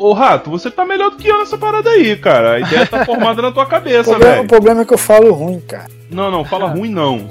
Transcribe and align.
ô, 0.00 0.12
Rato, 0.12 0.50
você 0.50 0.70
tá 0.70 0.84
melhor 0.84 1.10
do 1.10 1.16
que 1.16 1.28
eu 1.28 1.38
nessa 1.38 1.58
parada 1.58 1.90
aí, 1.90 2.16
cara. 2.16 2.54
A 2.54 2.60
ideia 2.60 2.86
tá 2.86 3.04
formada 3.04 3.42
na 3.42 3.52
tua 3.52 3.66
cabeça, 3.66 4.18
velho. 4.18 4.42
O 4.42 4.48
problema 4.48 4.82
é 4.82 4.84
que 4.84 4.94
eu 4.94 4.98
falo 4.98 5.32
ruim, 5.32 5.60
cara. 5.60 5.88
Não, 6.10 6.30
não, 6.30 6.44
fala 6.44 6.66
ruim 6.66 6.90
não. 6.90 7.28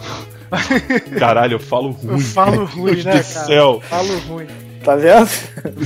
Caralho, 1.17 1.55
eu 1.55 1.59
falo 1.59 1.91
ruim. 1.91 2.13
Eu 2.13 2.19
falo 2.19 2.65
ruim, 2.65 2.93
Deus 2.93 3.05
né, 3.05 3.11
do 3.11 3.33
cara? 3.33 3.45
céu. 3.45 3.81
Falo 3.87 4.19
ruim. 4.19 4.47
Tá 4.83 4.95
vendo? 4.95 5.27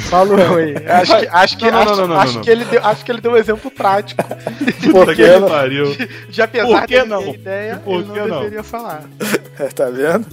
Falo 0.09 0.35
ruim. 0.47 0.75
Acho 0.87 1.19
que, 1.19 1.27
acho 1.27 1.57
que, 1.57 1.71
não, 1.71 1.85
não, 1.85 1.95
não, 1.95 2.07
não, 2.07 2.19
acho, 2.19 2.41
que 2.41 2.49
ele 2.49 2.63
deu, 2.65 2.85
acho 2.85 3.03
que 3.03 3.11
ele 3.11 3.21
deu 3.21 3.31
um 3.31 3.37
exemplo 3.37 3.71
prático. 3.71 4.23
Por 4.91 5.15
que 5.15 5.27
não? 5.39 5.47
pariu. 5.49 5.95
De, 5.95 6.07
de 6.29 6.41
apesar 6.41 6.67
Por 6.67 6.87
que 6.87 7.03
não? 7.03 7.27
ideia, 7.29 7.81
Por 7.83 7.95
ele 7.95 8.03
que 8.03 8.19
não, 8.19 8.27
não? 8.27 8.37
deveria 8.39 8.63
falar. 8.63 9.03
tá 9.75 9.89
vendo? 9.89 10.27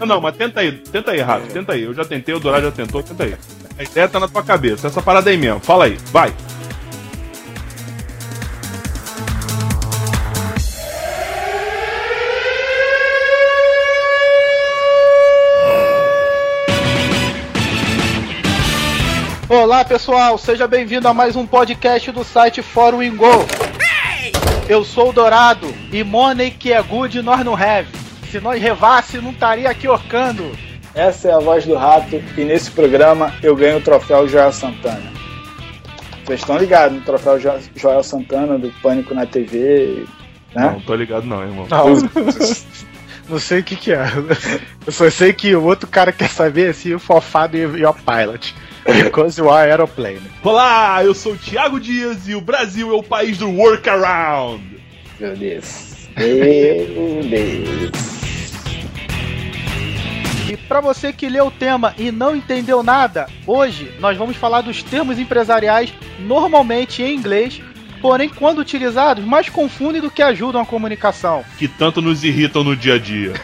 Não, 0.00 0.06
não, 0.06 0.20
mas 0.20 0.36
tenta 0.36 0.60
aí, 0.60 0.72
tenta 0.72 1.12
aí, 1.12 1.20
Rato, 1.20 1.46
tenta 1.46 1.72
aí. 1.72 1.84
Eu 1.84 1.94
já 1.94 2.04
tentei, 2.04 2.34
o 2.34 2.40
Dourado 2.40 2.66
já 2.66 2.72
tentou, 2.72 3.02
tenta 3.02 3.24
aí. 3.24 3.34
A 3.78 3.84
ideia 3.84 4.08
tá 4.08 4.18
na 4.18 4.26
tua 4.26 4.42
cabeça, 4.42 4.88
essa 4.88 5.00
parada 5.00 5.30
aí 5.30 5.36
mesmo. 5.36 5.60
Fala 5.60 5.84
aí, 5.84 5.96
vai. 6.10 6.34
Olá 19.48 19.84
pessoal, 19.84 20.36
seja 20.36 20.66
bem-vindo 20.66 21.06
a 21.06 21.14
mais 21.14 21.36
um 21.36 21.46
podcast 21.46 22.10
do 22.10 22.24
site 22.24 22.60
Fórum 22.60 23.00
Ingo. 23.00 23.46
Eu 24.68 24.84
sou 24.84 25.10
o 25.10 25.12
Dourado 25.12 25.72
e 25.92 26.02
money 26.02 26.50
que 26.50 26.72
é 26.72 26.82
good 26.82 27.22
nós 27.22 27.44
não 27.44 27.54
have. 27.54 27.88
Se 28.28 28.40
nós 28.40 28.60
revasse, 28.60 29.18
não 29.18 29.30
estaria 29.30 29.70
aqui 29.70 29.86
orcando. 29.86 30.67
Essa 30.98 31.28
é 31.28 31.32
a 31.32 31.38
voz 31.38 31.64
do 31.64 31.74
rato 31.76 32.20
e 32.36 32.44
nesse 32.44 32.72
programa 32.72 33.32
eu 33.40 33.54
ganho 33.54 33.78
o 33.78 33.80
troféu 33.80 34.26
Joel 34.26 34.52
Santana. 34.52 35.12
Vocês 36.24 36.40
estão 36.40 36.58
ligados 36.58 36.98
no 36.98 37.04
troféu 37.04 37.38
Jo- 37.38 37.60
Joel 37.76 38.02
Santana 38.02 38.58
do 38.58 38.68
Pânico 38.82 39.14
na 39.14 39.24
TV, 39.24 40.04
né? 40.54 40.72
Não, 40.72 40.80
tô 40.80 40.94
ligado 40.96 41.24
não, 41.24 41.42
irmão. 41.42 41.66
Não, 41.70 41.86
não 43.30 43.38
sei 43.38 43.60
o 43.60 43.64
que 43.64 43.76
que 43.76 43.92
é. 43.92 44.06
Eu 44.84 44.92
só 44.92 45.08
sei 45.08 45.32
que 45.32 45.54
o 45.54 45.62
outro 45.64 45.88
cara 45.88 46.10
quer 46.10 46.28
saber 46.28 46.74
se 46.74 46.92
o 46.92 46.98
fofado 46.98 47.56
e 47.56 47.64
o 47.86 47.94
pilot. 47.94 48.54
Because 48.84 49.40
you 49.40 49.48
are 49.50 49.70
aeroplane. 49.70 50.20
Olá, 50.42 51.04
eu 51.04 51.14
sou 51.14 51.32
o 51.34 51.36
Thiago 51.36 51.78
Dias 51.78 52.26
e 52.26 52.34
o 52.34 52.40
Brasil 52.40 52.90
é 52.90 52.94
o 52.94 53.02
país 53.02 53.38
do 53.38 53.48
workaround. 53.50 54.62
Meu 55.20 55.36
Deus. 55.36 56.08
Meu 56.16 57.22
Deus. 57.22 58.17
E 60.48 60.56
para 60.56 60.80
você 60.80 61.12
que 61.12 61.28
leu 61.28 61.48
o 61.48 61.50
tema 61.50 61.94
e 61.98 62.10
não 62.10 62.34
entendeu 62.34 62.82
nada, 62.82 63.28
hoje 63.46 63.94
nós 64.00 64.16
vamos 64.16 64.34
falar 64.34 64.62
dos 64.62 64.82
termos 64.82 65.18
empresariais 65.18 65.92
normalmente 66.20 67.02
em 67.02 67.14
inglês, 67.14 67.60
porém 68.00 68.30
quando 68.30 68.60
utilizados 68.60 69.22
mais 69.22 69.50
confundem 69.50 70.00
do 70.00 70.10
que 70.10 70.22
ajudam 70.22 70.62
a 70.62 70.66
comunicação. 70.66 71.44
Que 71.58 71.68
tanto 71.68 72.00
nos 72.00 72.24
irritam 72.24 72.64
no 72.64 72.74
dia 72.74 72.94
a 72.94 72.98
dia. 72.98 73.34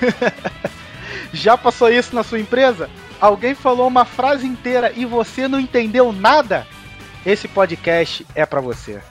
Já 1.30 1.58
passou 1.58 1.90
isso 1.90 2.14
na 2.14 2.22
sua 2.22 2.40
empresa? 2.40 2.88
Alguém 3.20 3.54
falou 3.54 3.86
uma 3.86 4.06
frase 4.06 4.46
inteira 4.46 4.90
e 4.96 5.04
você 5.04 5.46
não 5.46 5.60
entendeu 5.60 6.10
nada? 6.10 6.66
Esse 7.26 7.46
podcast 7.46 8.24
é 8.34 8.46
para 8.46 8.62
você. 8.62 9.02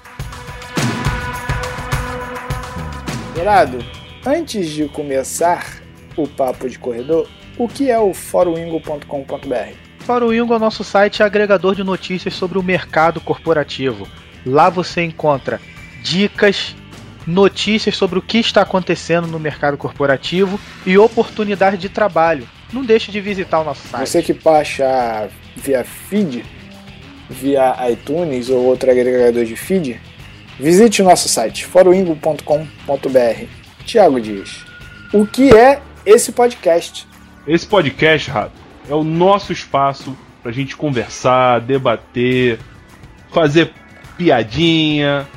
Dourado, 3.36 3.86
antes 4.26 4.72
de 4.72 4.90
começar 4.90 5.84
o 6.16 6.28
papo 6.28 6.68
de 6.68 6.80
corredor, 6.80 7.28
o 7.58 7.68
que 7.68 7.90
é 7.90 8.00
o 8.00 8.14
foroingo.com.br? 8.14 9.74
Para 10.06 10.26
o 10.26 10.34
Ingo, 10.34 10.54
é 10.54 10.58
o 10.58 10.60
nosso 10.60 10.84
site 10.84 11.24
agregador 11.24 11.76
de 11.76 11.84
notícias 11.84 12.34
sobre 12.34 12.58
o 12.58 12.64
mercado 12.64 13.22
corporativo. 13.22 14.08
Lá 14.46 14.70
você 14.70 15.02
encontra 15.02 15.62
dicas, 16.02 16.76
notícias 17.26 17.96
sobre 17.96 18.20
o 18.20 18.22
que 18.22 18.38
está 18.38 18.62
acontecendo 18.62 19.28
no 19.28 19.40
mercado 19.40 19.78
corporativo 19.78 20.60
e 20.86 20.98
oportunidade 20.98 21.78
de 21.78 21.88
trabalho. 21.88 22.48
Não 22.74 22.84
deixe 22.84 23.12
de 23.12 23.22
visitar 23.22 23.62
o 23.62 23.64
nosso 23.64 23.88
site. 23.88 24.10
Você 24.10 24.22
que 24.22 24.34
baixa 24.34 25.30
via 25.56 25.86
feed, 25.86 26.44
via 27.30 27.76
iTunes 27.90 28.50
ou 28.50 28.66
outro 28.66 28.92
agregador 28.92 29.46
de 29.46 29.56
feed, 29.56 30.02
visite 30.60 31.02
o 31.02 31.06
nosso 31.06 31.30
site 31.30 31.66
foroingo.com.br. 31.66 33.46
Tiago 33.86 34.20
Dias, 34.20 34.66
o 35.14 35.26
que 35.26 35.56
é 35.56 35.82
esse 36.06 36.32
podcast? 36.32 37.08
Esse 37.46 37.68
podcast, 37.68 38.32
Rato, 38.32 38.54
é 38.90 38.94
o 38.94 39.04
nosso 39.04 39.52
espaço 39.52 40.18
pra 40.42 40.52
gente 40.52 40.78
conversar, 40.78 41.60
debater, 41.60 42.58
fazer 43.32 43.74
piadinha, 44.18 45.28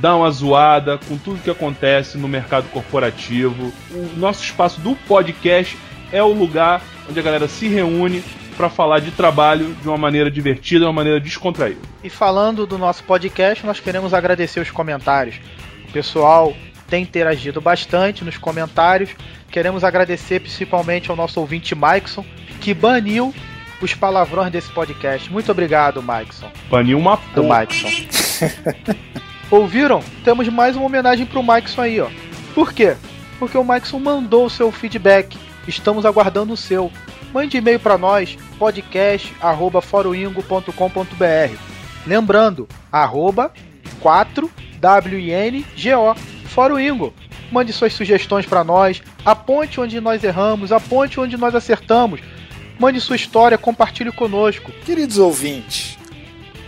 dar 0.00 0.16
uma 0.16 0.30
zoada 0.30 0.96
com 0.96 1.18
tudo 1.18 1.42
que 1.42 1.50
acontece 1.50 2.16
no 2.16 2.26
mercado 2.26 2.68
corporativo. 2.70 3.70
O 3.90 4.18
nosso 4.18 4.42
espaço 4.42 4.80
do 4.80 4.96
podcast 4.96 5.76
é 6.10 6.22
o 6.22 6.32
lugar 6.32 6.82
onde 7.08 7.20
a 7.20 7.22
galera 7.22 7.46
se 7.46 7.68
reúne 7.68 8.24
para 8.56 8.70
falar 8.70 9.00
de 9.00 9.10
trabalho 9.10 9.74
de 9.74 9.88
uma 9.88 9.98
maneira 9.98 10.30
divertida, 10.30 10.80
de 10.80 10.86
uma 10.86 10.92
maneira 10.92 11.20
descontraída. 11.20 11.80
E 12.02 12.08
falando 12.08 12.66
do 12.66 12.78
nosso 12.78 13.04
podcast, 13.04 13.66
nós 13.66 13.78
queremos 13.78 14.14
agradecer 14.14 14.60
os 14.60 14.70
comentários. 14.70 15.36
O 15.86 15.92
pessoal 15.92 16.54
tem 16.92 17.02
interagido 17.04 17.58
bastante 17.58 18.22
nos 18.22 18.36
comentários. 18.36 19.08
Queremos 19.50 19.82
agradecer 19.82 20.40
principalmente 20.40 21.10
ao 21.10 21.16
nosso 21.16 21.40
ouvinte 21.40 21.74
Maikson, 21.74 22.22
que 22.60 22.74
baniu 22.74 23.34
os 23.80 23.94
palavrões 23.94 24.52
desse 24.52 24.70
podcast. 24.70 25.32
Muito 25.32 25.50
obrigado, 25.50 26.02
Maikson. 26.02 26.50
Baniu 26.70 26.98
uma 26.98 27.18
Do. 27.34 27.44
Maikson. 27.44 27.88
Ouviram? 29.50 30.04
Temos 30.22 30.46
mais 30.48 30.76
uma 30.76 30.84
homenagem 30.84 31.24
pro 31.24 31.42
Maikson 31.42 31.80
aí, 31.80 31.98
ó. 31.98 32.10
Por 32.54 32.74
quê? 32.74 32.94
Porque 33.38 33.56
o 33.56 33.64
Maikson 33.64 33.98
mandou 33.98 34.44
o 34.44 34.50
seu 34.50 34.70
feedback. 34.70 35.38
Estamos 35.66 36.04
aguardando 36.04 36.52
o 36.52 36.58
seu. 36.58 36.92
Mande 37.32 37.56
e-mail 37.56 37.80
para 37.80 37.96
nós, 37.96 38.36
podcast@foroingo.com.br. 38.58 41.56
Lembrando, 42.06 42.68
arroba 42.92 43.50
4WINGO, 46.52 46.54
Fórum 46.54 46.78
Ingo. 46.78 47.14
Mande 47.50 47.72
suas 47.72 47.92
sugestões 47.92 48.46
para 48.46 48.64
nós, 48.64 49.02
aponte 49.24 49.80
onde 49.80 50.00
nós 50.00 50.22
erramos, 50.22 50.72
aponte 50.72 51.18
onde 51.18 51.36
nós 51.36 51.54
acertamos. 51.54 52.20
Mande 52.78 53.00
sua 53.00 53.16
história, 53.16 53.58
compartilhe 53.58 54.12
conosco. 54.12 54.72
Queridos 54.84 55.18
ouvintes, 55.18 55.98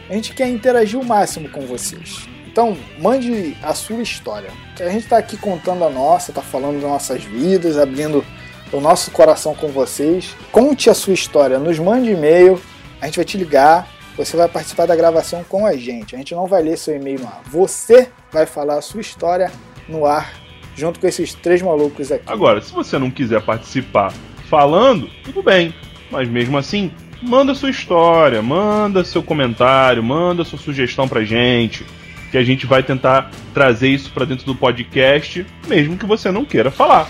a 0.08 0.14
gente 0.14 0.34
quer 0.34 0.48
interagir 0.48 0.98
o 0.98 1.04
máximo 1.04 1.48
com 1.48 1.62
vocês. 1.62 2.28
Então, 2.46 2.76
mande 2.98 3.56
a 3.62 3.74
sua 3.74 4.02
história. 4.02 4.50
A 4.78 4.88
gente 4.90 5.04
está 5.04 5.18
aqui 5.18 5.36
contando 5.36 5.84
a 5.84 5.90
nossa, 5.90 6.30
está 6.30 6.42
falando 6.42 6.80
das 6.80 6.90
nossas 6.90 7.24
vidas, 7.24 7.78
abrindo 7.78 8.24
o 8.72 8.80
nosso 8.80 9.10
coração 9.10 9.54
com 9.54 9.68
vocês. 9.68 10.36
Conte 10.52 10.88
a 10.88 10.94
sua 10.94 11.14
história, 11.14 11.58
nos 11.58 11.78
mande 11.78 12.10
e-mail, 12.10 12.60
a 13.00 13.06
gente 13.06 13.16
vai 13.16 13.24
te 13.24 13.36
ligar, 13.36 13.88
você 14.16 14.36
vai 14.36 14.48
participar 14.48 14.86
da 14.86 14.94
gravação 14.94 15.42
com 15.42 15.66
a 15.66 15.76
gente. 15.76 16.14
A 16.14 16.18
gente 16.18 16.34
não 16.34 16.46
vai 16.46 16.62
ler 16.62 16.78
seu 16.78 16.94
e-mail 16.94 17.26
ar. 17.26 17.42
Você 17.46 18.08
vai 18.30 18.46
falar 18.46 18.78
a 18.78 18.82
sua 18.82 19.00
história 19.00 19.50
no 19.88 20.06
ar, 20.06 20.32
junto 20.76 20.98
com 20.98 21.06
esses 21.06 21.34
três 21.34 21.62
malucos 21.62 22.10
aqui. 22.10 22.24
Agora, 22.26 22.60
se 22.60 22.72
você 22.72 22.98
não 22.98 23.10
quiser 23.10 23.42
participar 23.42 24.12
falando, 24.48 25.08
tudo 25.24 25.42
bem. 25.42 25.74
Mas 26.10 26.28
mesmo 26.28 26.56
assim, 26.58 26.92
manda 27.22 27.54
sua 27.54 27.70
história, 27.70 28.42
manda 28.42 29.04
seu 29.04 29.22
comentário, 29.22 30.02
manda 30.02 30.44
sua 30.44 30.58
sugestão 30.58 31.08
pra 31.08 31.24
gente, 31.24 31.84
que 32.30 32.38
a 32.38 32.44
gente 32.44 32.66
vai 32.66 32.82
tentar 32.82 33.30
trazer 33.52 33.88
isso 33.88 34.10
pra 34.10 34.24
dentro 34.24 34.44
do 34.44 34.54
podcast, 34.54 35.46
mesmo 35.66 35.96
que 35.96 36.06
você 36.06 36.30
não 36.30 36.44
queira 36.44 36.70
falar. 36.70 37.08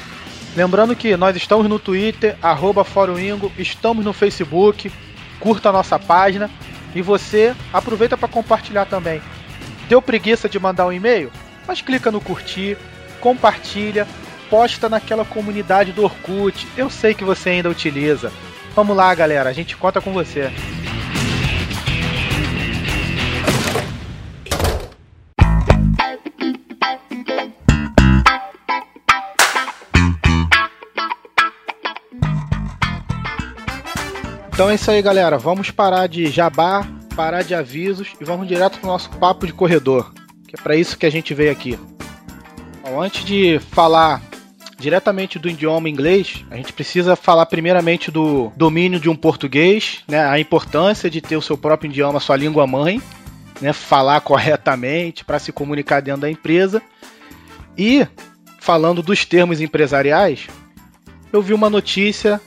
Lembrando 0.57 0.95
que 0.95 1.17
nós 1.17 1.37
estamos 1.37 1.69
no 1.69 1.79
Twitter, 1.79 2.37
arroba 2.41 2.87
estamos 3.59 4.05
no 4.05 4.13
Facebook, 4.13 4.91
curta 5.41 5.69
a 5.69 5.73
nossa 5.73 5.99
página 5.99 6.49
e 6.95 7.03
você 7.03 7.55
aproveita 7.73 8.17
para 8.17 8.29
compartilhar 8.29 8.85
também. 8.85 9.21
Deu 9.89 10.01
preguiça 10.01 10.49
de 10.49 10.59
mandar 10.59 10.87
um 10.87 10.93
e-mail? 10.93 11.31
Mas 11.67 11.81
clica 11.81 12.11
no 12.11 12.21
curtir, 12.21 12.77
compartilha, 13.21 14.07
posta 14.51 14.89
naquela 14.89 15.25
comunidade 15.25 15.93
do 15.93 16.05
Orkut. 16.05 16.67
Eu 16.77 16.91
sei 16.91 17.15
que 17.15 17.25
você 17.25 17.51
ainda 17.51 17.71
utiliza. 17.71 18.33
Vamos 18.75 18.97
lá, 18.97 19.15
galera, 19.15 19.49
a 19.49 19.53
gente 19.53 19.77
conta 19.77 20.01
com 20.01 20.13
você. 20.13 20.51
Então 34.55 34.71
é 34.71 34.77
isso 34.77 34.89
aí, 34.89 35.03
galera. 35.03 35.37
Vamos 35.37 35.73
parar 35.73 36.07
de 36.07 36.27
jabá, 36.27 36.87
parar 37.17 37.43
de 37.43 37.57
avisos 37.57 38.13
e 38.21 38.25
vamos 38.25 38.47
direto 38.47 38.79
pro 38.79 38.87
nosso 38.87 39.11
papo 39.11 39.47
de 39.47 39.53
corredor, 39.53 40.13
é 40.55 40.63
para 40.63 40.77
isso 40.77 40.97
que 40.97 41.05
a 41.05 41.11
gente 41.11 41.35
veio 41.35 41.51
aqui. 41.51 41.77
Bom, 42.83 43.03
antes 43.03 43.25
de 43.25 43.59
falar 43.59 44.23
diretamente 44.79 45.37
do 45.39 45.49
idioma 45.49 45.89
inglês, 45.89 46.45
a 46.51 46.57
gente 46.57 46.73
precisa 46.73 47.17
falar 47.17 47.47
primeiramente 47.47 48.11
do 48.11 48.53
domínio 48.57 49.01
de 49.01 49.11
um 49.11 49.17
português, 49.17 50.05
né, 50.07 50.25
a 50.25 50.39
importância 50.39 51.11
de 51.11 51.21
ter 51.21 51.37
o 51.37 51.43
seu 51.43 51.59
próprio 51.59 51.91
idioma, 51.91 52.21
sua 52.21 52.37
língua 52.37 52.67
mãe, 52.67 53.03
né, 53.61 53.73
falar 53.73 54.21
corretamente, 54.21 55.25
para 55.25 55.41
se 55.41 55.51
comunicar 55.51 56.01
dentro 56.01 56.23
da 56.23 56.31
empresa. 56.31 56.81
E 57.77 58.07
falando 58.61 59.03
dos 59.03 59.25
termos 59.25 59.61
empresariais, 59.61 60.47
eu 61.33 61.43
vi 61.43 61.53
uma 61.53 61.69
notícia, 61.69 62.41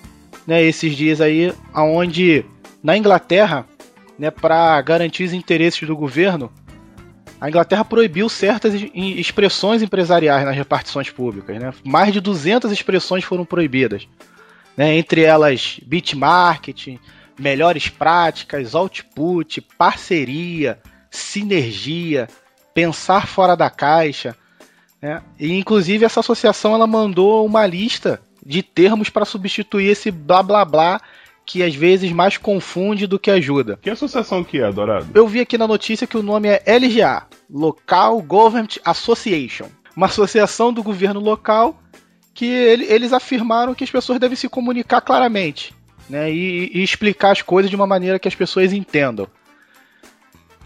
né, 0.45 0.63
esses 0.63 0.95
dias 0.95 1.19
aí, 1.19 1.53
aonde 1.73 2.45
na 2.81 2.97
Inglaterra, 2.97 3.65
né, 4.17 4.31
para 4.31 4.79
garantir 4.81 5.23
os 5.23 5.33
interesses 5.33 5.85
do 5.85 5.95
governo, 5.95 6.49
a 7.39 7.49
Inglaterra 7.49 7.85
proibiu 7.85 8.27
certas 8.29 8.73
expressões 8.93 9.81
empresariais 9.81 10.43
nas 10.45 10.55
repartições 10.55 11.09
públicas. 11.09 11.59
Né? 11.59 11.73
Mais 11.83 12.11
de 12.11 12.19
200 12.19 12.71
expressões 12.71 13.23
foram 13.23 13.45
proibidas. 13.45 14.07
Né? 14.75 14.97
Entre 14.97 15.21
elas, 15.21 15.79
beat 15.85 16.13
marketing, 16.15 16.99
melhores 17.39 17.89
práticas, 17.89 18.73
output, 18.73 19.61
parceria, 19.77 20.79
sinergia, 21.11 22.27
pensar 22.73 23.27
fora 23.27 23.55
da 23.55 23.69
caixa. 23.69 24.35
Né? 25.01 25.21
E, 25.39 25.53
inclusive, 25.53 26.05
essa 26.05 26.21
associação 26.21 26.73
ela 26.73 26.87
mandou 26.87 27.45
uma 27.45 27.67
lista 27.67 28.19
de 28.43 28.63
termos 28.63 29.09
para 29.09 29.25
substituir 29.25 29.89
esse 29.89 30.09
blá 30.09 30.41
blá 30.41 30.65
blá 30.65 31.01
que 31.47 31.63
às 31.63 31.73
vezes 31.73 32.11
mais 32.11 32.37
confunde 32.37 33.07
do 33.07 33.17
que 33.17 33.31
ajuda. 33.31 33.79
Que 33.81 33.89
associação 33.89 34.43
que 34.43 34.61
é, 34.61 34.69
Dourado? 34.69 35.07
Eu 35.15 35.25
vi 35.25 35.39
aqui 35.39 35.57
na 35.57 35.65
notícia 35.65 36.05
que 36.05 36.17
o 36.17 36.21
nome 36.21 36.49
é 36.49 36.61
LGA, 36.67 37.25
Local 37.49 38.21
Government 38.21 38.75
Association. 38.83 39.67
Uma 39.95 40.07
associação 40.07 40.73
do 40.73 40.83
governo 40.83 41.21
local 41.21 41.81
que 42.33 42.45
ele, 42.45 42.85
eles 42.85 43.13
afirmaram 43.13 43.73
que 43.73 43.85
as 43.85 43.89
pessoas 43.89 44.19
devem 44.19 44.35
se 44.35 44.49
comunicar 44.49 44.99
claramente 44.99 45.73
né, 46.09 46.29
e, 46.31 46.69
e 46.73 46.83
explicar 46.83 47.31
as 47.31 47.41
coisas 47.41 47.69
de 47.69 47.75
uma 47.77 47.87
maneira 47.87 48.19
que 48.19 48.27
as 48.27 48.35
pessoas 48.35 48.73
entendam. 48.73 49.25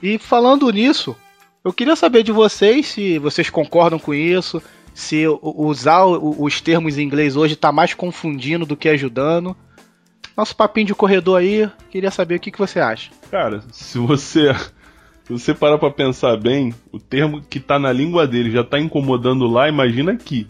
E 0.02 0.18
falando 0.18 0.70
nisso, 0.72 1.16
eu 1.64 1.72
queria 1.72 1.96
saber 1.96 2.24
de 2.24 2.32
vocês 2.32 2.88
se 2.88 3.20
vocês 3.20 3.52
concordam 3.52 4.00
com 4.00 4.16
isso, 4.16 4.62
se 4.96 5.26
usar 5.44 6.06
os 6.08 6.60
termos 6.60 6.98
em 6.98 7.04
inglês 7.04 7.36
hoje 7.36 7.54
está 7.54 7.72
mais 7.72 7.94
confundindo 7.94 8.66
do 8.66 8.76
que 8.76 8.90
ajudando 8.90 9.56
nosso 10.42 10.56
papinho 10.56 10.88
de 10.88 10.96
corredor 10.96 11.40
aí, 11.40 11.70
queria 11.92 12.10
saber 12.10 12.36
o 12.36 12.40
que, 12.40 12.50
que 12.50 12.58
você 12.58 12.80
acha. 12.80 13.12
Cara, 13.30 13.62
se 13.72 14.00
você 14.00 14.52
se 15.24 15.32
você 15.32 15.54
parar 15.54 15.78
pra 15.78 15.92
pensar 15.92 16.36
bem, 16.36 16.74
o 16.92 17.00
termo 17.00 17.42
que 17.42 17.60
tá 17.60 17.78
na 17.78 17.94
língua 17.94 18.26
dele 18.26 18.50
já 18.50 18.64
tá 18.64 18.80
incomodando 18.80 19.46
lá, 19.46 19.70
imagina 19.70 20.14
aqui. 20.14 20.48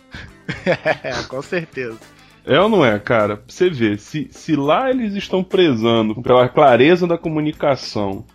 é, 0.65 1.11
com 1.27 1.41
certeza. 1.41 1.99
É 2.45 2.59
ou 2.59 2.69
não 2.69 2.85
é, 2.85 2.97
cara? 2.97 3.35
Pra 3.35 3.45
você 3.47 3.69
ver, 3.69 3.99
se, 3.99 4.29
se 4.31 4.55
lá 4.55 4.89
eles 4.89 5.13
estão 5.13 5.43
prezando 5.43 6.19
pela 6.21 6.47
clareza 6.47 7.05
da 7.05 7.17
comunicação 7.17 8.25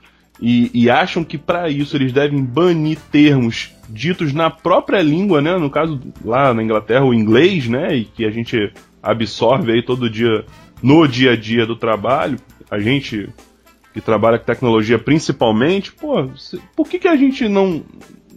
e, 0.41 0.70
e 0.75 0.91
acham 0.91 1.25
que 1.25 1.38
para 1.38 1.70
isso 1.70 1.97
eles 1.97 2.12
devem 2.12 2.44
banir 2.44 2.99
termos 3.11 3.73
ditos 3.88 4.32
na 4.35 4.50
própria 4.50 5.00
língua, 5.00 5.41
né? 5.41 5.56
No 5.56 5.70
caso, 5.70 5.99
lá 6.23 6.52
na 6.52 6.62
Inglaterra, 6.62 7.05
o 7.05 7.14
inglês, 7.14 7.67
né? 7.67 7.97
E 7.97 8.05
que 8.05 8.26
a 8.26 8.31
gente 8.31 8.73
absorve 9.02 9.73
aí 9.73 9.82
todo 9.82 10.11
dia 10.11 10.44
no 10.82 11.06
dia 11.06 11.32
a 11.32 11.37
dia 11.37 11.67
do 11.67 11.76
trabalho, 11.76 12.38
a 12.70 12.78
gente 12.78 13.28
que 13.93 14.00
trabalha 14.00 14.38
com 14.38 14.44
tecnologia 14.44 14.99
principalmente, 14.99 15.90
pô, 15.90 16.28
por 16.75 16.87
que, 16.87 16.99
que 16.99 17.08
a 17.08 17.17
gente 17.17 17.49
não, 17.49 17.82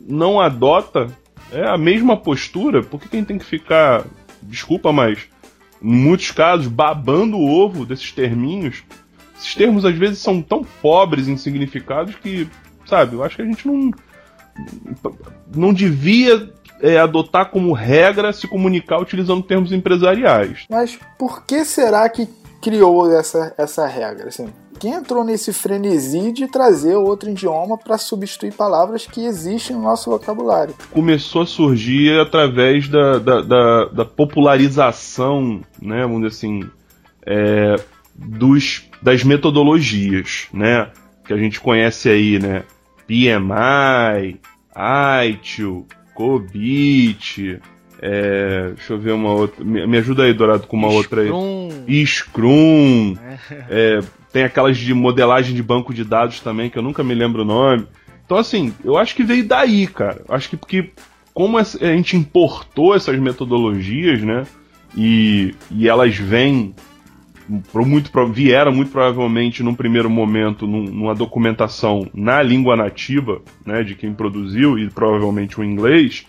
não 0.07 0.39
adota 0.39 1.07
é, 1.51 1.68
a 1.68 1.77
mesma 1.77 2.15
postura? 2.15 2.81
Por 2.81 3.00
que, 3.00 3.09
que 3.09 3.15
a 3.18 3.19
gente 3.19 3.27
tem 3.27 3.38
que 3.38 3.45
ficar, 3.45 4.06
desculpa, 4.41 4.94
mas 4.94 5.27
em 5.81 5.94
muitos 5.94 6.31
casos, 6.31 6.68
babando 6.68 7.38
o 7.38 7.50
ovo 7.50 7.86
desses 7.86 8.12
terminhos? 8.12 8.83
Esses 9.38 9.56
termos 9.56 9.83
às 9.83 9.95
vezes 9.95 10.19
são 10.19 10.41
tão 10.41 10.63
pobres 10.63 11.27
em 11.27 11.36
significados 11.36 12.15
que, 12.15 12.47
sabe, 12.86 13.15
eu 13.15 13.24
acho 13.24 13.36
que 13.36 13.41
a 13.41 13.45
gente 13.45 13.68
não, 13.68 13.91
não 15.53 15.74
devia 15.74 16.53
é, 16.81 16.98
adotar 16.98 17.50
como 17.50 17.74
regra 17.74 18.34
se 18.34 18.48
comunicar 18.48 19.00
utilizando 19.00 19.44
termos 19.44 19.72
empresariais. 19.72 20.66
Mas 20.70 20.98
por 21.18 21.46
que 21.46 21.64
será 21.66 22.08
que 22.10 22.28
criou 22.62 23.12
essa, 23.12 23.54
essa 23.58 23.86
regra? 23.88 24.28
Assim, 24.28 24.50
quem 24.80 24.94
entrou 24.94 25.24
nesse 25.24 25.52
frenesi 25.52 26.31
de 26.31 26.48
trazer 26.48 26.96
outro 26.96 27.30
idioma 27.30 27.78
para 27.78 27.98
substituir 27.98 28.54
palavras 28.54 29.06
que 29.06 29.26
existem 29.26 29.76
no 29.76 29.84
nosso 29.84 30.10
vocabulário? 30.10 30.74
Começou 30.92 31.42
a 31.42 31.46
surgir 31.46 32.18
através 32.20 32.88
da, 32.88 33.20
da, 33.20 33.42
da, 33.42 33.86
da 33.86 34.06
popularização, 34.06 35.62
né, 35.82 36.02
vamos 36.04 36.22
dizer 36.22 36.28
assim, 36.28 36.70
é, 37.25 37.75
dos, 38.16 38.90
das 39.02 39.24
metodologias, 39.24 40.48
né, 40.54 40.90
que 41.25 41.34
a 41.34 41.38
gente 41.38 41.60
conhece 41.60 42.10
aí, 42.10 42.40
né, 42.40 42.64
PMI, 43.06 44.40
ITIL, 45.30 45.86
COBIT, 46.19 47.62
é, 48.01 48.71
deixa 48.75 48.92
eu 48.92 49.00
ver 49.00 49.13
uma 49.13 49.31
outra. 49.31 49.63
Me, 49.63 49.98
ajuda 49.98 50.24
aí, 50.24 50.33
Dourado, 50.33 50.68
com 50.68 50.75
uma 50.75 50.89
Scrum. 50.89 50.98
outra 50.98 51.21
aí. 51.21 52.06
Scrum. 52.06 53.16
É, 53.69 54.00
tem 54.33 54.44
aquelas 54.44 54.77
de 54.77 54.94
modelagem 54.94 55.56
de 55.56 55.63
banco 55.63 55.94
de 55.94 56.04
dados 56.04 56.42
também, 56.42 56.69
que 56.69 56.77
eu 56.77 56.83
nunca 56.83 57.06
me 57.06 57.13
lembro 57.13 57.44
o 57.44 57.45
nome. 57.45 57.88
Então, 58.25 58.38
assim, 58.38 58.74
eu 58.83 58.98
acho 58.98 59.16
que 59.16 59.24
veio 59.24 59.48
daí, 59.48 59.88
cara. 59.88 60.21
Acho 60.27 60.50
que 60.50 60.57
porque, 60.57 60.92
como 61.33 61.57
a 61.57 61.63
gente 61.63 62.18
importou 62.18 62.94
essas 62.94 63.18
metodologias, 63.18 64.22
né? 64.22 64.45
E, 64.98 65.56
e 65.72 65.88
elas 65.88 66.18
vêm 66.18 66.75
muito 67.86 68.12
vieram 68.31 68.72
muito 68.72 68.92
provavelmente 68.92 69.63
num 69.63 69.74
primeiro 69.74 70.10
momento 70.10 70.68
num, 70.68 70.84
numa 70.84 71.16
documentação 71.16 72.07
na 72.13 72.42
língua 72.44 72.75
nativa, 72.75 73.42
né, 73.66 73.84
de 73.84 73.96
quem 73.96 74.13
produziu 74.13 74.78
e 74.78 74.90
provavelmente 74.90 75.60
o 75.60 75.63
inglês. 75.63 76.25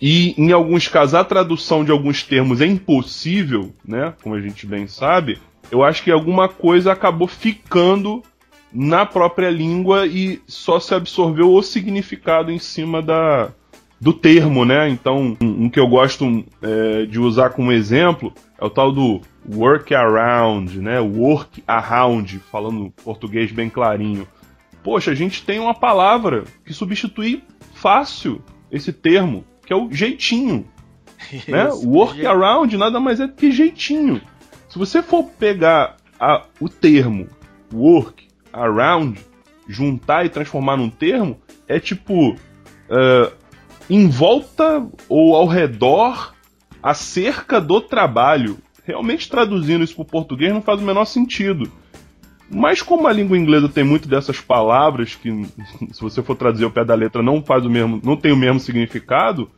E 0.00 0.34
em 0.36 0.50
alguns 0.50 0.88
casos 0.88 1.14
a 1.14 1.24
tradução 1.24 1.84
de 1.84 1.92
alguns 1.92 2.24
termos 2.24 2.60
é 2.60 2.66
impossível, 2.66 3.72
né, 3.86 4.14
como 4.22 4.34
a 4.34 4.40
gente 4.40 4.66
bem 4.66 4.86
sabe. 4.86 5.38
Eu 5.70 5.84
acho 5.84 6.02
que 6.02 6.10
alguma 6.10 6.48
coisa 6.48 6.92
acabou 6.92 7.28
ficando 7.28 8.22
na 8.72 9.06
própria 9.06 9.50
língua 9.50 10.06
e 10.06 10.40
só 10.46 10.80
se 10.80 10.94
absorveu 10.94 11.52
o 11.52 11.62
significado 11.62 12.50
em 12.50 12.58
cima 12.58 13.02
da, 13.02 13.50
do 14.00 14.12
termo, 14.12 14.64
né? 14.64 14.88
Então, 14.88 15.36
um, 15.40 15.64
um 15.64 15.70
que 15.70 15.78
eu 15.78 15.86
gosto 15.86 16.44
é, 16.62 17.06
de 17.06 17.20
usar 17.20 17.50
como 17.50 17.70
exemplo 17.70 18.32
é 18.58 18.64
o 18.64 18.70
tal 18.70 18.90
do 18.90 19.20
work 19.50 19.94
around, 19.94 20.80
né? 20.80 21.00
Work 21.00 21.62
around, 21.66 22.38
falando 22.50 22.92
português 23.04 23.50
bem 23.50 23.68
clarinho. 23.68 24.26
Poxa, 24.82 25.12
a 25.12 25.14
gente 25.14 25.44
tem 25.44 25.58
uma 25.58 25.74
palavra 25.74 26.44
que 26.64 26.72
substitui 26.72 27.42
fácil 27.74 28.42
esse 28.70 28.92
termo, 28.92 29.44
que 29.64 29.72
é 29.72 29.76
o 29.76 29.90
jeitinho. 29.92 30.66
né? 31.46 31.68
Work 31.84 32.24
around 32.26 32.76
nada 32.76 32.98
mais 32.98 33.20
é 33.20 33.26
do 33.26 33.34
que 33.34 33.52
jeitinho. 33.52 34.20
Se 34.68 34.78
você 34.78 35.02
for 35.02 35.24
pegar 35.24 35.96
a, 36.18 36.44
o 36.58 36.68
termo 36.68 37.26
work 37.72 38.26
around, 38.52 39.20
juntar 39.68 40.24
e 40.24 40.28
transformar 40.28 40.76
num 40.76 40.90
termo, 40.90 41.40
é 41.68 41.78
tipo 41.78 42.30
uh, 42.32 43.32
em 43.88 44.08
volta 44.08 44.86
ou 45.08 45.36
ao 45.36 45.46
redor, 45.46 46.34
acerca 46.82 47.60
do 47.60 47.80
trabalho. 47.80 48.58
Realmente 48.84 49.28
traduzindo 49.28 49.84
isso 49.84 49.94
para 49.94 50.02
o 50.02 50.06
português 50.06 50.52
não 50.52 50.62
faz 50.62 50.80
o 50.80 50.84
menor 50.84 51.04
sentido. 51.04 51.70
Mas 52.50 52.82
como 52.82 53.06
a 53.06 53.12
língua 53.12 53.38
inglesa 53.38 53.68
tem 53.68 53.82
muito 53.82 54.08
dessas 54.08 54.40
palavras 54.40 55.14
que, 55.14 55.30
se 55.92 56.00
você 56.00 56.22
for 56.22 56.36
traduzir 56.36 56.64
ao 56.64 56.70
pé 56.70 56.84
da 56.84 56.94
letra, 56.94 57.22
não 57.22 57.42
faz 57.42 57.64
o 57.64 57.70
mesmo, 57.70 58.00
não 58.04 58.16
tem 58.16 58.32
o 58.32 58.36
mesmo 58.36 58.60
significado, 58.60 59.50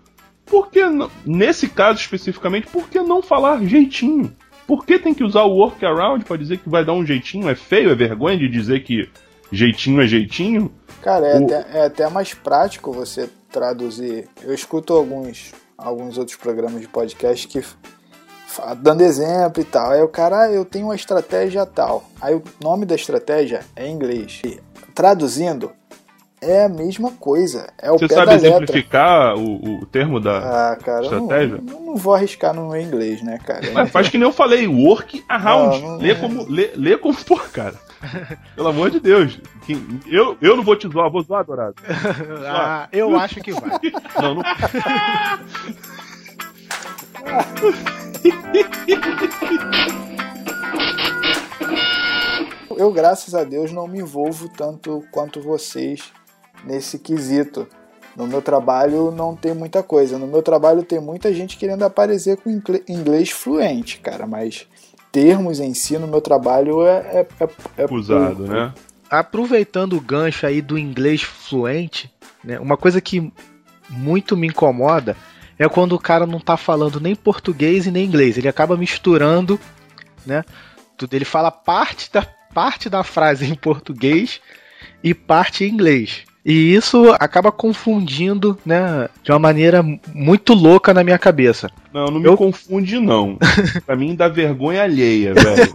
por 0.46 0.70
que 0.70 0.80
nesse 1.24 1.68
caso 1.68 1.98
especificamente, 1.98 2.68
por 2.68 2.88
que 2.88 3.00
não 3.00 3.22
falar 3.22 3.64
jeitinho? 3.64 4.30
Por 4.66 4.86
que 4.86 4.98
tem 4.98 5.12
que 5.12 5.24
usar 5.24 5.42
o 5.42 5.56
workaround 5.56 6.24
para 6.24 6.36
dizer 6.36 6.58
que 6.58 6.68
vai 6.68 6.84
dar 6.84 6.92
um 6.92 7.04
jeitinho? 7.04 7.48
É 7.48 7.54
feio, 7.54 7.90
é 7.90 7.94
vergonha 7.94 8.38
de 8.38 8.48
dizer 8.48 8.82
que 8.84 9.08
jeitinho 9.50 10.00
é 10.00 10.06
jeitinho? 10.06 10.70
Cara, 11.02 11.26
é, 11.26 11.40
o... 11.40 11.44
até, 11.44 11.78
é 11.78 11.86
até 11.86 12.08
mais 12.08 12.32
prático 12.32 12.92
você 12.92 13.28
traduzir. 13.50 14.28
Eu 14.42 14.54
escuto 14.54 14.94
alguns, 14.94 15.52
alguns 15.76 16.16
outros 16.16 16.36
programas 16.36 16.80
de 16.80 16.88
podcast 16.88 17.46
que 17.46 17.62
dando 18.78 19.02
exemplo 19.02 19.60
e 19.60 19.64
tal. 19.64 19.90
Aí 19.90 20.02
o 20.02 20.08
cara, 20.08 20.42
ah, 20.42 20.50
eu 20.50 20.64
tenho 20.64 20.86
uma 20.86 20.94
estratégia 20.94 21.64
tal. 21.66 22.04
Aí 22.20 22.34
o 22.34 22.42
nome 22.62 22.86
da 22.86 22.94
estratégia 22.94 23.60
é 23.76 23.86
em 23.86 23.92
inglês. 23.92 24.40
E, 24.44 24.60
traduzindo, 24.94 25.72
é 26.44 26.64
a 26.64 26.68
mesma 26.68 27.10
coisa. 27.12 27.66
É 27.80 27.90
o 27.90 27.98
Você 27.98 28.06
pé 28.06 28.14
sabe 28.14 28.26
da 28.26 28.34
exemplificar 28.36 29.34
o, 29.36 29.80
o 29.80 29.86
termo 29.86 30.20
da 30.20 30.72
ah, 30.72 30.76
cara, 30.76 31.02
estratégia? 31.02 31.58
Não, 31.62 31.80
não, 31.80 31.96
vou 31.96 32.14
arriscar 32.14 32.54
no 32.54 32.68
meu 32.68 32.80
inglês, 32.80 33.22
né, 33.22 33.38
cara? 33.38 33.62
Mas 33.72 33.90
faz 33.90 34.08
que 34.08 34.18
nem 34.18 34.28
eu 34.28 34.32
falei, 34.32 34.66
work 34.66 35.24
around. 35.28 35.80
Não, 35.80 35.90
não, 35.92 35.98
lê, 35.98 36.14
como, 36.14 36.46
lê, 36.48 36.70
lê 36.74 36.96
como 36.96 37.14
for, 37.14 37.50
cara. 37.50 37.74
Pelo 38.54 38.68
amor 38.68 38.90
de 38.90 39.00
Deus. 39.00 39.40
Eu, 40.06 40.36
eu 40.42 40.56
não 40.56 40.62
vou 40.62 40.76
te 40.76 40.86
zoar, 40.88 41.10
vou 41.10 41.22
zoar, 41.22 41.44
Dourado. 41.44 41.76
ah, 42.46 42.86
eu 42.92 43.18
acho 43.18 43.40
que 43.40 43.52
vai. 43.52 43.80
Não, 44.20 44.34
não. 44.34 44.42
Eu, 52.76 52.92
graças 52.92 53.34
a 53.34 53.44
Deus, 53.44 53.72
não 53.72 53.86
me 53.86 54.00
envolvo 54.00 54.48
tanto 54.48 55.04
quanto 55.12 55.40
vocês 55.40 56.12
nesse 56.64 56.98
quesito. 56.98 57.66
No 58.16 58.26
meu 58.26 58.42
trabalho 58.42 59.10
não 59.10 59.34
tem 59.34 59.54
muita 59.54 59.82
coisa. 59.82 60.18
No 60.18 60.26
meu 60.26 60.42
trabalho 60.42 60.82
tem 60.82 61.00
muita 61.00 61.32
gente 61.32 61.56
querendo 61.56 61.82
aparecer 61.82 62.36
com 62.36 62.50
inglês 62.50 63.30
fluente, 63.30 63.98
cara, 63.98 64.26
mas 64.26 64.66
termos 65.10 65.60
em 65.60 65.74
si 65.74 65.98
no 65.98 66.06
meu 66.06 66.20
trabalho 66.20 66.82
é, 66.82 66.98
é, 66.98 67.26
é, 67.40 67.84
é 67.84 67.92
usado, 67.92 68.46
né? 68.46 68.72
Aproveitando 69.08 69.96
o 69.96 70.00
gancho 70.00 70.46
aí 70.46 70.60
do 70.60 70.78
inglês 70.78 71.22
fluente, 71.22 72.12
né? 72.42 72.58
Uma 72.58 72.76
coisa 72.76 73.00
que 73.00 73.32
muito 73.88 74.36
me 74.36 74.48
incomoda 74.48 75.16
é 75.58 75.68
quando 75.68 75.92
o 75.92 75.98
cara 75.98 76.26
não 76.26 76.40
tá 76.40 76.56
falando 76.56 77.00
nem 77.00 77.14
português 77.14 77.86
e 77.86 77.90
nem 77.90 78.04
inglês. 78.04 78.36
Ele 78.36 78.48
acaba 78.48 78.76
misturando, 78.76 79.58
né? 80.26 80.44
Tudo. 80.96 81.14
Ele 81.14 81.24
fala 81.24 81.50
parte 81.50 82.10
da, 82.12 82.26
parte 82.52 82.88
da 82.88 83.02
frase 83.02 83.46
em 83.50 83.54
português 83.54 84.40
e 85.02 85.14
parte 85.14 85.64
em 85.64 85.68
inglês. 85.68 86.22
E 86.44 86.74
isso 86.74 87.10
acaba 87.18 87.50
confundindo, 87.50 88.58
né, 88.66 89.08
de 89.22 89.32
uma 89.32 89.38
maneira 89.38 89.82
muito 90.12 90.52
louca 90.52 90.92
na 90.92 91.02
minha 91.02 91.18
cabeça. 91.18 91.70
Não, 91.90 92.04
não 92.06 92.20
me 92.20 92.26
Eu... 92.26 92.36
confunde, 92.36 92.98
não. 92.98 93.38
pra 93.86 93.96
mim 93.96 94.14
dá 94.14 94.28
vergonha 94.28 94.82
alheia, 94.82 95.32
velho. 95.32 95.74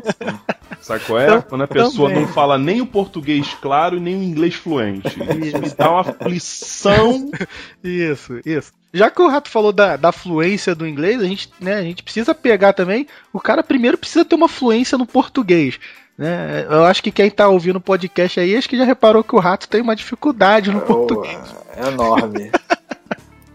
Sabe 0.79 1.03
qual 1.05 1.19
é? 1.19 1.41
Quando 1.41 1.63
a 1.63 1.67
pessoa 1.67 2.09
Também. 2.09 2.25
não 2.25 2.33
fala 2.33 2.57
nem 2.57 2.81
o 2.81 2.85
português 2.85 3.55
claro 3.59 3.97
e 3.97 3.99
nem 3.99 4.15
o 4.15 4.23
inglês 4.23 4.53
fluente. 4.53 5.07
Isso 5.07 5.59
me 5.59 5.69
dá 5.75 5.89
uma 5.91 6.01
aflição. 6.01 7.31
Isso, 7.83 8.39
isso. 8.45 8.71
Já 8.93 9.11
que 9.11 9.21
o 9.21 9.27
Rato 9.27 9.49
falou 9.49 9.71
da, 9.71 9.95
da 9.95 10.11
fluência 10.11 10.73
do 10.73 10.87
inglês, 10.87 11.21
a 11.21 11.25
gente, 11.25 11.49
né, 11.59 11.75
a 11.75 11.83
gente 11.83 12.01
precisa 12.01 12.33
pegar 12.33 12.73
também. 12.73 13.07
O 13.31 13.39
cara 13.39 13.61
primeiro 13.61 13.97
precisa 13.97 14.25
ter 14.25 14.35
uma 14.35 14.47
fluência 14.47 14.97
no 14.97 15.05
português. 15.05 15.79
Né? 16.17 16.65
Eu 16.69 16.83
acho 16.83 17.03
que 17.03 17.11
quem 17.11 17.29
tá 17.29 17.47
ouvindo 17.47 17.77
o 17.77 17.81
podcast 17.81 18.39
aí, 18.39 18.55
acho 18.55 18.67
que 18.67 18.77
já 18.77 18.83
reparou 18.83 19.23
que 19.23 19.35
o 19.35 19.39
Rato 19.39 19.69
tem 19.69 19.81
uma 19.81 19.95
dificuldade 19.95 20.71
no 20.71 20.79
oh, 20.79 20.81
português. 20.81 21.37
É 21.77 21.87
enorme. 21.87 22.51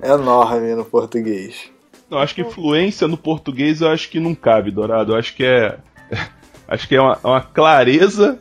é 0.00 0.10
enorme 0.10 0.74
no 0.74 0.84
português. 0.84 1.68
Não, 2.08 2.18
acho 2.18 2.34
que 2.34 2.44
fluência 2.44 3.08
no 3.08 3.16
português 3.16 3.80
eu 3.80 3.90
acho 3.90 4.08
que 4.08 4.20
não 4.20 4.34
cabe, 4.34 4.70
Dourado. 4.70 5.12
Eu 5.12 5.18
acho 5.18 5.34
que 5.34 5.44
é. 5.44 5.78
Acho 6.66 6.88
que 6.88 6.96
é 6.96 7.00
uma, 7.00 7.18
uma 7.22 7.42
clareza 7.42 8.40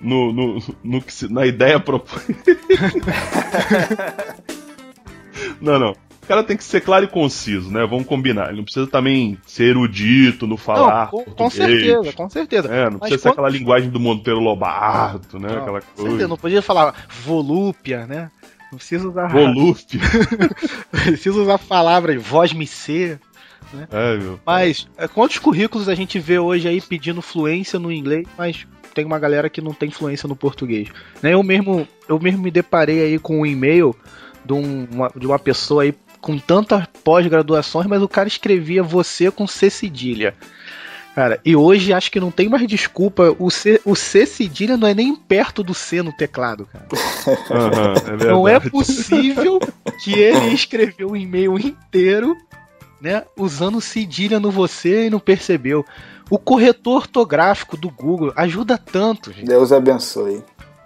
no, 0.00 0.32
no, 0.32 0.58
no 0.82 1.00
que 1.00 1.12
se, 1.12 1.32
na 1.32 1.46
ideia 1.46 1.78
proposta. 1.78 2.34
não, 5.60 5.78
não. 5.78 5.96
O 6.22 6.26
cara 6.26 6.44
tem 6.44 6.56
que 6.56 6.62
ser 6.62 6.80
claro 6.80 7.04
e 7.04 7.08
conciso, 7.08 7.70
né? 7.70 7.84
Vamos 7.84 8.06
combinar. 8.06 8.48
Ele 8.48 8.58
não 8.58 8.64
precisa 8.64 8.86
também 8.86 9.36
ser 9.44 9.64
erudito 9.64 10.46
no 10.46 10.56
falar. 10.56 11.10
Não, 11.12 11.24
com, 11.24 11.24
com 11.32 11.50
certeza, 11.50 12.12
com 12.12 12.30
certeza. 12.30 12.68
É, 12.72 12.84
não 12.84 12.92
Mas 12.92 13.00
precisa 13.00 13.18
quando... 13.18 13.22
ser 13.22 13.28
aquela 13.30 13.48
linguagem 13.48 13.90
do 13.90 13.98
Monteiro 13.98 14.38
Lobato, 14.38 15.40
né? 15.40 15.48
Não, 15.48 15.58
aquela 15.58 15.80
coisa. 15.80 16.10
Certeza, 16.10 16.28
não 16.28 16.36
podia 16.36 16.62
falar 16.62 17.08
volúpia, 17.24 18.06
né? 18.06 18.30
Não 18.70 18.78
precisa 18.78 19.08
usar. 19.08 19.26
Volúpia. 19.26 20.00
precisa 20.90 21.40
usar 21.40 21.58
palavras 21.58 22.22
voz 22.22 22.52
me 22.52 22.66
ser. 22.68 23.18
Né? 23.72 23.88
É, 23.90 24.16
meu. 24.16 24.38
Mas 24.46 24.88
é, 24.96 25.08
quantos 25.08 25.38
currículos 25.38 25.88
a 25.88 25.94
gente 25.94 26.20
vê 26.20 26.38
hoje 26.38 26.68
aí 26.68 26.80
pedindo 26.80 27.20
fluência 27.20 27.78
no 27.78 27.90
inglês, 27.90 28.26
mas 28.38 28.66
tem 28.94 29.04
uma 29.04 29.18
galera 29.18 29.50
que 29.50 29.60
não 29.60 29.74
tem 29.74 29.90
fluência 29.90 30.28
no 30.28 30.36
português. 30.36 30.88
Né? 31.20 31.34
Eu 31.34 31.42
mesmo, 31.42 31.86
eu 32.08 32.18
mesmo 32.20 32.42
me 32.42 32.50
deparei 32.50 33.02
aí 33.02 33.18
com 33.18 33.40
um 33.40 33.46
e-mail 33.46 33.94
de, 34.44 34.52
um, 34.52 34.86
uma, 34.90 35.12
de 35.14 35.26
uma 35.26 35.38
pessoa 35.38 35.82
aí 35.82 35.94
com 36.22 36.38
tantas 36.38 36.86
pós-graduações, 37.04 37.86
mas 37.86 38.00
o 38.00 38.08
cara 38.08 38.28
escrevia 38.28 38.82
você 38.82 39.30
com 39.30 39.46
C 39.46 39.68
cedilha. 39.68 40.34
Cara, 41.14 41.38
e 41.44 41.54
hoje 41.54 41.92
acho 41.92 42.10
que 42.10 42.18
não 42.18 42.30
tem 42.30 42.48
mais 42.48 42.66
desculpa. 42.66 43.36
O 43.38 43.50
C, 43.50 43.78
o 43.84 43.94
C 43.94 44.24
cedilha 44.24 44.78
não 44.78 44.88
é 44.88 44.94
nem 44.94 45.14
perto 45.14 45.62
do 45.62 45.74
C 45.74 46.00
no 46.00 46.12
teclado, 46.12 46.66
cara. 46.66 46.86
Uhum, 47.22 48.20
é 48.20 48.26
não 48.26 48.48
é 48.48 48.58
possível 48.58 49.60
que 50.02 50.12
ele 50.14 50.48
escreveu 50.48 51.10
um 51.10 51.16
e-mail 51.16 51.56
inteiro, 51.56 52.36
né, 53.00 53.22
usando 53.36 53.80
cedilha 53.80 54.40
no 54.40 54.50
você 54.50 55.06
e 55.06 55.10
não 55.10 55.20
percebeu. 55.20 55.84
O 56.28 56.38
corretor 56.38 57.02
ortográfico 57.02 57.76
do 57.76 57.88
Google 57.88 58.32
ajuda 58.34 58.76
tanto, 58.76 59.32
gente. 59.32 59.46
Deus 59.46 59.70
abençoe. 59.70 60.42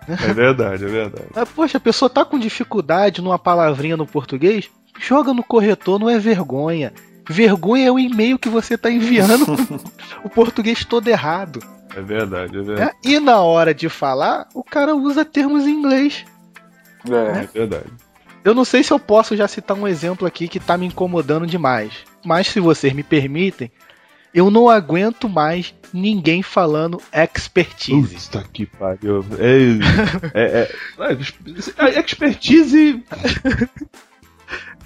É 0.09 0.33
verdade, 0.33 0.85
é 0.85 0.88
verdade. 0.88 1.26
Mas, 1.35 1.49
poxa, 1.49 1.78
a 1.78 1.81
pessoa 1.81 2.11
tá 2.11 2.25
com 2.25 2.38
dificuldade 2.38 3.23
numa 3.23 3.38
palavrinha 3.38 3.97
no 3.97 4.07
português, 4.07 4.71
Joga 4.98 5.32
no 5.32 5.42
corretor, 5.42 5.98
não 5.98 6.08
é 6.08 6.18
vergonha. 6.18 6.92
Vergonha 7.28 7.88
é 7.88 7.90
o 7.90 7.98
e-mail 7.98 8.38
que 8.38 8.48
você 8.48 8.74
está 8.74 8.90
enviando 8.90 9.44
o 10.22 10.28
português 10.28 10.84
todo 10.84 11.08
errado. 11.08 11.60
É 11.94 12.00
verdade, 12.00 12.58
é 12.58 12.62
verdade. 12.62 12.96
É? 13.04 13.10
E 13.10 13.18
na 13.18 13.40
hora 13.40 13.74
de 13.74 13.88
falar, 13.88 14.48
o 14.54 14.62
cara 14.62 14.94
usa 14.94 15.24
termos 15.24 15.66
em 15.66 15.70
inglês. 15.70 16.24
É, 17.06 17.10
né? 17.10 17.48
é 17.52 17.58
verdade. 17.58 17.86
Eu 18.44 18.54
não 18.54 18.64
sei 18.64 18.84
se 18.84 18.92
eu 18.92 18.98
posso 18.98 19.36
já 19.36 19.48
citar 19.48 19.76
um 19.76 19.88
exemplo 19.88 20.26
aqui 20.26 20.46
que 20.46 20.58
está 20.58 20.78
me 20.78 20.86
incomodando 20.86 21.46
demais. 21.46 21.92
Mas 22.24 22.46
se 22.46 22.60
vocês 22.60 22.92
me 22.92 23.02
permitem, 23.02 23.72
eu 24.32 24.50
não 24.50 24.68
aguento 24.68 25.28
mais 25.28 25.74
ninguém 25.92 26.42
falando 26.42 27.00
expertise. 27.12 28.28
Puta 28.28 28.44
que 28.52 28.66
pariu. 28.66 29.24
É, 29.38 30.40
é, 30.40 30.68
é, 31.00 31.88
é 31.96 32.00
expertise 32.00 33.02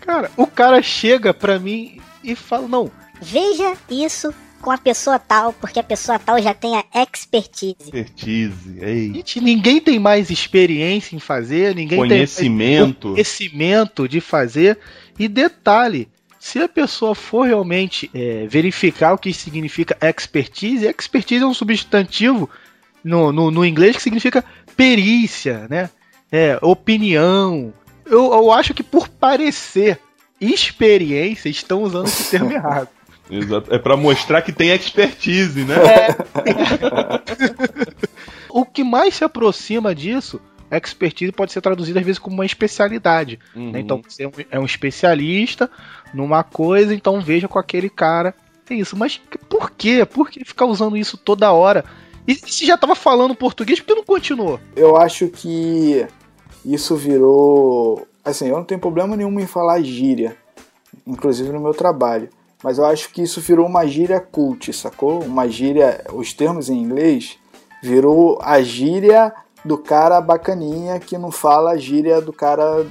Cara, 0.01 0.31
o 0.37 0.47
cara 0.47 0.83
chega 0.83 1.33
pra 1.33 1.59
mim 1.59 2.01
e 2.23 2.35
fala: 2.35 2.69
não. 2.69 2.91
Veja 3.21 3.77
isso 3.91 4.33
com 4.61 4.71
a 4.71 4.79
pessoa 4.79 5.19
tal, 5.19 5.53
porque 5.55 5.79
a 5.79 5.83
pessoa 5.83 6.19
tal 6.19 6.41
já 6.41 6.55
tem 6.55 6.77
a 6.77 6.85
expertise. 7.03 7.77
Expertise, 7.81 8.79
ei. 8.81 9.13
Gente, 9.15 9.41
ninguém 9.41 9.81
tem 9.81 9.99
mais 9.99 10.31
experiência 10.31 11.17
em 11.17 11.19
fazer, 11.19 11.75
ninguém 11.75 11.99
conhecimento. 11.99 13.01
tem 13.01 13.11
conhecimento 13.13 14.09
de 14.09 14.21
fazer. 14.21 14.79
E 15.19 15.29
detalhe, 15.29 16.09
se 16.39 16.59
a 16.59 16.69
pessoa 16.69 17.15
for 17.15 17.47
realmente 17.47 18.11
é, 18.15 18.47
verificar 18.47 19.15
o 19.15 19.19
que 19.19 19.33
significa 19.33 19.97
expertise, 20.01 20.87
expertise 20.87 21.43
é 21.43 21.47
um 21.47 21.55
substantivo 21.55 22.49
no, 23.03 23.33
no, 23.33 23.51
no 23.51 23.65
inglês 23.65 23.97
que 23.97 24.03
significa 24.03 24.45
perícia, 24.77 25.67
né? 25.69 25.91
É, 26.33 26.57
opinião, 26.63 27.73
eu, 28.11 28.33
eu 28.33 28.53
acho 28.53 28.75
que 28.75 28.83
por 28.83 29.09
parecer 29.09 29.99
experiência, 30.41 31.49
estão 31.49 31.83
usando 31.83 32.07
esse 32.07 32.31
termo 32.31 32.51
errado. 32.53 32.89
Exato. 33.31 33.73
É 33.73 33.79
para 33.79 33.97
mostrar 33.97 34.43
que 34.43 34.53
tem 34.53 34.71
expertise, 34.71 35.65
né? 35.65 35.77
É. 35.77 36.17
o 38.51 38.65
que 38.65 38.83
mais 38.83 39.15
se 39.15 39.23
aproxima 39.23 39.95
disso, 39.95 40.41
expertise 40.71 41.31
pode 41.31 41.53
ser 41.53 41.61
traduzido 41.61 41.99
às 41.99 42.05
vezes 42.05 42.19
como 42.19 42.35
uma 42.35 42.47
especialidade. 42.47 43.39
Né? 43.55 43.63
Uhum. 43.63 43.71
Né? 43.73 43.81
Então 43.81 44.03
você 44.03 44.29
é 44.51 44.59
um 44.59 44.65
especialista 44.65 45.71
numa 46.13 46.43
coisa, 46.43 46.93
então 46.93 47.21
veja 47.21 47.47
com 47.47 47.59
aquele 47.59 47.89
cara. 47.89 48.35
Tem 48.65 48.81
isso. 48.81 48.97
Mas 48.97 49.21
por 49.49 49.71
quê? 49.71 50.05
Por 50.05 50.29
que 50.29 50.45
ficar 50.45 50.67
usando 50.67 50.97
isso 50.97 51.17
toda 51.17 51.53
hora? 51.53 51.85
E 52.27 52.35
se 52.35 52.67
já 52.67 52.77
tava 52.77 52.95
falando 52.95 53.35
português, 53.35 53.81
por 53.81 53.87
que 53.87 53.95
não 53.95 54.05
continuou? 54.05 54.61
Eu 54.77 54.97
acho 54.97 55.29
que 55.29 56.07
isso 56.65 56.97
virou. 56.97 58.07
Assim, 58.25 58.49
eu 58.49 58.57
não 58.57 58.65
tenho 58.65 58.81
problema 58.81 59.17
nenhum 59.17 59.39
em 59.41 59.47
falar 59.47 59.83
gíria, 59.83 60.37
inclusive 61.07 61.51
no 61.51 61.61
meu 61.61 61.73
trabalho. 61.73 62.29
Mas 62.63 62.79
eu 62.79 62.85
acho 62.85 63.11
que 63.11 63.23
isso 63.23 63.41
virou 63.41 63.67
uma 63.67 63.87
gíria 63.87 64.21
cult, 64.21 64.73
sacou? 64.73 65.23
Uma 65.23 65.49
gíria, 65.49 66.05
os 66.13 66.35
termos 66.35 66.69
em 66.69 66.79
inglês, 66.79 67.39
virou 67.83 68.39
a 68.43 68.61
gíria 68.61 69.33
do 69.65 69.79
cara 69.79 70.21
bacaninha 70.21 71.01
que 71.01 71.17
não 71.17 71.31
fala 71.31 71.73
a 71.73 71.77
gíria 71.79 72.21
do 72.21 72.33
cara 72.33 72.87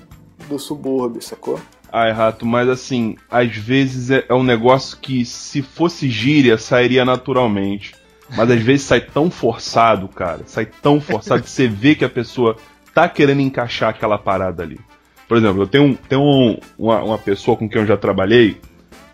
do 0.48 0.58
subúrbio, 0.58 1.22
sacou? 1.22 1.60
Ai, 1.92 2.12
rato, 2.12 2.46
mas 2.46 2.70
assim, 2.70 3.16
às 3.30 3.56
vezes 3.56 4.12
é, 4.12 4.26
é 4.28 4.34
um 4.34 4.44
negócio 4.44 4.98
que 4.98 5.26
se 5.26 5.62
fosse 5.62 6.10
gíria 6.10 6.58
sairia 6.58 7.04
naturalmente. 7.06 7.96
Mas 8.36 8.52
às 8.52 8.62
vezes 8.62 8.86
sai 8.86 9.02
tão 9.02 9.32
forçado, 9.32 10.08
cara. 10.08 10.42
Sai 10.46 10.66
tão 10.66 11.02
forçado 11.02 11.42
que 11.42 11.50
você 11.50 11.68
vê 11.68 11.96
que 11.96 12.06
a 12.06 12.10
pessoa 12.10 12.56
tá 12.94 13.08
querendo 13.08 13.42
encaixar 13.42 13.90
aquela 13.90 14.18
parada 14.18 14.64
ali. 14.64 14.80
Por 15.28 15.38
exemplo, 15.38 15.64
eu 15.64 15.68
tenho, 15.68 15.98
tenho 16.08 16.22
um, 16.22 16.58
uma, 16.78 17.04
uma 17.04 17.18
pessoa 17.18 17.56
com 17.56 17.70
quem 17.70 17.82
eu 17.82 17.88
já 17.88 17.96
trabalhei 17.96 18.60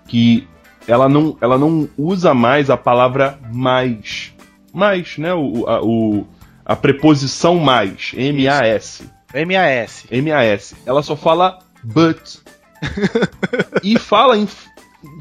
que 0.07 0.47
ela 0.87 1.09
não, 1.09 1.37
ela 1.41 1.57
não 1.57 1.89
usa 1.97 2.33
mais 2.33 2.69
a 2.69 2.77
palavra 2.77 3.39
mais. 3.53 4.33
Mais, 4.73 5.17
né? 5.17 5.33
O, 5.33 5.67
a, 5.67 5.81
o, 5.83 6.27
a 6.65 6.75
preposição 6.75 7.57
mais. 7.57 8.11
M-A-S. 8.15 9.09
M-A-S. 9.33 10.07
M-A-S. 10.11 10.75
Ela 10.85 11.01
só 11.01 11.15
fala 11.15 11.59
but. 11.83 12.39
e 13.83 13.97
fala 13.97 14.37
em, 14.37 14.47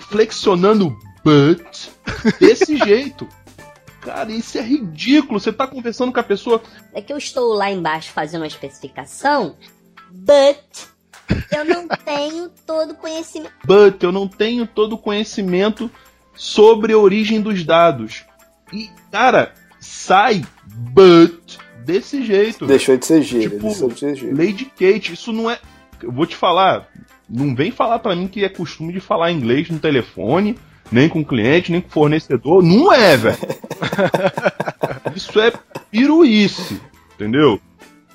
flexionando 0.00 0.96
but 1.24 1.88
desse 2.40 2.76
jeito. 2.84 3.26
Cara, 4.04 4.30
isso 4.30 4.58
é 4.58 4.60
ridículo. 4.60 5.40
Você 5.40 5.52
tá 5.52 5.66
conversando 5.66 6.12
com 6.12 6.20
a 6.20 6.24
pessoa. 6.24 6.62
É 6.92 7.00
que 7.00 7.12
eu 7.12 7.16
estou 7.16 7.54
lá 7.54 7.70
embaixo 7.70 8.12
fazendo 8.12 8.42
uma 8.42 8.46
especificação, 8.46 9.56
but 10.10 10.58
eu 11.50 11.64
não 11.64 11.88
tenho 12.04 12.50
todo 12.66 12.92
o 12.92 12.94
conhecimento. 12.94 13.52
But 13.64 14.02
eu 14.02 14.12
não 14.12 14.28
tenho 14.28 14.66
todo 14.66 14.92
o 14.92 14.98
conhecimento 14.98 15.90
sobre 16.34 16.92
a 16.92 16.98
origem 16.98 17.40
dos 17.40 17.64
dados. 17.64 18.24
E, 18.70 18.90
cara, 19.10 19.54
sai 19.80 20.44
but 20.66 21.56
desse 21.78 22.22
jeito. 22.22 22.66
Deixou 22.66 22.96
de 22.98 23.06
ser 23.06 23.22
gíria. 23.22 23.48
Tipo, 23.48 23.68
deixou 23.68 23.88
de 23.88 23.98
ser 23.98 24.16
gíria. 24.16 24.34
Lady 24.36 24.66
Kate, 24.66 25.14
isso 25.14 25.32
não 25.32 25.50
é. 25.50 25.58
Eu 26.02 26.12
vou 26.12 26.26
te 26.26 26.36
falar. 26.36 26.88
Não 27.28 27.54
vem 27.54 27.70
falar 27.70 28.00
pra 28.00 28.14
mim 28.14 28.28
que 28.28 28.44
é 28.44 28.50
costume 28.50 28.92
de 28.92 29.00
falar 29.00 29.32
inglês 29.32 29.70
no 29.70 29.78
telefone, 29.78 30.58
nem 30.90 31.08
com 31.08 31.24
cliente, 31.24 31.72
nem 31.72 31.80
com 31.80 31.88
fornecedor. 31.90 32.62
Não 32.62 32.92
é, 32.92 33.16
velho. 33.16 33.38
isso 35.14 35.40
é 35.40 35.52
piruíce, 35.90 36.80
entendeu? 37.14 37.60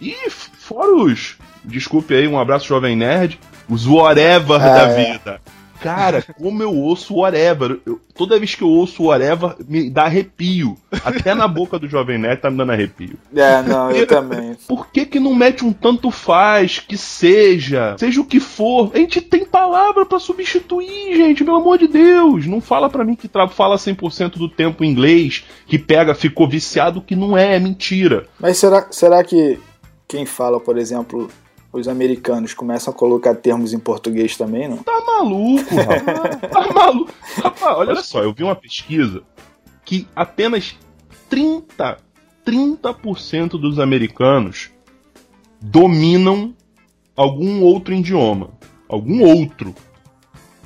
E 0.01 0.29
fora 0.29 0.95
os. 0.95 1.37
Desculpe 1.63 2.13
aí, 2.13 2.27
um 2.27 2.39
abraço, 2.39 2.67
Jovem 2.67 2.95
Nerd. 2.95 3.39
Os 3.67 3.85
whatever 3.85 4.55
Ah, 4.55 4.73
da 4.73 4.81
é. 4.89 5.11
vida. 5.13 5.41
Cara, 5.81 6.21
como 6.37 6.61
eu 6.61 6.73
ouço 6.73 7.15
whatever. 7.15 7.79
Eu- 7.85 7.99
toda 8.15 8.37
vez 8.37 8.53
que 8.55 8.61
eu 8.61 8.67
ouço 8.69 9.03
whatever, 9.03 9.55
me 9.67 9.89
dá 9.89 10.03
arrepio. 10.03 10.77
Até 11.05 11.33
na 11.33 11.47
boca 11.47 11.79
do 11.79 11.87
Jovem 11.87 12.17
Nerd 12.17 12.41
tá 12.41 12.49
me 12.51 12.57
dando 12.57 12.71
arrepio. 12.71 13.17
É, 13.35 13.61
não, 13.61 13.91
eu 13.91 14.05
também. 14.05 14.55
Por 14.67 14.87
que 14.91 15.05
que 15.05 15.19
não 15.19 15.33
mete 15.33 15.63
um 15.65 15.71
tanto 15.71 16.11
faz, 16.11 16.79
que 16.79 16.97
seja, 16.97 17.95
seja 17.97 18.19
o 18.21 18.25
que 18.25 18.39
for? 18.39 18.91
A 18.93 18.97
gente 18.97 19.21
tem 19.21 19.45
palavra 19.45 20.05
pra 20.05 20.19
substituir, 20.19 21.15
gente, 21.15 21.43
pelo 21.43 21.57
amor 21.57 21.77
de 21.77 21.87
Deus. 21.87 22.45
Não 22.45 22.59
fala 22.59 22.89
pra 22.89 23.03
mim 23.05 23.15
que 23.15 23.29
fala 23.51 23.77
100% 23.77 24.37
do 24.37 24.49
tempo 24.49 24.83
em 24.83 24.89
inglês, 24.91 25.45
que 25.65 25.79
pega, 25.79 26.13
ficou 26.13 26.47
viciado, 26.47 27.01
que 27.01 27.15
não 27.15 27.37
é, 27.37 27.55
é 27.55 27.59
mentira. 27.59 28.27
Mas 28.39 28.57
será, 28.57 28.87
será 28.91 29.23
que 29.23 29.57
quem 30.07 30.25
fala, 30.25 30.59
por 30.59 30.77
exemplo, 30.77 31.29
os 31.71 31.87
americanos 31.87 32.53
começam 32.53 32.91
a 32.91 32.95
colocar 32.95 33.35
termos 33.35 33.73
em 33.73 33.79
português 33.79 34.35
também, 34.35 34.67
não? 34.67 34.77
Tá 34.77 35.01
maluco, 35.05 35.75
rapaz. 35.75 36.35
Tá 36.49 36.73
maluco. 36.73 37.13
Rapaz, 37.37 37.77
olha 37.77 37.95
só, 37.97 38.23
eu 38.23 38.33
vi 38.33 38.43
uma 38.43 38.55
pesquisa 38.55 39.21
que 39.85 40.07
apenas 40.15 40.75
30, 41.29 41.97
30% 42.45 43.49
dos 43.51 43.79
americanos 43.79 44.71
dominam 45.61 46.55
algum 47.15 47.61
outro 47.61 47.93
idioma. 47.93 48.49
Algum 48.87 49.23
outro. 49.23 49.75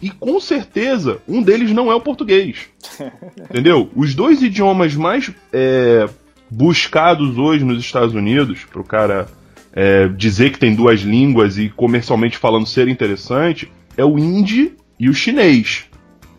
E 0.02 0.10
com 0.10 0.40
certeza, 0.40 1.22
um 1.28 1.42
deles 1.42 1.72
não 1.72 1.92
é 1.92 1.96
o 1.96 2.02
português. 2.02 2.68
Entendeu? 3.38 3.90
Os 3.96 4.14
dois 4.14 4.42
idiomas 4.42 4.96
mais 4.96 5.32
é, 5.52 6.08
buscados 6.50 7.38
hoje 7.38 7.66
nos 7.66 7.80
Estados 7.80 8.14
Unidos, 8.14 8.64
pro 8.66 8.84
cara 8.84 9.28
é, 9.76 10.08
dizer 10.08 10.52
que 10.52 10.60
tem 10.60 10.76
duas 10.76 11.02
línguas 11.02 11.58
e 11.58 11.70
comercialmente 11.70 12.38
falando 12.38 12.68
ser 12.68 12.88
interessante, 12.88 13.72
é 13.98 14.06
o 14.06 14.18
hindi 14.20 14.74
e 15.00 15.10
o 15.10 15.14
chinês. 15.14 15.86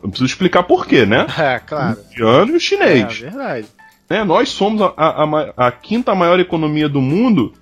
Eu 0.03 0.09
preciso 0.09 0.27
explicar 0.27 0.63
por 0.65 0.87
quê, 0.87 1.05
né? 1.07 1.27
É, 1.39 1.59
claro. 1.59 1.99
O 1.99 2.13
indiano 2.13 2.51
e 2.51 2.55
o 2.55 2.57
É 2.57 2.61
chinês. 2.61 3.19
verdade. 3.19 3.67
né? 4.09 4.23
Nós 4.25 4.49
somos 4.51 4.81
a, 4.83 4.93
a- 4.97 5.25
a 5.57 5.67
a 5.69 5.73
quinta 5.73 6.15
maior 6.15 6.39
economia 6.39 6.89
do 6.89 7.01
mundo 7.01 7.53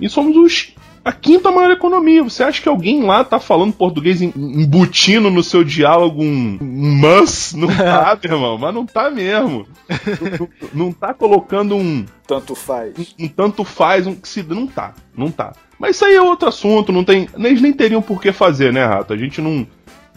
e 0.00 0.08
somos 0.08 0.36
os, 0.36 0.74
a 1.04 1.12
quinta 1.12 1.50
maior 1.50 1.70
economia. 1.70 2.22
Você 2.22 2.42
acha 2.42 2.60
que 2.60 2.68
alguém 2.68 3.02
lá 3.02 3.24
tá 3.24 3.38
falando 3.40 3.72
português 3.72 4.20
em- 4.20 4.32
embutindo 4.36 5.30
no 5.30 5.42
seu 5.42 5.64
diálogo 5.64 6.22
um, 6.22 6.58
um 6.60 6.98
mas? 7.00 7.52
Não 7.54 7.68
tá, 7.74 8.18
meu 8.22 8.32
irmão, 8.34 8.58
mas 8.58 8.74
não 8.74 8.84
tá 8.86 9.10
mesmo. 9.10 9.66
não, 9.88 10.38
não- 10.38 10.48
não 10.86 10.92
tá 10.92 11.12
colocando 11.14 11.76
um, 11.76 12.04
Tanto 12.26 12.54
faz. 12.54 13.14
um 13.18 13.28
tanto 13.28 13.64
faz, 13.64 14.06
um 14.06 14.14
que 14.14 14.28
se. 14.28 14.42
Não 14.42 14.66
tá, 14.66 14.94
não 15.16 15.30
tá. 15.30 15.52
Mas 15.78 15.96
isso 15.96 16.04
aí 16.04 16.14
é 16.14 16.22
outro 16.22 16.48
assunto, 16.48 16.92
não 16.92 17.02
tem. 17.04 17.28
Eles 17.36 17.62
nem 17.62 17.72
teriam 17.72 18.02
por 18.02 18.20
que 18.20 18.32
fazer, 18.32 18.72
né, 18.72 18.84
Rato? 18.84 19.12
A 19.12 19.16
gente 19.16 19.40
não. 19.40 19.66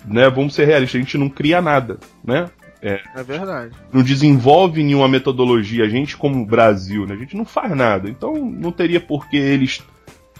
Né, 0.05 0.29
vamos 0.29 0.53
ser 0.53 0.65
realistas, 0.65 0.99
a 0.99 1.03
gente 1.03 1.17
não 1.17 1.29
cria 1.29 1.61
nada, 1.61 1.97
né? 2.25 2.49
É 2.81 2.99
verdade. 3.23 3.71
não 3.93 4.03
desenvolve 4.03 4.83
nenhuma 4.83 5.07
metodologia, 5.07 5.85
a 5.85 5.87
gente 5.87 6.17
como 6.17 6.45
Brasil, 6.45 7.07
né? 7.07 7.13
A 7.13 7.17
gente 7.17 7.37
não 7.37 7.45
faz 7.45 7.73
nada. 7.73 8.09
Então 8.09 8.33
não 8.35 8.73
teria 8.73 8.99
por 8.99 9.29
que 9.29 9.37
eles 9.37 9.81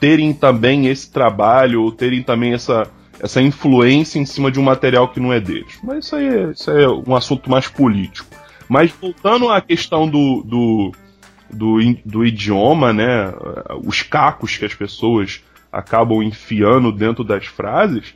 terem 0.03 0.33
também 0.33 0.87
esse 0.87 1.09
trabalho 1.09 1.81
ou 1.81 1.89
terem 1.89 2.21
também 2.21 2.53
essa, 2.53 2.91
essa 3.21 3.41
influência 3.41 4.19
em 4.19 4.25
cima 4.25 4.51
de 4.51 4.59
um 4.59 4.63
material 4.63 5.07
que 5.07 5.17
não 5.17 5.31
é 5.31 5.39
deles. 5.39 5.79
Mas 5.81 6.03
isso 6.03 6.17
aí 6.17 6.27
é, 6.27 6.51
isso 6.51 6.69
aí 6.69 6.83
é 6.83 6.89
um 6.89 7.15
assunto 7.15 7.49
mais 7.49 7.69
político. 7.69 8.27
Mas 8.67 8.91
voltando 8.91 9.49
à 9.49 9.61
questão 9.61 10.05
do, 10.05 10.43
do, 10.43 10.91
do, 11.49 11.77
do 12.03 12.25
idioma, 12.25 12.91
né? 12.91 13.33
Os 13.85 14.01
cacos 14.01 14.57
que 14.57 14.65
as 14.65 14.73
pessoas 14.75 15.41
acabam 15.71 16.21
enfiando 16.21 16.91
dentro 16.91 17.23
das 17.23 17.45
frases, 17.45 18.13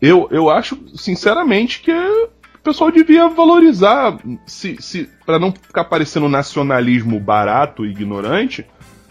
eu, 0.00 0.28
eu 0.30 0.48
acho, 0.48 0.78
sinceramente, 0.96 1.80
que 1.80 1.92
o 1.92 2.30
pessoal 2.64 2.90
devia 2.90 3.28
valorizar, 3.28 4.18
se, 4.46 4.80
se 4.80 5.10
para 5.26 5.38
não 5.38 5.52
ficar 5.52 5.84
parecendo 5.84 6.26
nacionalismo 6.26 7.20
barato 7.20 7.84
e 7.84 7.90
ignorante, 7.90 8.64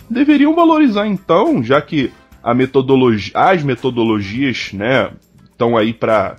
deveriam 0.09 0.55
valorizar 0.55 1.07
então, 1.07 1.63
já 1.63 1.81
que 1.81 2.11
a 2.41 2.53
metodologia, 2.53 3.31
as 3.35 3.63
metodologias, 3.63 4.71
né, 4.73 5.11
estão 5.51 5.77
aí 5.77 5.93
para 5.93 6.37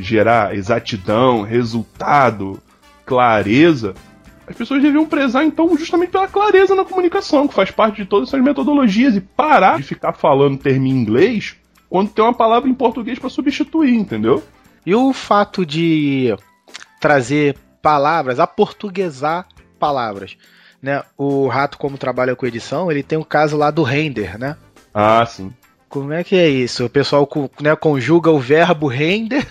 gerar 0.00 0.56
exatidão, 0.56 1.42
resultado, 1.42 2.60
clareza. 3.04 3.94
As 4.44 4.56
pessoas 4.56 4.82
deviam 4.82 5.06
prezar 5.06 5.44
então 5.44 5.76
justamente 5.76 6.10
pela 6.10 6.26
clareza 6.26 6.74
na 6.74 6.84
comunicação, 6.84 7.46
que 7.46 7.54
faz 7.54 7.70
parte 7.70 8.02
de 8.02 8.06
todas 8.06 8.28
essas 8.28 8.42
metodologias 8.42 9.14
e 9.14 9.20
parar 9.20 9.76
de 9.76 9.84
ficar 9.84 10.12
falando 10.12 10.58
termo 10.58 10.86
em 10.86 10.90
inglês 10.90 11.56
quando 11.88 12.10
tem 12.10 12.24
uma 12.24 12.34
palavra 12.34 12.68
em 12.68 12.74
português 12.74 13.18
para 13.18 13.30
substituir, 13.30 13.94
entendeu? 13.94 14.42
E 14.84 14.94
o 14.94 15.12
fato 15.12 15.64
de 15.64 16.36
trazer 17.00 17.56
palavras, 17.80 18.40
aportuguesar 18.40 19.46
palavras. 19.78 20.36
Né? 20.82 21.02
O 21.16 21.48
Rato, 21.48 21.78
como 21.78 21.98
trabalha 21.98 22.36
com 22.36 22.46
edição, 22.46 22.90
ele 22.90 23.02
tem 23.02 23.18
o 23.18 23.24
caso 23.24 23.56
lá 23.56 23.70
do 23.70 23.82
render, 23.82 24.38
né? 24.38 24.56
Ah, 24.92 25.24
sim. 25.26 25.52
Como 25.88 26.12
é 26.12 26.22
que 26.22 26.36
é 26.36 26.48
isso? 26.48 26.84
O 26.84 26.90
pessoal 26.90 27.28
né, 27.60 27.74
conjuga 27.76 28.30
o 28.30 28.38
verbo 28.38 28.86
render, 28.86 29.46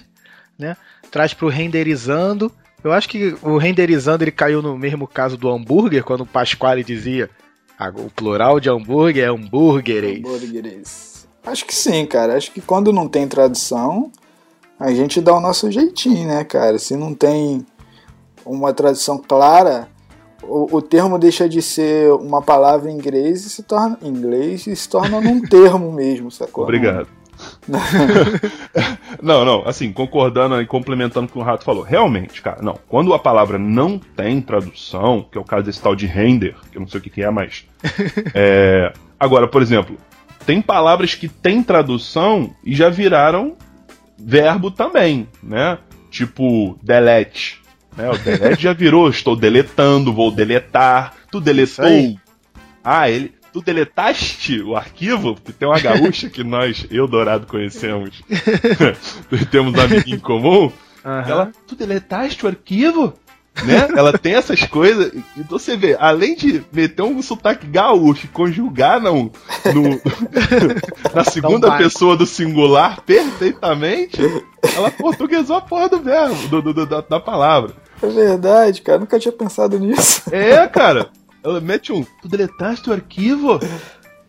né? 0.57 0.75
Traz 1.09 1.33
pro 1.33 1.47
renderizando. 1.47 2.51
Eu 2.83 2.91
acho 2.91 3.09
que 3.09 3.35
o 3.41 3.57
renderizando 3.57 4.23
ele 4.23 4.31
caiu 4.31 4.61
no 4.61 4.77
mesmo 4.77 5.07
caso 5.07 5.37
do 5.37 5.49
hambúrguer, 5.49 6.03
quando 6.03 6.21
o 6.21 6.25
Pasquale 6.25 6.83
dizia 6.83 7.29
ah, 7.77 7.89
o 7.89 8.09
plural 8.09 8.59
de 8.59 8.69
hambúrguer 8.69 9.25
é 9.25 9.27
hambúrgueres. 9.27 10.19
Hambúrgueres. 10.19 11.27
Acho 11.45 11.65
que 11.65 11.75
sim, 11.75 12.05
cara. 12.05 12.35
Acho 12.35 12.51
que 12.51 12.61
quando 12.61 12.93
não 12.93 13.07
tem 13.07 13.27
tradução, 13.27 14.11
a 14.79 14.93
gente 14.93 15.21
dá 15.21 15.33
o 15.33 15.41
nosso 15.41 15.71
jeitinho, 15.71 16.27
né, 16.27 16.43
cara? 16.43 16.79
Se 16.79 16.95
não 16.95 17.13
tem 17.13 17.65
uma 18.45 18.73
tradução 18.73 19.17
clara, 19.17 19.87
o, 20.47 20.77
o 20.77 20.81
termo 20.81 21.17
deixa 21.17 21.47
de 21.47 21.61
ser 21.61 22.11
uma 22.13 22.41
palavra 22.41 22.89
em 22.89 22.95
inglês 22.95 23.45
e 23.45 23.49
se 23.49 23.63
torna 23.63 23.97
inglês 24.01 24.67
e 24.67 24.75
se 24.75 24.87
torna 24.87 25.19
num 25.21 25.41
termo 25.47 25.91
mesmo, 25.91 26.31
sacou? 26.31 26.63
Obrigado. 26.63 27.07
não, 29.21 29.43
não, 29.43 29.67
assim, 29.67 29.91
concordando 29.91 30.61
e 30.61 30.65
complementando 30.65 31.27
o 31.27 31.29
que 31.29 31.37
o 31.37 31.41
Rato 31.41 31.65
falou. 31.65 31.83
Realmente, 31.83 32.41
cara, 32.41 32.61
não. 32.61 32.79
Quando 32.87 33.13
a 33.13 33.19
palavra 33.19 33.57
não 33.57 33.99
tem 33.99 34.39
tradução, 34.39 35.25
que 35.29 35.37
é 35.37 35.41
o 35.41 35.43
caso 35.43 35.63
desse 35.63 35.81
tal 35.81 35.95
de 35.95 36.05
render, 36.05 36.55
que 36.71 36.77
eu 36.77 36.81
não 36.81 36.87
sei 36.87 36.99
o 37.01 37.03
que, 37.03 37.09
que 37.09 37.21
é, 37.21 37.29
mas. 37.29 37.65
é, 38.33 38.93
Agora, 39.19 39.47
por 39.47 39.61
exemplo, 39.61 39.97
tem 40.45 40.61
palavras 40.61 41.15
que 41.15 41.27
têm 41.27 41.63
tradução 41.63 42.53
e 42.63 42.75
já 42.75 42.89
viraram 42.89 43.55
verbo 44.17 44.69
também, 44.69 45.27
né? 45.41 45.77
Tipo, 46.09 46.77
delete. 46.81 47.61
Né? 47.97 48.09
O 48.09 48.17
delete 48.17 48.61
já 48.63 48.73
virou, 48.73 49.09
estou 49.09 49.35
deletando, 49.35 50.13
vou 50.13 50.31
deletar. 50.31 51.13
Tu 51.31 51.39
deletou. 51.39 51.85
Ah, 52.83 53.09
ele. 53.09 53.33
Tu 53.53 53.61
deletaste 53.61 54.61
o 54.61 54.75
arquivo? 54.75 55.35
Porque 55.35 55.53
tem 55.53 55.65
uma 55.67 55.79
gaúcha 55.79 56.29
que 56.29 56.43
nós, 56.43 56.85
eu 56.91 57.07
Dourado, 57.07 57.47
conhecemos. 57.47 58.21
Temos 59.49 59.73
um 59.73 59.79
amiguinho 59.81 60.17
em 60.17 60.19
comum. 60.19 60.71
Aham. 61.05 61.23
Ela, 61.29 61.51
tu 61.65 61.73
deletaste 61.75 62.45
o 62.45 62.49
arquivo? 62.49 63.13
Né? 63.63 63.87
Ela 63.95 64.17
tem 64.17 64.33
essas 64.35 64.63
coisas. 64.63 65.13
E 65.37 65.43
você 65.43 65.77
vê, 65.77 65.95
além 65.97 66.35
de 66.35 66.61
meter 66.73 67.03
um 67.03 67.21
sotaque 67.21 67.65
gaúcho 67.65 68.25
e 68.25 68.27
conjugar 68.27 68.99
não, 68.99 69.31
no, 69.73 70.01
na 71.15 71.23
segunda 71.23 71.77
pessoa 71.77 72.17
do 72.17 72.25
singular 72.25 72.99
perfeitamente, 73.03 74.19
ela 74.75 74.91
portuguesou 74.91 75.55
a 75.55 75.61
porra 75.61 75.87
do 75.87 75.99
verbo, 76.01 76.47
do, 76.49 76.61
do- 76.61 76.73
do- 76.73 76.85
da, 76.85 76.99
da 76.99 77.19
palavra. 77.21 77.71
É 78.01 78.07
verdade, 78.07 78.81
cara. 78.81 78.99
Nunca 78.99 79.19
tinha 79.19 79.31
pensado 79.31 79.79
nisso. 79.79 80.23
É, 80.31 80.67
cara. 80.67 81.09
Ela 81.43 81.61
mete 81.61 81.93
um. 81.93 82.03
Tu 82.21 82.27
deletaste 82.27 82.89
o 82.89 82.93
arquivo? 82.93 83.59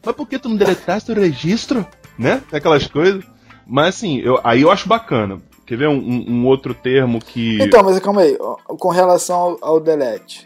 Mas 0.04 0.14
por 0.14 0.28
que 0.28 0.38
tu 0.38 0.48
não 0.48 0.56
deletaste 0.56 1.10
o 1.10 1.14
registro? 1.14 1.86
Né? 2.18 2.42
Aquelas 2.52 2.86
coisas. 2.86 3.24
Mas 3.66 3.96
assim, 3.96 4.18
eu, 4.20 4.38
aí 4.44 4.62
eu 4.62 4.70
acho 4.70 4.88
bacana. 4.88 5.40
Quer 5.66 5.76
ver 5.78 5.88
um, 5.88 5.98
um- 5.98 6.24
um 6.28 6.46
outro 6.46 6.72
termo 6.74 7.18
que. 7.18 7.58
Então, 7.60 7.82
mas 7.82 7.98
calma 7.98 8.20
aí. 8.20 8.36
Com 8.78 8.88
relação 8.90 9.36
ao, 9.36 9.58
ao 9.62 9.80
delete. 9.80 10.44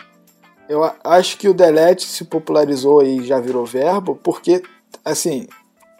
Eu 0.69 0.89
acho 1.05 1.37
que 1.37 1.49
o 1.49 1.53
delete 1.55 2.07
se 2.07 2.25
popularizou 2.25 3.03
e 3.03 3.25
já 3.25 3.41
virou 3.41 3.67
verbo 3.67 4.15
porque, 4.23 4.63
assim, 5.05 5.49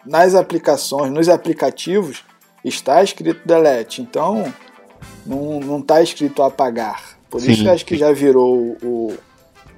nas 0.05 0.33
aplicações, 0.33 1.11
nos 1.11 1.27
aplicativos, 1.27 2.23
está 2.63 3.03
escrito 3.03 3.45
delete. 3.45 4.01
Então, 4.01 4.51
não, 5.25 5.59
não 5.59 5.79
está 5.79 6.01
escrito 6.01 6.41
apagar. 6.43 7.17
Por 7.29 7.37
isso 7.39 7.55
Sim. 7.55 7.61
que 7.61 7.67
eu 7.67 7.73
acho 7.73 7.85
que 7.85 7.97
já 7.97 8.11
virou 8.11 8.77
o, 8.83 9.17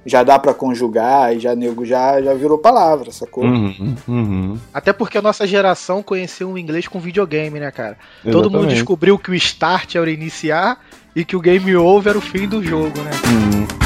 já 0.04 0.22
dá 0.22 0.38
pra 0.38 0.52
conjugar 0.52 1.34
e 1.34 1.40
já 1.40 1.54
nego 1.54 1.84
já, 1.84 2.20
já 2.20 2.34
virou 2.34 2.58
palavra, 2.58 3.10
sacou? 3.10 3.44
Uhum, 3.44 3.96
uhum. 4.06 4.58
Até 4.72 4.92
porque 4.92 5.18
a 5.18 5.22
nossa 5.22 5.46
geração 5.46 6.02
conheceu 6.02 6.50
o 6.50 6.58
inglês 6.58 6.86
com 6.86 6.98
videogame, 7.00 7.58
né, 7.58 7.70
cara? 7.70 7.96
Todo 8.22 8.44
mundo 8.44 8.58
Exatamente. 8.58 8.74
descobriu 8.74 9.18
que 9.18 9.30
o 9.30 9.34
start 9.34 9.94
era 9.94 10.04
o 10.04 10.08
iniciar 10.08 10.80
e 11.16 11.24
que 11.24 11.36
o 11.36 11.40
game 11.40 11.74
over 11.76 12.10
era 12.10 12.18
o 12.18 12.20
fim 12.20 12.46
do 12.46 12.62
jogo, 12.62 13.00
né? 13.00 13.10
Uhum. 13.26 13.84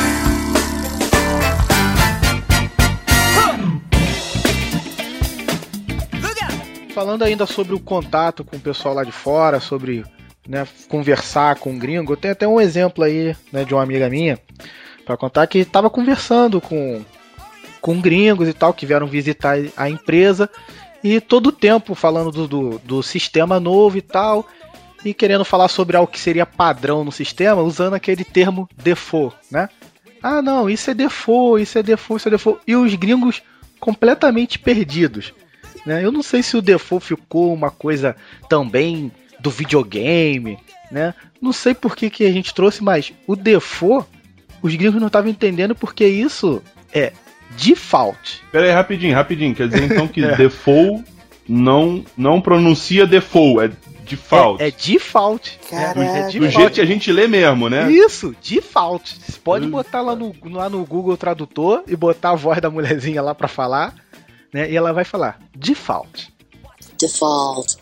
Falando 6.95 7.23
ainda 7.23 7.47
sobre 7.47 7.77
o 7.77 7.79
contato 7.79 8.43
com 8.43 8.57
o 8.57 8.61
pessoal 8.61 8.93
lá 8.93 9.05
de 9.05 9.13
fora, 9.13 9.61
sobre 9.61 10.05
né, 10.49 10.67
conversar 10.89 11.57
com 11.57 11.71
um 11.71 11.79
gringo, 11.79 12.17
tem 12.17 12.31
até 12.31 12.49
um 12.49 12.61
exemplo 12.61 13.05
aí 13.05 13.37
né, 13.53 13.65
de 13.65 13.75
uma 13.75 13.83
amiga 13.83 14.09
minha 14.09 14.39
para 15.05 15.17
contar 15.17 15.47
que 15.47 15.59
estava 15.59 15.91
conversando 15.91 16.61
com, 16.61 17.05
com 17.81 18.01
gringos 18.01 18.49
e 18.49 18.55
tal 18.55 18.73
que 18.73 18.87
vieram 18.87 19.07
visitar 19.07 19.59
a 19.77 19.91
empresa 19.91 20.49
e 21.05 21.21
todo 21.21 21.49
o 21.49 21.53
tempo 21.53 21.95
falando 21.95 22.31
do, 22.31 22.49
do, 22.49 22.79
do 22.79 23.03
sistema 23.03 23.61
novo 23.61 23.99
e 23.99 24.03
tal 24.03 24.47
e 25.05 25.15
querendo 25.15 25.45
falar 25.45 25.69
sobre 25.69 25.97
algo 25.97 26.11
que 26.11 26.19
seria 26.19 26.47
padrão 26.47 27.05
no 27.05 27.13
sistema 27.13 27.63
usando 27.63 27.95
aquele 27.95 28.25
termo 28.25 28.69
default, 28.77 29.37
né? 29.51 29.69
Ah, 30.21 30.43
não, 30.43 30.69
isso 30.69 30.91
é 30.91 30.95
default, 30.95 31.63
isso 31.63 31.79
é 31.79 31.83
default, 31.83 32.21
isso 32.21 32.29
é 32.29 32.31
default. 32.33 32.61
E 32.67 32.75
os 32.75 32.93
gringos 32.95 33.41
completamente 33.79 34.59
perdidos. 34.59 35.33
Né? 35.87 36.05
Eu 36.05 36.11
não 36.11 36.25
sei 36.25 36.43
se 36.43 36.57
o 36.57 36.63
default 36.63 37.07
ficou 37.07 37.55
uma 37.55 37.71
coisa 37.71 38.17
também 38.49 39.13
do 39.41 39.51
videogame, 39.51 40.59
né? 40.91 41.15
Não 41.41 41.53
sei 41.53 41.75
por 41.75 41.95
que, 41.97 42.11
que 42.11 42.25
a 42.27 42.33
gente 42.33 42.53
trouxe, 42.55 42.83
mas 42.83 43.13
o 43.27 43.37
default, 43.37 44.09
os 44.63 44.75
gringos 44.75 45.01
não 45.01 45.07
estavam 45.07 45.31
entendendo 45.31 45.75
porque 45.75 46.07
isso 46.07 46.63
é 46.93 47.13
default. 47.57 48.43
Pera 48.53 48.67
aí, 48.67 48.73
rapidinho, 48.73 49.15
rapidinho. 49.15 49.55
Quer 49.55 49.69
dizer 49.69 49.85
então 49.85 50.09
que 50.09 50.23
É. 50.25 50.37
default 50.37 51.05
não, 51.49 52.05
não 52.17 52.41
pronuncia 52.41 53.07
default, 53.07 53.61
é 53.65 53.71
default. 54.05 54.63
É, 54.63 54.69
é 54.69 54.71
default. 54.71 55.59
Caraca. 55.71 56.01
É, 56.03 56.23
Do 56.31 56.49
jeito 56.51 56.73
que 56.73 56.81
a 56.81 56.85
gente 56.87 57.11
lê 57.13 57.27
mesmo, 57.29 57.69
né? 57.69 57.91
Isso, 57.91 58.35
default. 58.43 59.19
Você 59.21 59.39
pode 59.39 59.67
Hum. 59.67 59.71
botar 59.71 60.01
lá 60.01 60.15
no, 60.17 60.35
lá 60.51 60.69
no 60.69 60.85
Google 60.85 61.17
Tradutor 61.17 61.85
e 61.87 61.95
botar 61.95 62.31
a 62.31 62.35
voz 62.35 62.61
da 62.61 62.71
mulherzinha 62.71 63.23
lá 63.23 63.35
pra 63.35 63.49
falar, 63.49 63.95
né? 64.53 64.71
E 64.71 64.77
ela 64.77 64.93
vai 64.93 65.05
falar 65.05 65.39
default. 65.55 66.33
default, 67.01 67.77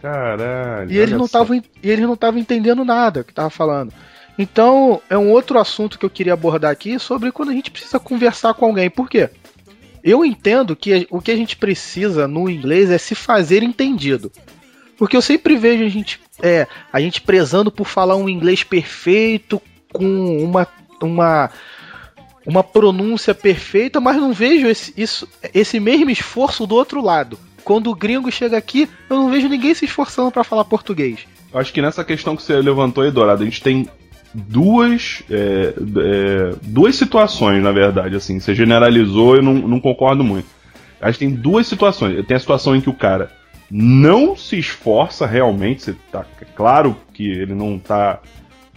Caralho. 0.00 0.90
E 0.90 0.98
eles 0.98 1.16
não 1.16 1.26
estavam 1.26 1.62
eles 1.82 2.04
não 2.04 2.14
estavam 2.14 2.40
entendendo 2.40 2.84
nada 2.84 3.22
que 3.22 3.34
tava 3.34 3.50
falando. 3.50 3.92
Então, 4.38 5.02
é 5.10 5.18
um 5.18 5.30
outro 5.30 5.58
assunto 5.58 5.98
que 5.98 6.04
eu 6.04 6.10
queria 6.10 6.32
abordar 6.32 6.70
aqui 6.70 6.98
sobre 6.98 7.30
quando 7.30 7.50
a 7.50 7.52
gente 7.52 7.70
precisa 7.70 8.00
conversar 8.00 8.54
com 8.54 8.64
alguém. 8.64 8.88
Por 8.88 9.08
quê? 9.08 9.28
Eu 10.02 10.24
entendo 10.24 10.74
que 10.74 11.06
o 11.10 11.20
que 11.20 11.30
a 11.30 11.36
gente 11.36 11.56
precisa 11.56 12.26
no 12.26 12.48
inglês 12.48 12.90
é 12.90 12.96
se 12.96 13.14
fazer 13.14 13.62
entendido. 13.62 14.32
Porque 14.96 15.16
eu 15.16 15.22
sempre 15.22 15.56
vejo 15.56 15.84
a 15.84 15.88
gente, 15.88 16.20
é, 16.42 16.66
a 16.90 17.00
gente 17.00 17.20
prezando 17.20 17.70
por 17.70 17.86
falar 17.86 18.16
um 18.16 18.28
inglês 18.28 18.64
perfeito, 18.64 19.60
com 19.92 20.44
uma, 20.44 20.66
uma, 21.02 21.50
uma 22.46 22.64
pronúncia 22.64 23.34
perfeita, 23.34 24.00
mas 24.00 24.16
não 24.16 24.32
vejo 24.32 24.66
esse, 24.66 24.94
isso, 24.96 25.28
esse 25.52 25.78
mesmo 25.78 26.10
esforço 26.10 26.66
do 26.66 26.74
outro 26.74 27.02
lado. 27.02 27.38
Quando 27.64 27.90
o 27.90 27.94
gringo 27.94 28.30
chega 28.30 28.56
aqui, 28.56 28.88
eu 29.08 29.16
não 29.16 29.30
vejo 29.30 29.48
ninguém 29.48 29.74
se 29.74 29.84
esforçando 29.84 30.30
para 30.30 30.44
falar 30.44 30.64
português. 30.64 31.20
Acho 31.52 31.72
que 31.72 31.82
nessa 31.82 32.04
questão 32.04 32.36
que 32.36 32.42
você 32.42 32.56
levantou 32.60 33.04
aí, 33.04 33.10
Dourado, 33.10 33.42
a 33.42 33.44
gente 33.44 33.62
tem 33.62 33.88
duas 34.32 35.22
é, 35.30 35.74
é, 35.74 36.54
duas 36.62 36.96
situações, 36.96 37.62
na 37.62 37.72
verdade, 37.72 38.16
assim. 38.16 38.38
Você 38.38 38.54
generalizou, 38.54 39.36
eu 39.36 39.42
não, 39.42 39.54
não 39.54 39.80
concordo 39.80 40.22
muito. 40.22 40.46
Acho 41.00 41.18
que 41.18 41.24
tem 41.26 41.34
duas 41.34 41.66
situações. 41.66 42.24
Tem 42.26 42.36
a 42.36 42.40
situação 42.40 42.76
em 42.76 42.80
que 42.80 42.90
o 42.90 42.94
cara 42.94 43.30
não 43.70 44.36
se 44.36 44.58
esforça 44.58 45.26
realmente, 45.26 45.82
você 45.82 45.96
tá, 46.10 46.24
é 46.40 46.44
claro 46.44 46.96
que 47.12 47.28
ele 47.30 47.54
não 47.54 47.78
tá 47.78 48.20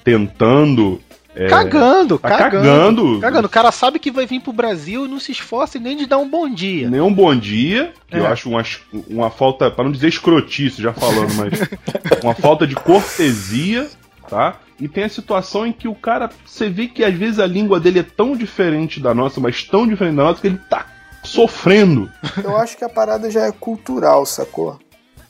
tentando. 0.03 1.01
É, 1.35 1.47
cagando, 1.47 2.19
tá 2.19 2.29
cagando, 2.29 2.63
cagando. 2.63 3.19
cagando. 3.19 3.45
O 3.47 3.49
cara 3.49 3.71
sabe 3.71 3.99
que 3.99 4.11
vai 4.11 4.25
vir 4.25 4.39
pro 4.39 4.53
Brasil 4.53 5.05
e 5.05 5.09
não 5.09 5.19
se 5.19 5.31
esforça 5.31 5.79
nem 5.79 5.97
de 5.97 6.05
dar 6.05 6.17
um 6.19 6.29
bom 6.29 6.47
dia. 6.49 6.89
Nem 6.89 7.01
um 7.01 7.13
bom 7.13 7.35
dia, 7.35 7.93
que 8.07 8.17
eu 8.17 8.25
É. 8.25 8.31
acho 8.31 8.49
uma, 8.49 8.63
uma 9.09 9.29
falta, 9.31 9.71
para 9.71 9.83
não 9.85 9.91
dizer 9.91 10.07
escrotice 10.09 10.81
já 10.81 10.93
falando, 10.93 11.33
mas 11.35 11.51
uma 12.23 12.35
falta 12.35 12.67
de 12.67 12.75
cortesia, 12.75 13.89
tá? 14.29 14.57
E 14.79 14.87
tem 14.87 15.03
a 15.05 15.09
situação 15.09 15.65
em 15.65 15.71
que 15.71 15.87
o 15.87 15.95
cara, 15.95 16.29
você 16.45 16.67
vê 16.69 16.87
que 16.87 17.03
às 17.03 17.13
vezes 17.13 17.39
a 17.39 17.45
língua 17.47 17.79
dele 17.79 17.99
é 17.99 18.03
tão 18.03 18.35
diferente 18.35 18.99
da 18.99 19.13
nossa, 19.13 19.39
mas 19.39 19.63
tão 19.63 19.87
diferente 19.87 20.15
da 20.15 20.23
nossa, 20.23 20.41
que 20.41 20.47
ele 20.47 20.59
tá 20.69 20.87
sofrendo. 21.23 22.11
Eu 22.43 22.57
acho 22.57 22.75
que 22.77 22.83
a 22.83 22.89
parada 22.89 23.31
já 23.31 23.45
é 23.45 23.51
cultural, 23.51 24.25
sacou? 24.25 24.77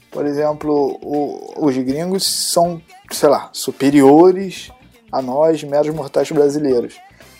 Por 0.09 0.25
exemplo, 0.25 0.97
o- 1.01 1.53
os 1.67 1.75
gringos 1.77 2.23
são, 2.25 2.81
sei 3.11 3.29
lá, 3.29 3.49
superiores 3.53 4.71
a 5.13 5.21
nós, 5.21 5.63
meros 5.63 5.93
mortais 5.93 6.31
brasileiros. 6.31 6.95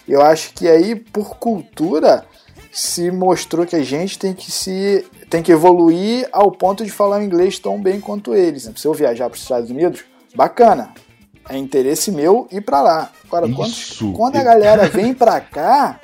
Eu 0.08 0.22
acho 0.22 0.54
que 0.54 0.68
aí, 0.68 0.96
por 0.96 1.38
cultura, 1.38 2.24
se 2.72 3.10
mostrou 3.10 3.66
que 3.66 3.76
a 3.76 3.84
gente 3.84 4.20
tem 4.20 4.34
que 4.34 4.52
se 4.52 5.06
tem 5.30 5.42
que 5.42 5.52
evoluir 5.52 6.30
ao 6.32 6.52
ponto 6.52 6.86
de 6.86 6.92
falar 6.92 7.24
inglês 7.24 7.58
tão 7.58 7.82
bem 7.82 8.00
quanto 8.00 8.36
eles. 8.36 8.70
Se 8.76 8.88
eu 8.88 8.94
viajar 8.94 9.28
para 9.28 9.36
os 9.36 9.42
Estados 9.42 9.72
Unidos, 9.72 10.04
bacana. 10.36 10.94
É 11.50 11.58
interesse 11.58 12.12
meu 12.12 12.48
ir 12.52 12.62
para 12.62 12.82
lá. 12.82 13.12
Agora, 13.26 13.50
quando, 13.52 14.14
quando 14.16 14.36
a 14.38 14.44
galera 14.44 14.88
vem 14.88 15.14
pra 15.14 15.42
cá, 15.42 16.00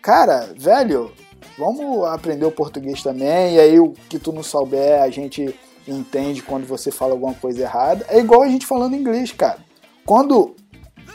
cara, 0.00 0.54
velho, 0.56 1.12
vamos 1.58 2.06
aprender 2.06 2.46
o 2.46 2.52
português 2.52 3.02
também. 3.02 3.56
E 3.56 3.60
aí, 3.60 3.80
o 3.80 3.92
que 4.08 4.18
tu 4.18 4.32
não 4.32 4.42
souber, 4.42 5.02
a 5.02 5.10
gente 5.10 5.54
entende 5.86 6.42
quando 6.42 6.66
você 6.66 6.90
fala 6.90 7.12
alguma 7.12 7.34
coisa 7.34 7.62
errada. 7.62 8.06
É 8.08 8.18
igual 8.18 8.42
a 8.42 8.48
gente 8.48 8.64
falando 8.64 8.94
inglês, 8.96 9.32
cara. 9.32 9.58
Quando 10.06 10.54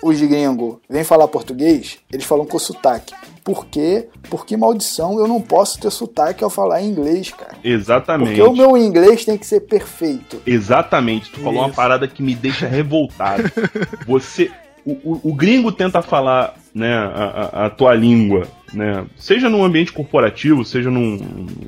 os 0.04 0.20
gringos 0.22 0.78
vêm 0.90 1.04
falar 1.04 1.28
português, 1.28 1.98
eles 2.12 2.26
falam 2.26 2.46
com 2.46 2.58
sotaque. 2.60 3.14
Por 3.44 3.68
quê? 3.68 4.08
Porque 4.30 4.58
maldição, 4.58 5.20
eu 5.20 5.28
não 5.28 5.40
posso 5.40 5.80
ter 5.80 5.92
sotaque 5.92 6.44
ao 6.44 6.50
falar 6.50 6.82
inglês, 6.82 7.30
cara. 7.32 7.54
Exatamente. 7.64 8.30
Porque 8.30 8.42
o 8.42 8.54
meu 8.56 8.76
inglês 8.76 9.24
tem 9.24 9.38
que 9.38 9.46
ser 9.46 9.62
perfeito. 9.62 10.42
Exatamente, 10.48 11.30
tu 11.32 11.40
falou 11.42 11.60
uma 11.62 11.68
Isso. 11.68 11.76
parada 11.76 12.08
que 12.08 12.24
me 12.24 12.34
deixa 12.36 12.68
revoltado. 12.68 13.44
Você. 14.08 14.52
O, 14.86 14.92
o- 15.14 15.22
o 15.32 15.34
gringo 15.34 15.72
tenta 15.72 16.00
falar 16.04 16.54
né, 16.74 16.94
a, 16.96 17.50
a- 17.54 17.66
a 17.66 17.70
tua 17.72 17.96
língua, 17.96 18.48
né? 18.72 19.04
Seja 19.18 19.50
num 19.50 19.64
ambiente 19.64 19.92
corporativo, 19.92 20.64
seja 20.64 20.92
num, 20.92 21.18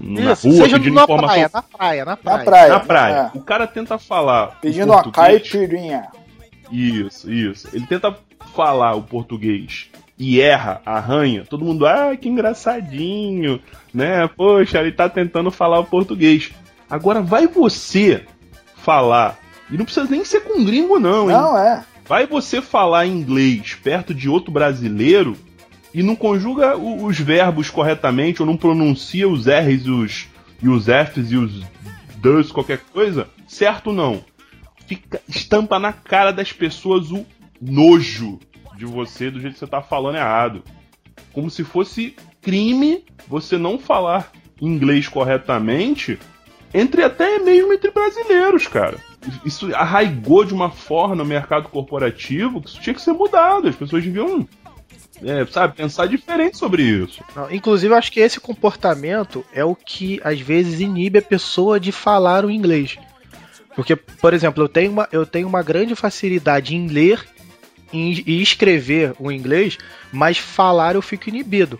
na 0.03 0.33
Isso, 0.33 0.47
rua, 0.47 0.57
seja 0.65 0.77
pedindo 0.77 0.93
na 0.95 1.03
informação. 1.03 1.27
praia, 1.27 1.49
na 1.51 1.61
praia, 1.63 2.05
na 2.05 2.17
praia. 2.17 2.37
Na 2.37 2.43
praia. 2.45 2.69
Na 2.69 2.79
praia. 2.79 3.31
é. 3.33 3.37
O 3.37 3.41
cara 3.41 3.65
tenta 3.65 3.97
falar. 3.97 4.59
Pedindo 4.61 4.91
uma 4.91 5.11
caipirinha. 5.11 6.07
Isso, 6.71 7.32
isso. 7.32 7.67
Ele 7.73 7.86
tenta 7.86 8.15
falar 8.53 8.95
o 8.95 9.03
português 9.03 9.89
e 10.17 10.41
erra, 10.41 10.82
arranha. 10.86 11.45
Todo 11.47 11.65
mundo, 11.65 11.86
ah, 11.86 12.15
que 12.15 12.27
engraçadinho, 12.27 13.62
né? 13.93 14.27
Poxa, 14.27 14.80
ele 14.80 14.91
tá 14.91 15.08
tentando 15.08 15.51
falar 15.51 15.80
o 15.80 15.86
português. 15.86 16.51
Agora 16.89 17.21
vai 17.21 17.47
você 17.47 18.25
falar. 18.75 19.38
E 19.69 19.77
não 19.77 19.86
precisa 19.86 20.08
nem 20.10 20.23
ser 20.23 20.41
com 20.41 20.63
gringo, 20.63 20.99
não, 20.99 21.30
hein? 21.30 21.38
Não, 21.38 21.58
é. 21.58 21.84
Vai 22.06 22.25
você 22.25 22.62
falar 22.62 23.06
inglês 23.06 23.75
perto 23.75 24.13
de 24.13 24.30
outro 24.30 24.51
brasileiro 24.51 25.36
e 25.93 26.01
não 26.01 26.15
conjuga 26.15 26.77
os 26.77 27.19
verbos 27.19 27.69
corretamente, 27.69 28.41
ou 28.41 28.45
não 28.45 28.56
pronuncia 28.56 29.27
os 29.27 29.45
R's 29.45 29.86
e 29.86 29.89
os, 29.89 30.27
e 30.62 30.69
os 30.69 30.86
F's 30.86 31.32
e 31.32 31.38
os 31.38 31.63
Ds, 32.15 32.51
qualquer 32.51 32.80
coisa, 32.93 33.27
certo 33.47 33.91
não? 33.91 34.23
Fica, 34.88 35.21
estampa 35.28 35.78
na 35.78 35.93
cara 35.93 36.32
das 36.32 36.52
pessoas 36.52 37.12
o 37.12 37.26
nojo 37.62 38.39
de 38.78 38.86
você 38.86 39.30
do 39.30 39.39
jeito 39.39 39.54
que 39.54 39.60
você 39.60 39.67
tá 39.67 39.82
falando 39.82 40.15
errado. 40.15 40.63
Como 41.34 41.50
se 41.50 41.63
fosse 41.63 42.15
crime 42.41 43.04
você 43.28 43.58
não 43.58 43.78
falar 43.78 44.32
inglês 44.62 45.08
corretamente 45.08 46.17
entre 46.73 47.04
até 47.04 47.39
mesmo 47.39 47.73
entre 47.73 47.91
brasileiros, 47.91 48.67
cara. 48.67 48.97
Isso 49.45 49.73
arraigou 49.76 50.45
de 50.45 50.54
uma 50.54 50.71
forma 50.71 51.15
no 51.15 51.26
mercado 51.26 51.69
corporativo 51.69 52.62
que 52.62 52.69
isso 52.69 52.80
tinha 52.80 52.93
que 52.93 53.02
ser 53.02 53.13
mudado. 53.13 53.67
As 53.67 53.76
pessoas 53.76 54.04
deviam, 54.04 54.47
é, 55.23 55.45
sabe, 55.47 55.76
pensar 55.76 56.08
diferente 56.08 56.58
sobre 56.58 56.84
isso. 56.84 57.21
Não, 57.36 57.52
inclusive, 57.52 57.93
eu 57.93 57.97
acho 57.97 58.12
que 58.12 58.19
esse 58.19 58.39
comportamento 58.39 59.43
é 59.52 59.65
o 59.65 59.76
que 59.76 60.21
às 60.23 60.39
vezes 60.39 60.80
inibe 60.80 61.19
a 61.19 61.21
pessoa 61.21 61.80
de 61.80 61.91
falar 61.91 62.45
o 62.45 62.52
inglês. 62.52 62.97
Porque, 63.77 63.95
por 63.95 64.33
exemplo, 64.33 64.61
eu 64.61 64.67
tenho 64.67 64.91
uma, 64.91 65.07
eu 65.11 65.25
tenho 65.25 65.47
uma 65.47 65.63
grande 65.63 65.95
facilidade 65.95 66.75
em 66.75 66.87
ler 66.87 67.23
e 67.93 68.41
escrever 68.41 69.13
o 69.17 69.31
inglês, 69.31 69.77
mas 70.11 70.37
falar 70.37 70.95
eu 70.95 71.01
fico 71.01 71.29
inibido. 71.29 71.79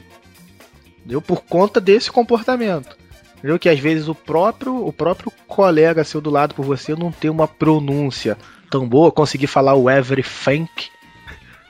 Entendeu? 1.00 1.22
Por 1.22 1.42
conta 1.44 1.82
desse 1.82 2.10
comportamento. 2.10 2.96
Entendeu? 3.38 3.60
Que 3.60 3.68
às 3.68 3.80
vezes 3.80 4.08
o 4.08 4.16
próprio, 4.16 4.86
o 4.86 4.94
próprio 4.94 5.30
colega 5.46 6.06
seu 6.06 6.22
do 6.22 6.30
lado 6.30 6.56
por 6.56 6.64
você 6.64 6.96
não 6.96 7.12
tem 7.12 7.30
uma 7.30 7.48
pronúncia 7.48 8.38
tão 8.72 8.88
boa, 8.88 9.12
conseguir 9.12 9.48
falar 9.48 9.74
o 9.74 9.90
everything, 9.90 10.70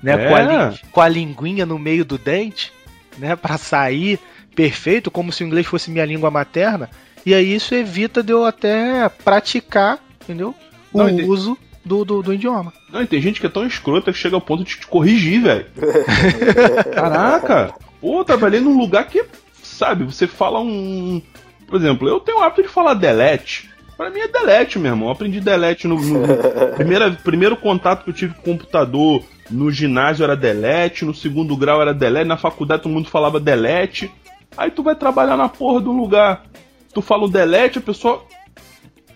né? 0.04 0.14
É. 0.26 0.30
Com, 0.30 0.36
a, 0.36 0.42
lin- 0.42 0.78
com 0.92 1.02
a 1.02 1.08
linguinha 1.10 1.66
no 1.66 1.80
meio 1.80 2.06
do 2.06 2.18
dente. 2.18 2.72
né, 3.18 3.36
para 3.36 3.58
sair 3.58 4.20
perfeito, 4.56 5.10
como 5.10 5.32
se 5.32 5.44
o 5.44 5.48
inglês 5.48 5.66
fosse 5.66 5.90
minha 5.92 6.06
língua 6.06 6.30
materna, 6.30 6.90
e 7.26 7.34
aí 7.34 7.54
isso 7.56 7.74
evita 7.76 8.22
de 8.24 8.32
eu 8.32 8.46
até 8.46 9.10
praticar, 9.10 10.00
entendeu? 10.28 10.54
O 10.92 10.98
Não, 10.98 11.28
uso 11.28 11.58
do, 11.84 12.04
do, 12.04 12.22
do 12.22 12.34
idioma. 12.34 12.74
Não, 12.92 13.02
e 13.02 13.08
tem 13.08 13.22
gente 13.22 13.40
que 13.40 13.46
é 13.46 13.50
tão 13.50 13.66
escrota 13.66 14.12
que 14.12 14.18
chega 14.18 14.36
ao 14.36 14.42
ponto 14.42 14.64
de 14.64 14.78
te 14.78 14.88
corrigir, 14.88 15.42
velho. 15.42 15.66
Caraca! 16.94 17.74
Pô, 18.02 18.24
trabalhei 18.24 18.60
num 18.60 18.78
lugar 18.78 19.08
que, 19.08 19.24
sabe, 19.64 20.04
você 20.04 20.28
fala 20.28 20.60
um. 20.60 21.22
Por 21.66 21.78
exemplo, 21.78 22.08
eu 22.08 22.20
tenho 22.20 22.40
o 22.40 22.42
hábito 22.42 22.64
de 22.64 22.68
falar 22.68 22.94
delete. 22.94 23.70
Pra 23.96 24.12
mim 24.12 24.20
é 24.20 24.28
delete, 24.28 24.78
meu 24.78 24.92
irmão. 24.92 25.08
Eu 25.08 25.14
aprendi 25.14 25.40
delete 25.40 25.88
no. 25.88 26.00
no 26.00 26.28
primeira, 26.76 27.12
primeiro 27.12 27.58
contato 27.58 28.04
que 28.04 28.10
eu 28.12 28.14
tive 28.14 28.34
com 28.36 28.42
o 28.42 28.58
computador 28.58 29.24
no 29.50 29.72
ginásio 29.72 30.24
era 30.24 30.36
delete, 30.36 31.06
no 31.06 31.14
segundo 31.14 31.56
grau 31.56 31.82
era 31.82 31.94
delete, 31.94 32.28
na 32.28 32.38
faculdade 32.38 32.84
todo 32.84 32.92
mundo 32.92 33.10
falava 33.10 33.40
delete. 33.40 34.12
Aí 34.56 34.72
tu 34.72 34.84
vai 34.84 34.96
trabalhar 34.96 35.38
na 35.38 35.50
porra 35.50 35.82
de 35.82 35.90
um 35.90 35.98
lugar. 35.98 36.46
Tu 36.94 37.02
fala 37.02 37.26
o 37.26 37.30
delete, 37.30 37.80
a 37.80 37.82
pessoa. 37.82 38.24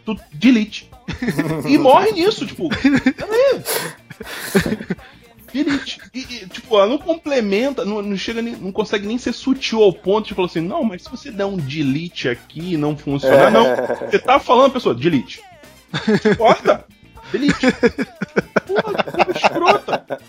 Tu 0.06 0.16
delete. 0.34 0.91
E 1.68 1.78
morre 1.78 2.12
nisso, 2.12 2.46
tipo. 2.46 2.70
Peraí. 2.70 3.62
Delete. 5.54 6.00
E, 6.14 6.20
e, 6.20 6.48
tipo, 6.48 6.76
ela 6.76 6.88
não 6.88 6.98
complementa, 6.98 7.84
não, 7.84 8.02
não 8.02 8.16
chega 8.18 8.42
nem, 8.42 8.56
não 8.56 8.72
consegue 8.72 9.06
nem 9.06 9.18
ser 9.18 9.34
sutil 9.34 9.84
ao 9.84 9.92
ponto 9.92 10.28
de 10.28 10.34
falar 10.34 10.48
assim, 10.48 10.62
não, 10.62 10.84
mas 10.84 11.04
se 11.04 11.10
você 11.10 11.30
der 11.30 11.46
um 11.46 11.58
delete 11.58 12.30
aqui 12.30 12.74
e 12.74 12.78
não 12.78 12.96
funcionar, 12.96 13.52
não. 13.52 13.66
Você 14.10 14.20
tá 14.20 14.40
falando 14.40 14.72
pessoa, 14.72 14.96
delete. 14.96 15.42
Corta! 16.38 16.86
Delete. 17.32 17.68
Porra, 18.66 19.04
que 19.04 19.38
escrota. 19.38 20.20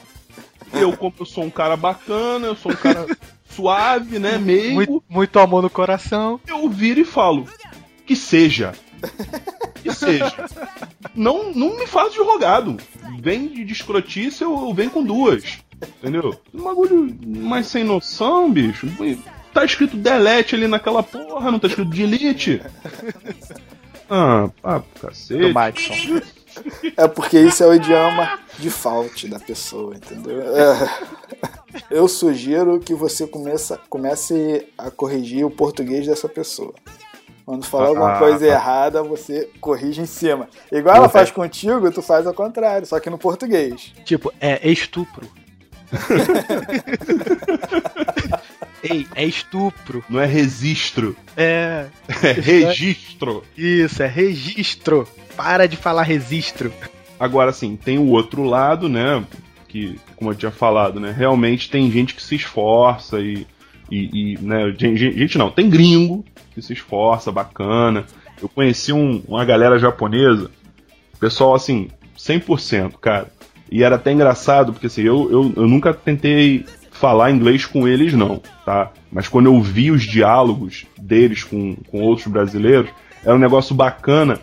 Eu, 0.72 0.96
como 0.96 1.14
eu 1.20 1.26
sou 1.26 1.44
um 1.44 1.50
cara 1.50 1.76
bacana, 1.76 2.46
eu 2.46 2.56
sou 2.56 2.72
um 2.72 2.76
cara 2.76 3.06
suave, 3.48 4.18
né, 4.18 4.38
meigo, 4.38 4.74
Muito, 4.74 5.04
muito 5.08 5.38
amor 5.38 5.62
no 5.62 5.70
coração. 5.70 6.40
eu 6.48 6.68
viro 6.68 7.00
e 7.00 7.04
falo, 7.04 7.46
que 8.06 8.16
seja. 8.16 8.72
Que 9.82 9.92
seja. 9.92 10.48
Não, 11.14 11.52
não 11.52 11.76
me 11.76 11.86
faz 11.86 12.12
de 12.12 12.20
rogado. 12.20 12.76
Vem 13.20 13.48
de, 13.48 13.64
de 13.64 13.72
escrotice, 13.72 14.42
eu 14.42 14.72
venho 14.72 14.90
com 14.90 15.02
duas. 15.02 15.58
Entendeu? 15.98 16.38
Um 16.54 16.62
bagulho 16.62 17.16
mais 17.26 17.66
sem 17.66 17.82
noção, 17.84 18.50
bicho. 18.50 18.86
Tá 19.52 19.64
escrito 19.64 19.96
delete 19.96 20.54
ali 20.54 20.66
naquela 20.68 21.02
porra, 21.02 21.50
não 21.50 21.58
tá 21.58 21.66
escrito 21.66 21.90
delete. 21.90 22.62
Ah, 24.08 24.50
papo, 24.60 25.00
cacete. 25.00 26.06
Do. 26.06 26.22
É 26.96 27.08
porque 27.08 27.40
isso 27.40 27.64
é 27.64 27.66
o 27.66 27.74
idioma 27.74 28.38
default 28.58 29.26
da 29.26 29.40
pessoa, 29.40 29.94
entendeu? 29.96 30.42
É. 30.54 30.88
Eu 31.90 32.06
sugiro 32.06 32.78
que 32.78 32.94
você 32.94 33.26
começa, 33.26 33.80
comece 33.88 34.66
a 34.76 34.90
corrigir 34.90 35.46
o 35.46 35.50
português 35.50 36.06
dessa 36.06 36.28
pessoa. 36.28 36.74
Quando 37.44 37.64
falar 37.64 37.88
alguma 37.88 38.12
Ah, 38.14 38.18
coisa 38.18 38.46
tá. 38.46 38.52
errada, 38.52 39.02
você 39.02 39.48
corrige 39.60 40.00
em 40.00 40.06
cima. 40.06 40.48
Igual 40.70 40.96
ela 40.96 41.08
faz 41.08 41.30
contigo, 41.30 41.90
tu 41.90 42.00
faz 42.00 42.26
ao 42.26 42.32
contrário, 42.34 42.86
só 42.86 43.00
que 43.00 43.10
no 43.10 43.18
português. 43.18 43.92
Tipo, 44.04 44.32
é 44.40 44.68
estupro. 44.70 45.26
Ei, 48.82 49.06
é 49.14 49.24
estupro. 49.24 50.04
Não 50.08 50.20
é 50.20 50.26
registro, 50.26 51.16
É. 51.36 51.86
é 52.22 52.32
registro. 52.32 53.44
Isso, 53.56 54.02
é 54.02 54.06
registro. 54.06 55.06
Para 55.36 55.66
de 55.66 55.76
falar 55.76 56.02
registro. 56.02 56.72
Agora, 57.18 57.50
assim, 57.50 57.76
tem 57.76 57.98
o 57.98 58.08
outro 58.08 58.42
lado, 58.42 58.88
né? 58.88 59.24
Que, 59.68 59.98
como 60.16 60.30
eu 60.30 60.34
tinha 60.34 60.50
falado, 60.50 61.00
né? 61.00 61.14
Realmente 61.16 61.70
tem 61.70 61.90
gente 61.90 62.14
que 62.14 62.22
se 62.22 62.34
esforça 62.34 63.20
e. 63.20 63.46
e, 63.90 64.32
e, 64.34 64.38
né, 64.40 64.74
gen- 64.76 64.96
gen- 64.96 65.12
gente 65.12 65.38
não, 65.38 65.50
tem 65.50 65.70
gringo 65.70 66.24
que 66.54 66.62
se 66.62 66.72
esforça, 66.72 67.30
bacana. 67.32 68.04
Eu 68.40 68.48
conheci 68.48 68.92
um- 68.92 69.22
uma 69.28 69.44
galera 69.44 69.78
japonesa, 69.78 70.50
pessoal 71.20 71.54
assim, 71.54 71.88
100%, 72.16 72.98
cara. 72.98 73.28
E 73.70 73.82
era 73.82 73.96
até 73.96 74.12
engraçado, 74.12 74.72
porque 74.72 74.86
assim, 74.86 75.02
eu, 75.02 75.30
eu, 75.30 75.52
eu 75.56 75.68
nunca 75.68 75.94
tentei 75.94 76.64
falar 76.90 77.30
inglês 77.30 77.64
com 77.64 77.88
eles, 77.88 78.12
não, 78.12 78.40
tá? 78.64 78.90
Mas 79.10 79.28
quando 79.28 79.46
eu 79.46 79.60
vi 79.60 79.90
os 79.90 80.02
diálogos 80.02 80.86
deles 80.98 81.42
com, 81.42 81.74
com 81.90 82.00
outros 82.02 82.26
brasileiros, 82.26 82.90
era 83.24 83.34
um 83.34 83.38
negócio 83.38 83.74
bacana. 83.74 84.38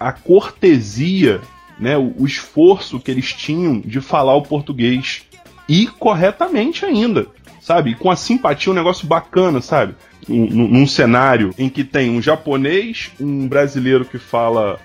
A 0.00 0.12
cortesia, 0.12 1.40
né? 1.78 1.96
O, 1.96 2.14
o 2.18 2.26
esforço 2.26 2.98
que 3.00 3.10
eles 3.10 3.32
tinham 3.32 3.80
de 3.80 4.00
falar 4.00 4.34
o 4.34 4.42
português. 4.42 5.24
E 5.68 5.86
corretamente 5.86 6.84
ainda, 6.84 7.26
sabe? 7.64 7.94
Com 7.94 8.10
a 8.10 8.16
simpatia, 8.16 8.70
um 8.70 8.76
negócio 8.76 9.06
bacana, 9.06 9.62
sabe? 9.62 9.94
Num 10.28 10.86
cenário 10.86 11.54
em 11.58 11.70
que 11.70 11.82
tem 11.82 12.10
um 12.10 12.20
japonês, 12.20 13.10
um 13.18 13.48
brasileiro 13.48 14.04
que 14.04 14.18
fala 14.18 14.78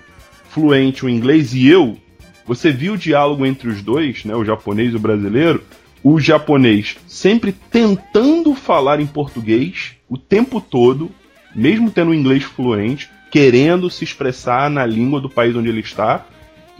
fluente 0.48 1.04
o 1.04 1.08
inglês 1.08 1.52
e 1.52 1.68
eu, 1.68 1.98
você 2.46 2.72
viu 2.72 2.94
o 2.94 2.98
diálogo 2.98 3.44
entre 3.44 3.68
os 3.68 3.82
dois, 3.82 4.24
né, 4.24 4.34
o 4.34 4.44
japonês 4.44 4.92
e 4.92 4.96
o 4.96 5.00
brasileiro, 5.00 5.62
o 6.02 6.18
japonês 6.18 6.96
sempre 7.06 7.52
tentando 7.52 8.54
falar 8.54 8.98
em 8.98 9.06
português 9.06 9.92
o 10.08 10.16
tempo 10.16 10.58
todo, 10.58 11.10
mesmo 11.54 11.90
tendo 11.90 12.12
o 12.12 12.14
inglês 12.14 12.44
fluente, 12.44 13.10
querendo 13.30 13.90
se 13.90 14.04
expressar 14.04 14.70
na 14.70 14.86
língua 14.86 15.20
do 15.20 15.28
país 15.28 15.54
onde 15.54 15.68
ele 15.68 15.80
está, 15.80 16.26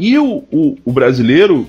e 0.01 0.19
o, 0.19 0.43
o, 0.51 0.79
o 0.83 0.93
brasileiro, 0.93 1.67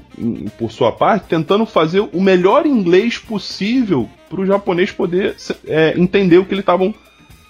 por 0.57 0.71
sua 0.71 0.89
parte, 0.89 1.27
tentando 1.27 1.65
fazer 1.65 1.99
o 1.99 2.21
melhor 2.21 2.65
inglês 2.65 3.17
possível 3.17 4.09
para 4.29 4.39
o 4.39 4.45
japonês 4.45 4.89
poder 4.89 5.35
é, 5.67 5.93
entender 5.99 6.37
o 6.37 6.45
que 6.45 6.53
ele 6.53 6.61
estavam 6.61 6.95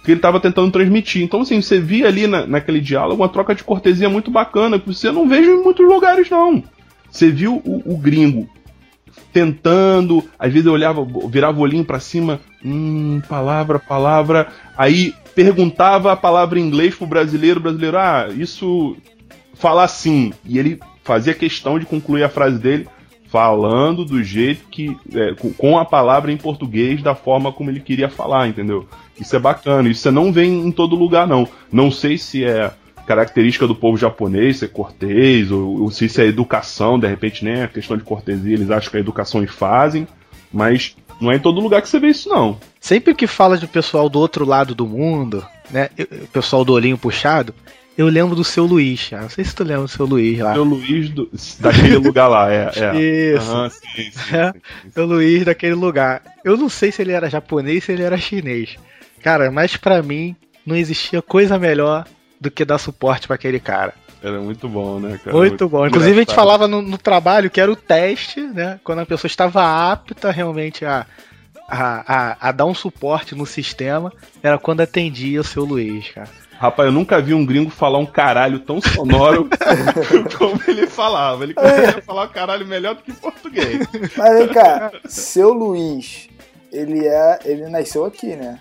que 0.03 0.09
ele 0.09 0.17
estava 0.17 0.39
tentando 0.39 0.71
transmitir. 0.71 1.21
Então, 1.21 1.41
assim, 1.41 1.61
você 1.61 1.79
via 1.79 2.07
ali 2.07 2.25
na, 2.25 2.47
naquele 2.47 2.81
diálogo 2.81 3.21
uma 3.21 3.29
troca 3.29 3.53
de 3.53 3.63
cortesia 3.63 4.09
muito 4.09 4.31
bacana, 4.31 4.79
que 4.79 4.91
você 4.91 5.11
não 5.11 5.29
vejo 5.29 5.51
em 5.51 5.61
muitos 5.61 5.87
lugares, 5.87 6.27
não. 6.31 6.63
Você 7.11 7.29
viu 7.29 7.61
o, 7.63 7.93
o 7.93 7.95
gringo 7.95 8.49
tentando, 9.31 10.27
às 10.39 10.51
vezes 10.51 10.65
eu 10.65 10.73
olhava, 10.73 11.05
virava 11.29 11.59
o 11.59 11.61
olhinho 11.61 11.85
pra 11.85 11.99
cima, 11.99 12.39
hum, 12.65 13.21
palavra, 13.29 13.77
palavra, 13.77 14.47
aí 14.75 15.13
perguntava 15.35 16.11
a 16.11 16.17
palavra 16.17 16.59
em 16.59 16.63
inglês 16.63 16.95
pro 16.95 17.05
brasileiro, 17.05 17.59
brasileiro, 17.59 17.99
ah, 17.99 18.29
isso 18.35 18.97
fala 19.61 19.83
assim, 19.83 20.33
e 20.43 20.57
ele 20.57 20.79
fazia 21.03 21.33
questão 21.33 21.77
de 21.79 21.85
concluir 21.85 22.23
a 22.23 22.29
frase 22.29 22.57
dele 22.57 22.87
falando 23.29 24.03
do 24.03 24.21
jeito 24.21 24.65
que, 24.69 24.97
é, 25.13 25.33
com- 25.57 25.77
a 25.77 25.85
palavra 25.85 26.31
em 26.33 26.37
português, 26.37 27.01
da 27.01 27.15
forma 27.15 27.51
como 27.53 27.69
ele 27.69 27.79
queria 27.79 28.09
falar, 28.09 28.47
entendeu? 28.47 28.85
Isso 29.19 29.35
é 29.35 29.39
bacana, 29.39 29.87
isso 29.87 30.01
você 30.01 30.11
não 30.11 30.33
vê 30.33 30.43
em 30.43 30.71
todo 30.71 30.95
lugar, 30.95 31.25
não. 31.27 31.47
Não 31.71 31.89
sei 31.89 32.17
se 32.17 32.43
é 32.43 32.71
característica 33.05 33.65
do 33.67 33.75
povo 33.75 33.97
japonês 33.97 34.57
ser 34.57 34.69
cortês, 34.69 35.49
ou, 35.51 35.83
ou 35.83 35.91
se 35.91 36.05
isso 36.05 36.19
é 36.19 36.25
educação, 36.25 36.99
de 36.99 37.07
repente 37.07 37.45
nem 37.45 37.61
é 37.61 37.67
questão 37.67 37.95
de 37.95 38.03
cortesia, 38.03 38.53
eles 38.53 38.69
acham 38.69 38.91
que 38.91 38.97
é 38.97 38.99
educação 38.99 39.41
e 39.43 39.47
fazem, 39.47 40.07
mas 40.51 40.95
não 41.21 41.31
é 41.31 41.35
em 41.35 41.39
todo 41.39 41.61
lugar 41.61 41.81
que 41.81 41.87
você 41.89 41.99
vê 41.99 42.07
isso, 42.07 42.27
não. 42.27 42.57
Sempre 42.79 43.13
que 43.15 43.27
fala 43.27 43.57
de 43.57 43.67
pessoal 43.67 44.09
do 44.09 44.19
outro 44.19 44.43
lado 44.43 44.75
do 44.75 44.85
mundo, 44.87 45.45
né? 45.69 45.89
O 46.23 46.27
pessoal 46.27 46.65
do 46.65 46.73
olhinho 46.73 46.97
puxado, 46.97 47.53
eu 47.97 48.07
lembro 48.07 48.35
do 48.35 48.43
seu 48.43 48.65
Luiz, 48.65 49.09
cara. 49.09 49.23
Não 49.23 49.29
sei 49.29 49.43
se 49.43 49.53
tu 49.55 49.63
lembra 49.63 49.83
do 49.83 49.87
seu 49.89 50.05
Luiz 50.05 50.39
lá. 50.39 50.53
Seu 50.53 50.63
Luiz 50.63 51.09
do- 51.09 51.29
daquele 51.59 51.97
lugar 51.97 52.27
lá, 52.27 52.51
é. 52.51 52.71
é. 52.75 52.95
Isso. 53.35 53.51
Aham, 53.51 53.69
sim, 53.69 54.11
sim, 54.11 54.35
É. 54.35 54.51
sim. 54.53 54.59
Seu 54.91 55.05
Luiz 55.05 55.45
daquele 55.45 55.75
lugar. 55.75 56.21
Eu 56.43 56.57
não 56.57 56.69
sei 56.69 56.91
se 56.91 57.01
ele 57.01 57.11
era 57.11 57.29
japonês 57.29 57.77
ou 57.77 57.81
se 57.87 57.91
ele 57.91 58.03
era 58.03 58.17
chinês. 58.17 58.75
Cara, 59.21 59.51
mas 59.51 59.75
pra 59.77 60.01
mim 60.01 60.35
não 60.65 60.75
existia 60.75 61.21
coisa 61.21 61.59
melhor 61.59 62.05
do 62.39 62.49
que 62.49 62.65
dar 62.65 62.77
suporte 62.77 63.27
pra 63.27 63.35
aquele 63.35 63.59
cara. 63.59 63.93
Era 64.23 64.39
muito 64.39 64.67
bom, 64.69 64.99
né, 64.99 65.19
cara? 65.23 65.35
Muito 65.35 65.67
bom. 65.67 65.85
Inclusive 65.87 66.11
a 66.11 66.19
gente 66.19 66.31
engraçado. 66.31 66.45
falava 66.45 66.67
no, 66.67 66.81
no 66.81 66.97
trabalho 66.97 67.49
que 67.49 67.59
era 67.59 67.71
o 67.71 67.75
teste, 67.75 68.39
né? 68.41 68.79
Quando 68.83 68.99
a 68.99 69.05
pessoa 69.05 69.27
estava 69.27 69.91
apta 69.91 70.29
realmente 70.31 70.85
a, 70.85 71.05
a, 71.67 72.03
a, 72.31 72.49
a 72.49 72.51
dar 72.51 72.65
um 72.65 72.73
suporte 72.75 73.33
no 73.35 73.45
sistema, 73.47 74.11
era 74.43 74.57
quando 74.59 74.81
atendia 74.81 75.41
o 75.41 75.43
seu 75.43 75.65
Luiz, 75.65 76.09
cara. 76.09 76.29
Rapaz, 76.61 76.85
eu 76.85 76.93
nunca 76.93 77.19
vi 77.19 77.33
um 77.33 77.43
gringo 77.43 77.71
falar 77.71 77.97
um 77.97 78.05
caralho 78.05 78.59
tão 78.59 78.79
sonoro 78.79 79.49
como 80.37 80.61
ele 80.67 80.85
falava. 80.85 81.43
Ele 81.43 81.55
conseguia 81.55 82.03
falar 82.03 82.27
caralho 82.27 82.67
melhor 82.67 82.93
do 82.93 83.01
que 83.01 83.11
português. 83.13 83.79
Mas 84.15 84.37
vem 84.37 84.47
cá, 84.49 84.91
seu 85.05 85.51
Luiz, 85.53 86.29
ele 86.71 87.07
é. 87.07 87.39
ele 87.45 87.67
nasceu 87.67 88.05
aqui, 88.05 88.35
né? 88.35 88.59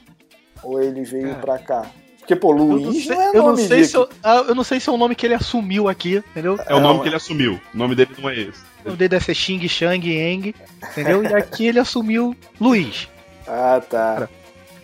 Ou 0.63 0.83
ele 0.83 1.05
veio 1.05 1.29
Cara. 1.29 1.41
pra 1.41 1.59
cá? 1.59 1.87
Porque, 2.21 2.35
pô, 2.35 2.53
Eu 2.53 2.57
não 2.57 2.67
Luiz 2.69 3.05
sei, 3.05 3.15
não, 3.15 3.23
é 3.23 3.37
eu 3.37 3.43
não 3.43 3.57
sei 3.59 3.85
se 3.85 3.95
eu, 3.95 4.09
ah, 4.25 4.45
eu 4.49 4.55
não 4.55 4.65
sei 4.65 4.81
se 4.81 4.89
é 4.89 4.93
o 4.93 4.97
nome 4.97 5.15
que 5.15 5.27
ele 5.27 5.35
assumiu 5.35 5.87
aqui, 5.87 6.25
entendeu? 6.31 6.59
É 6.67 6.75
o 6.75 6.81
nome 6.81 7.03
que 7.03 7.09
ele 7.09 7.17
assumiu. 7.17 7.61
O 7.75 7.77
nome 7.77 7.95
dele 7.95 8.13
não 8.19 8.31
é 8.31 8.35
esse. 8.35 8.63
O 8.83 8.87
nome 8.87 8.97
dele 8.97 9.09
deve 9.11 9.27
ser 9.27 9.35
Xing 9.35 9.69
Shang 9.69 10.11
Eng, 10.11 10.55
entendeu? 10.91 11.23
E 11.23 11.35
aqui 11.35 11.67
ele 11.67 11.79
assumiu 11.79 12.35
Luiz. 12.59 13.11
Ah, 13.47 13.79
tá. 13.87 14.27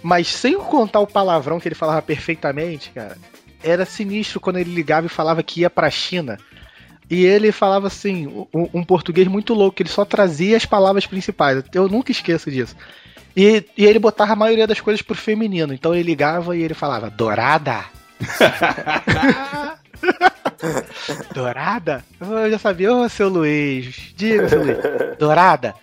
Mas 0.06 0.28
sem 0.28 0.56
contar 0.56 1.00
o 1.00 1.06
palavrão 1.06 1.58
que 1.58 1.66
ele 1.66 1.74
falava 1.74 2.00
perfeitamente, 2.00 2.90
cara, 2.90 3.18
era 3.60 3.84
sinistro 3.84 4.38
quando 4.38 4.58
ele 4.58 4.72
ligava 4.72 5.06
e 5.06 5.08
falava 5.08 5.42
que 5.42 5.62
ia 5.62 5.68
pra 5.68 5.90
China. 5.90 6.38
E 7.10 7.24
ele 7.24 7.50
falava 7.50 7.88
assim, 7.88 8.28
um, 8.54 8.68
um 8.72 8.84
português 8.84 9.26
muito 9.26 9.52
louco, 9.52 9.82
ele 9.82 9.88
só 9.88 10.04
trazia 10.04 10.56
as 10.56 10.64
palavras 10.64 11.06
principais. 11.06 11.60
Eu 11.74 11.88
nunca 11.88 12.12
esqueço 12.12 12.52
disso. 12.52 12.76
E, 13.36 13.64
e 13.76 13.84
ele 13.84 13.98
botava 13.98 14.34
a 14.34 14.36
maioria 14.36 14.68
das 14.68 14.80
coisas 14.80 15.02
pro 15.02 15.16
feminino. 15.16 15.74
Então 15.74 15.92
ele 15.92 16.04
ligava 16.04 16.56
e 16.56 16.62
ele 16.62 16.74
falava, 16.74 17.10
dourada? 17.10 17.84
Dourada? 21.34 22.04
Eu 22.20 22.50
já 22.50 22.58
sabia, 22.58 22.92
ô 22.92 23.08
seu 23.08 23.28
Luiz, 23.28 24.12
diga, 24.14 24.48
seu 24.48 24.62
Luiz. 24.62 24.78
Dourada, 25.18 25.74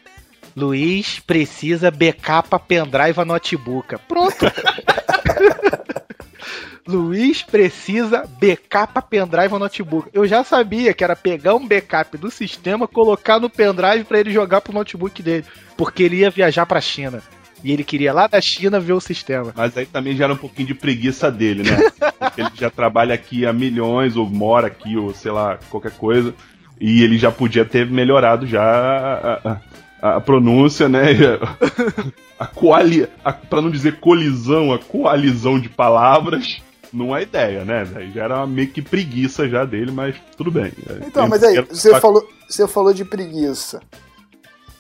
Luiz 0.56 1.20
precisa 1.20 1.90
backup 1.90 2.50
a 2.52 2.60
pendrive 2.60 3.20
a 3.20 3.26
notebook. 3.26 3.96
Pronto. 4.08 4.46
Luiz 6.86 7.42
precisa 7.42 8.28
backup 8.40 8.92
a 8.96 9.02
pendrive 9.02 9.56
a 9.56 9.60
notebook. 9.60 10.10
Eu 10.14 10.28
já 10.28 10.44
sabia 10.44 10.94
que 10.94 11.04
era 11.04 11.16
pegar 11.16 11.56
um 11.56 11.68
backup 11.68 12.18
do 12.18 12.30
sistema, 12.30 12.88
colocar 12.88 13.40
no 13.40 13.50
pendrive 13.50 14.04
para 14.04 14.20
ele 14.20 14.32
jogar 14.32 14.62
pro 14.62 14.74
notebook 14.74 15.24
dele, 15.24 15.46
porque 15.78 16.04
ele 16.04 16.18
ia 16.18 16.30
viajar 16.30 16.66
pra 16.66 16.82
China. 16.82 17.24
E 17.64 17.72
ele 17.72 17.84
queria 17.84 18.12
lá 18.12 18.28
da 18.28 18.42
China 18.42 18.80
ver 18.80 18.92
o 18.92 19.00
sistema. 19.00 19.54
Mas 19.56 19.78
aí 19.78 19.86
também 19.86 20.16
já 20.16 20.26
era 20.26 20.34
um 20.34 20.38
pouquinho 20.38 20.68
de 20.68 20.74
preguiça 20.74 21.32
dele, 21.32 21.64
né? 21.64 21.78
Porque 22.20 22.42
ele 22.42 22.52
já 22.56 22.70
trabalha 22.70 23.16
aqui 23.16 23.46
há 23.46 23.54
milhões, 23.54 24.18
ou 24.18 24.30
mora 24.30 24.68
aqui, 24.68 24.98
ou 24.98 25.14
sei 25.14 25.32
lá, 25.32 25.58
qualquer 25.70 25.94
coisa. 25.94 26.36
E 26.80 27.02
ele 27.02 27.18
já 27.18 27.32
podia 27.32 27.64
ter 27.64 27.90
melhorado 27.90 28.46
já 28.46 29.62
a, 30.04 30.22
pronúncia, 30.22 30.90
né? 30.90 31.02
A, 32.40 32.48
coali, 32.48 33.08
a, 33.24 33.32
pra 33.32 33.62
não 33.62 33.70
dizer 33.70 34.00
colisão, 34.00 34.74
a 34.74 34.80
coalizão 34.80 35.60
de 35.60 35.70
palavras. 35.70 36.62
Não 36.92 37.16
é 37.16 37.24
ideia, 37.24 37.66
né? 37.66 37.86
Já 38.14 38.26
era 38.26 38.46
meio 38.46 38.68
que 38.68 38.82
preguiça 38.82 39.48
já 39.50 39.66
dele, 39.66 39.92
mas 39.92 40.16
tudo 40.38 40.52
bem. 40.52 40.72
Então, 41.08 41.28
mas 41.28 41.44
aí, 41.44 41.60
você 41.62 42.00
falou, 42.00 42.28
você 42.48 42.68
falou 42.68 42.94
de 42.94 43.04
preguiça 43.04 43.82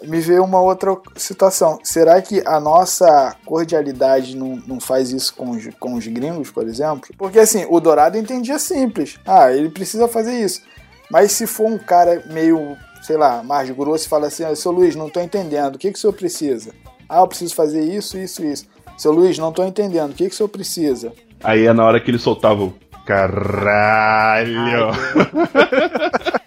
me 0.03 0.19
veio 0.19 0.43
uma 0.43 0.59
outra 0.59 0.95
situação. 1.15 1.79
Será 1.83 2.21
que 2.21 2.43
a 2.45 2.59
nossa 2.59 3.35
cordialidade 3.45 4.35
não, 4.35 4.61
não 4.67 4.79
faz 4.79 5.11
isso 5.11 5.33
com 5.33 5.51
os, 5.51 5.67
com 5.79 5.93
os 5.95 6.05
gringos, 6.07 6.51
por 6.51 6.67
exemplo? 6.67 7.09
Porque 7.17 7.39
assim, 7.39 7.65
o 7.69 7.79
Dourado 7.79 8.17
entendia 8.17 8.59
simples. 8.59 9.17
Ah, 9.25 9.51
ele 9.51 9.69
precisa 9.69 10.07
fazer 10.07 10.33
isso. 10.33 10.61
Mas 11.09 11.31
se 11.31 11.47
for 11.47 11.67
um 11.67 11.77
cara 11.77 12.23
meio, 12.31 12.77
sei 13.03 13.17
lá, 13.17 13.43
mais 13.43 13.69
grosso 13.69 14.05
e 14.05 14.09
fala 14.09 14.27
assim, 14.27 14.43
ah, 14.45 14.55
seu 14.55 14.71
Luiz, 14.71 14.95
não 14.95 15.09
tô 15.09 15.19
entendendo, 15.19 15.75
o 15.75 15.77
que, 15.77 15.91
que 15.91 15.97
o 15.97 16.01
senhor 16.01 16.13
precisa? 16.13 16.73
Ah, 17.07 17.19
eu 17.19 17.27
preciso 17.27 17.53
fazer 17.53 17.83
isso, 17.83 18.17
isso, 18.17 18.43
isso. 18.43 18.65
Seu 18.97 19.11
Luiz, 19.11 19.37
não 19.37 19.51
tô 19.51 19.63
entendendo, 19.63 20.11
o 20.11 20.15
que, 20.15 20.27
que 20.27 20.33
o 20.33 20.35
senhor 20.35 20.49
precisa? 20.49 21.11
Aí 21.43 21.65
é 21.67 21.73
na 21.73 21.85
hora 21.85 21.99
que 21.99 22.09
ele 22.09 22.17
soltava 22.17 22.63
o 22.63 22.73
caralho. 23.05 24.87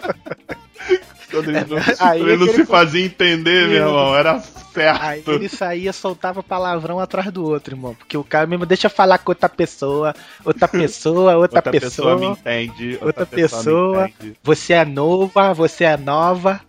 Quando 1.37 1.51
ele 1.51 1.65
não, 1.67 1.79
aí 2.01 2.21
ele 2.21 2.37
não 2.37 2.53
se 2.53 2.65
fazia 2.65 3.05
entender, 3.05 3.69
meu 3.69 3.87
irmão, 3.87 4.17
era 4.17 4.41
certo. 4.41 5.03
Aí 5.03 5.23
ele 5.27 5.49
saía, 5.49 5.93
soltava 5.93 6.43
palavrão 6.43 6.99
atrás 6.99 7.31
do 7.31 7.45
outro, 7.45 7.75
irmão. 7.75 7.95
Porque 7.95 8.17
o 8.17 8.25
cara 8.25 8.47
mesmo 8.47 8.67
deixa 8.67 8.89
falar 8.89 9.19
com 9.19 9.31
outra 9.31 9.49
pessoa, 9.49 10.15
outra 10.45 10.67
pessoa, 10.69 11.37
outra, 11.39 11.59
outra 11.59 11.73
pessoa, 11.73 12.15
pessoa. 12.15 12.17
me 12.17 12.27
entende. 12.27 12.93
Outra, 12.95 13.07
outra 13.07 13.27
pessoa. 13.27 13.59
pessoa 13.63 14.09
entende. 14.09 14.39
Você 14.43 14.73
é 14.73 14.85
nova, 14.85 15.55
você 15.55 15.85
é 15.85 15.97
nova. 15.97 16.61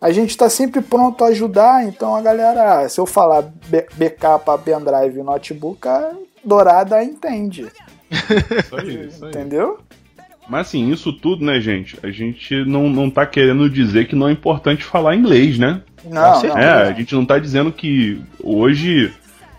A 0.00 0.12
gente 0.12 0.36
tá 0.36 0.50
sempre 0.50 0.82
pronto 0.82 1.24
a 1.24 1.28
ajudar, 1.28 1.84
então 1.84 2.14
a 2.14 2.20
galera, 2.20 2.86
se 2.88 3.00
eu 3.00 3.06
falar 3.06 3.42
BK 3.42 4.38
pra 4.44 4.58
pendrive 4.58 5.18
e 5.18 5.22
notebook, 5.22 5.88
a 5.88 6.12
dourada 6.44 7.02
entende. 7.02 7.66
Isso 8.10 8.76
aí, 8.76 9.06
isso 9.06 9.24
aí. 9.24 9.30
Entendeu? 9.30 9.78
Mas 10.48 10.68
assim, 10.68 10.90
isso 10.90 11.12
tudo, 11.12 11.44
né, 11.44 11.60
gente? 11.60 11.98
A 12.02 12.10
gente 12.10 12.64
não, 12.64 12.88
não 12.88 13.08
tá 13.08 13.24
querendo 13.26 13.68
dizer 13.68 14.06
que 14.06 14.14
não 14.14 14.28
é 14.28 14.32
importante 14.32 14.84
falar 14.84 15.16
inglês, 15.16 15.58
né? 15.58 15.82
Não, 16.04 16.42
não. 16.42 16.58
É, 16.58 16.88
a 16.88 16.92
gente 16.92 17.14
não 17.14 17.24
tá 17.24 17.38
dizendo 17.38 17.72
que 17.72 18.20
hoje 18.42 19.10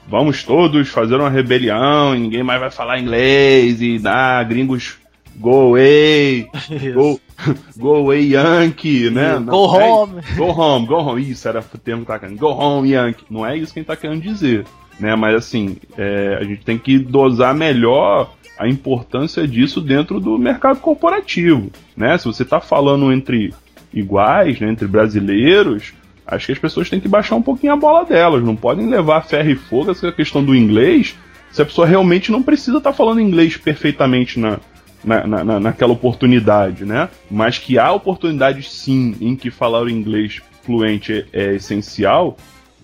vamos 0.08 0.44
todos 0.44 0.90
fazer 0.90 1.16
uma 1.16 1.30
rebelião 1.30 2.16
e 2.16 2.20
ninguém 2.20 2.44
mais 2.44 2.60
vai 2.60 2.70
falar 2.70 3.00
inglês 3.00 3.82
e 3.82 4.00
ah, 4.06 4.44
gringos 4.44 4.98
go 5.38 5.70
away, 5.70 6.48
go, 6.94 7.20
go 7.78 7.96
away 7.96 8.34
Yankee, 8.34 9.10
né? 9.10 9.34
Go 9.40 9.42
não, 9.42 9.82
é 9.82 9.90
home. 9.90 10.22
Go 10.36 10.46
home, 10.46 10.86
go 10.86 10.96
home. 10.96 11.30
Isso 11.30 11.48
era 11.48 11.60
o 11.60 11.78
termo 11.78 12.02
que 12.02 12.08
tá 12.08 12.20
querendo. 12.20 12.38
Go 12.38 12.48
home 12.48 12.92
Yankee. 12.92 13.26
Não 13.30 13.46
é 13.46 13.58
isso 13.58 13.74
que 13.74 13.80
a 13.80 13.82
gente 13.82 13.88
tá 13.88 13.96
querendo 13.96 14.22
dizer. 14.22 14.66
Né, 14.98 15.14
mas 15.14 15.36
assim, 15.36 15.76
é, 15.98 16.38
a 16.40 16.44
gente 16.46 16.64
tem 16.64 16.78
que 16.78 16.98
dosar 16.98 17.54
melhor 17.54 18.34
a 18.58 18.68
importância 18.68 19.48
disso 19.48 19.82
dentro 19.82 20.20
do 20.20 20.38
mercado 20.38 20.80
corporativo, 20.80 21.72
né? 21.96 22.18
Se 22.18 22.26
você 22.26 22.44
está 22.44 22.60
falando 22.60 23.12
entre 23.12 23.54
iguais, 23.94 24.60
né, 24.60 24.70
entre 24.70 24.88
brasileiros, 24.88 25.94
acho 26.26 26.46
que 26.48 26.52
as 26.52 26.60
pessoas 26.60 26.90
têm 26.90 27.00
que 27.00 27.08
baixar 27.08 27.36
um 27.36 27.42
pouquinho 27.42 27.74
a 27.74 27.78
bola 27.78 28.06
delas, 28.06 28.44
não 28.44 28.56
podem 28.56 28.88
levar 28.88 29.26
ferro 29.26 29.50
e 29.50 29.56
fogo 29.56 29.92
essa 29.92 30.12
questão 30.12 30.44
do 30.44 30.56
inglês, 30.56 31.16
se 31.52 31.62
a 31.62 31.66
pessoa 31.66 31.88
realmente 31.88 32.32
não 32.32 32.44
precisa 32.44 32.78
estar 32.78 32.92
tá 32.92 32.96
falando 32.96 33.22
inglês 33.22 33.56
perfeitamente 33.56 34.40
na, 34.40 34.60
na, 35.04 35.26
na, 35.44 35.60
naquela 35.60 35.94
oportunidade, 35.94 36.84
né? 36.84 37.10
Mas 37.32 37.58
que 37.58 37.78
há 37.78 37.92
oportunidades 37.92 38.72
sim 38.72 39.16
em 39.22 39.36
que 39.36 39.50
falar 39.50 39.84
o 39.84 39.90
inglês 39.90 40.42
fluente 40.64 41.26
é, 41.32 41.44
é 41.44 41.56
essencial, 41.56 42.36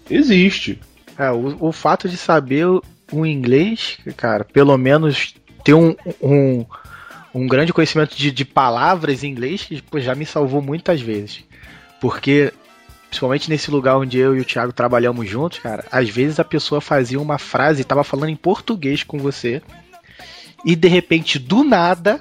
existe. 0.10 0.80
É, 1.18 1.32
o, 1.32 1.68
o 1.68 1.72
fato 1.72 2.08
de 2.08 2.16
saber 2.16 2.66
o 3.12 3.26
inglês, 3.26 3.98
cara, 4.16 4.46
pelo 4.46 4.78
menos 4.78 5.36
ter 5.64 5.74
um, 5.74 5.96
um, 6.22 6.66
um 7.34 7.48
grande 7.48 7.74
conhecimento 7.74 8.16
de, 8.16 8.32
de 8.32 8.46
palavras 8.46 9.24
em 9.24 9.30
inglês 9.30 9.64
que 9.64 9.82
pô, 9.82 10.00
já 10.00 10.16
me 10.16 10.26
salvou 10.26 10.62
muitas 10.62 11.02
vezes. 11.02 11.44
Porque, 12.00 12.52
principalmente 13.10 13.50
nesse 13.50 13.70
lugar 13.70 13.98
onde 13.98 14.18
eu 14.18 14.36
e 14.36 14.42
o 14.42 14.46
Thiago 14.46 14.74
trabalhamos 14.74 15.30
juntos, 15.30 15.60
cara, 15.60 15.86
às 15.92 16.10
vezes 16.10 16.40
a 16.40 16.44
pessoa 16.44 16.82
fazia 16.82 17.20
uma 17.20 17.38
frase 17.38 17.82
e 17.82 17.86
tava 17.86 18.04
falando 18.04 18.30
em 18.30 18.36
português 18.36 19.04
com 19.04 19.18
você, 19.18 19.62
e 20.64 20.76
de 20.76 20.88
repente, 20.88 21.40
do 21.40 21.64
nada, 21.64 22.20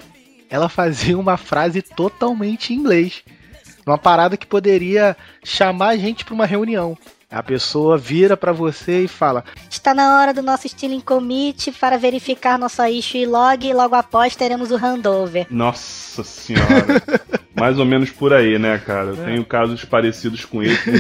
ela 0.49 0.69
fazia 0.69 1.19
uma 1.19 1.37
frase 1.37 1.83
totalmente 1.83 2.73
em 2.73 2.77
inglês. 2.77 3.23
Uma 3.87 3.99
parada 3.99 4.37
que 4.37 4.47
poderia 4.47 5.17
chamar 5.45 5.89
a 5.89 5.97
gente 5.97 6.25
para 6.25 6.35
uma 6.35 6.47
reunião. 6.47 6.97
A 7.31 7.45
pessoa 7.45 7.97
vira 7.97 8.37
para 8.37 8.51
você 8.51 9.05
e 9.05 9.09
fala: 9.09 9.45
Está 9.71 9.95
na 9.95 10.19
hora 10.19 10.35
do 10.35 10.43
nosso 10.43 10.69
stealing 10.69 11.01
commit 11.01 11.71
para 11.71 11.97
verificar 11.97 12.59
nossa 12.59 12.91
issue 12.91 13.25
log 13.25 13.65
e 13.65 13.73
logo 13.73 13.95
após 13.95 14.35
teremos 14.35 14.73
o 14.73 14.77
handover. 14.77 15.47
Nossa 15.49 16.25
senhora. 16.25 17.01
Mais 17.55 17.79
ou 17.79 17.85
menos 17.85 18.11
por 18.11 18.33
aí, 18.33 18.59
né, 18.59 18.79
cara? 18.79 19.09
Eu 19.11 19.23
é. 19.23 19.27
tenho 19.27 19.45
casos 19.45 19.85
parecidos 19.85 20.45
com 20.45 20.61
esse. 20.61 20.91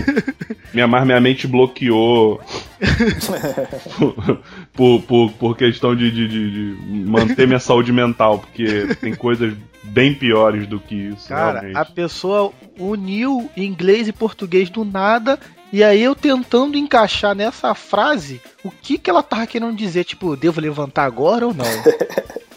minha, 0.72 0.86
minha 0.86 1.20
mente 1.20 1.48
bloqueou 1.48 2.40
por, 4.72 5.02
por, 5.02 5.32
por, 5.32 5.56
questão 5.56 5.96
de, 5.96 6.10
de, 6.10 6.28
de, 6.28 6.74
de 6.74 7.08
manter 7.08 7.46
minha 7.46 7.58
saúde 7.58 7.92
mental, 7.92 8.38
porque 8.38 8.94
tem 9.00 9.14
coisas 9.14 9.54
bem 9.82 10.14
piores 10.14 10.66
do 10.66 10.78
que 10.78 10.94
isso. 10.94 11.28
Cara, 11.28 11.60
realmente. 11.60 11.76
a 11.78 11.84
pessoa 11.84 12.52
uniu 12.78 13.50
inglês 13.56 14.06
e 14.06 14.12
português 14.12 14.68
do 14.68 14.84
nada 14.84 15.40
e 15.72 15.84
aí 15.84 16.02
eu 16.02 16.14
tentando 16.14 16.76
encaixar 16.76 17.34
nessa 17.34 17.74
frase 17.74 18.40
o 18.64 18.70
que 18.70 18.98
que 18.98 19.08
ela 19.08 19.22
tava 19.22 19.46
querendo 19.46 19.74
dizer, 19.74 20.04
tipo, 20.04 20.36
devo 20.36 20.60
levantar 20.60 21.04
agora 21.04 21.46
ou 21.46 21.54
não? 21.54 21.64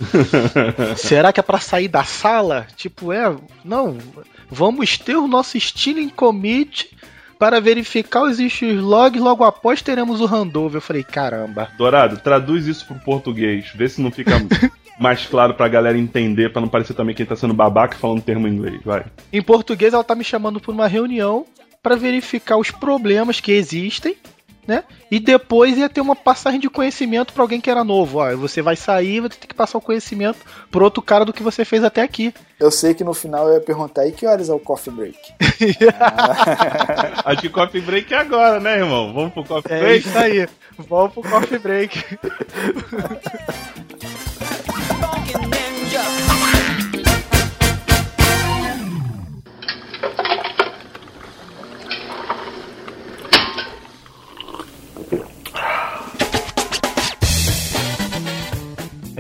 Será 0.98 1.32
que 1.32 1.40
é 1.40 1.44
para 1.44 1.60
sair 1.60 1.88
da 1.88 2.04
sala? 2.04 2.68
Tipo, 2.76 3.14
é, 3.14 3.36
não, 3.64 3.98
vamos 4.50 4.98
ter 4.98 5.16
o 5.16 5.28
nosso 5.28 5.60
stealing 5.60 6.10
commit 6.10 6.90
para 7.38 7.60
verificar 7.60 8.24
os 8.24 8.40
issues 8.40 8.82
log, 8.82 9.20
logo 9.20 9.44
após 9.44 9.82
teremos 9.82 10.22
o 10.22 10.26
handover. 10.26 10.78
Eu 10.78 10.82
falei, 10.82 11.04
caramba. 11.04 11.70
Dourado, 11.78 12.18
traduz 12.18 12.68
isso 12.68 12.86
pro 12.86 12.96
português, 12.96 13.72
vê 13.76 13.90
se 13.90 14.02
não 14.02 14.12
fica 14.12 14.32
mais 15.00 15.26
claro 15.26 15.54
pra 15.54 15.68
galera 15.68 15.98
entender, 15.98 16.52
para 16.52 16.62
não 16.62 16.70
parecer 16.70 16.94
também 16.94 17.16
quem 17.16 17.26
tá 17.26 17.36
sendo 17.36 17.54
babaca 17.54 17.98
falando 17.98 18.22
termo 18.22 18.48
em 18.48 18.52
inglês, 18.52 18.82
vai. 18.84 19.06
Em 19.32 19.42
português 19.42 19.94
ela 19.94 20.04
tá 20.04 20.16
me 20.16 20.24
chamando 20.24 20.60
por 20.60 20.74
uma 20.74 20.88
reunião 20.88 21.46
para 21.84 21.98
verificar 21.98 22.58
os 22.58 22.72
problemas 22.72 23.42
que 23.42 23.52
existem, 23.52 24.16
né? 24.66 24.86
E 25.12 25.20
depois 25.20 25.78
ia 25.78 25.90
ter 25.90 26.00
uma 26.00 26.16
passagem 26.16 26.58
de 26.58 26.70
conhecimento 26.70 27.34
para 27.34 27.44
alguém 27.44 27.60
que 27.60 27.70
era 27.70 27.84
novo. 27.84 28.20
Ó, 28.20 28.38
você 28.38 28.62
vai 28.62 28.78
sair, 28.78 29.20
vai 29.20 29.30
ter 29.30 29.46
que 29.46 29.54
passar 29.54 29.78
o 29.78 29.82
conhecimento 29.82 30.40
pro 30.72 30.86
outro 30.86 31.04
cara 31.04 31.26
do 31.26 31.34
que 31.34 31.44
você 31.44 31.66
fez 31.66 31.84
até 31.84 32.02
aqui. 32.02 32.34
Eu 32.58 32.72
sei 32.72 32.94
que 32.94 33.04
no 33.04 33.14
final 33.14 33.50
eu 33.50 33.56
ia 33.56 33.60
perguntar, 33.60 34.08
e 34.08 34.14
que 34.14 34.26
horas 34.26 34.48
é 34.48 34.54
o 34.54 34.60
coffee 34.60 34.94
break? 34.94 35.18
Acho 37.26 37.42
que 37.42 37.50
coffee 37.50 37.82
break 37.82 38.14
é 38.14 38.18
agora, 38.18 38.62
né, 38.62 38.78
irmão? 38.78 39.14
Vamos 39.14 39.34
pro 39.34 39.44
coffee 39.44 39.72
é 39.74 39.80
break? 39.80 39.94
É 39.94 39.98
isso 39.98 40.18
aí. 40.18 40.48
Vamos 40.78 41.14
pro 41.14 41.24
coffee 41.24 41.60
break. 41.60 42.02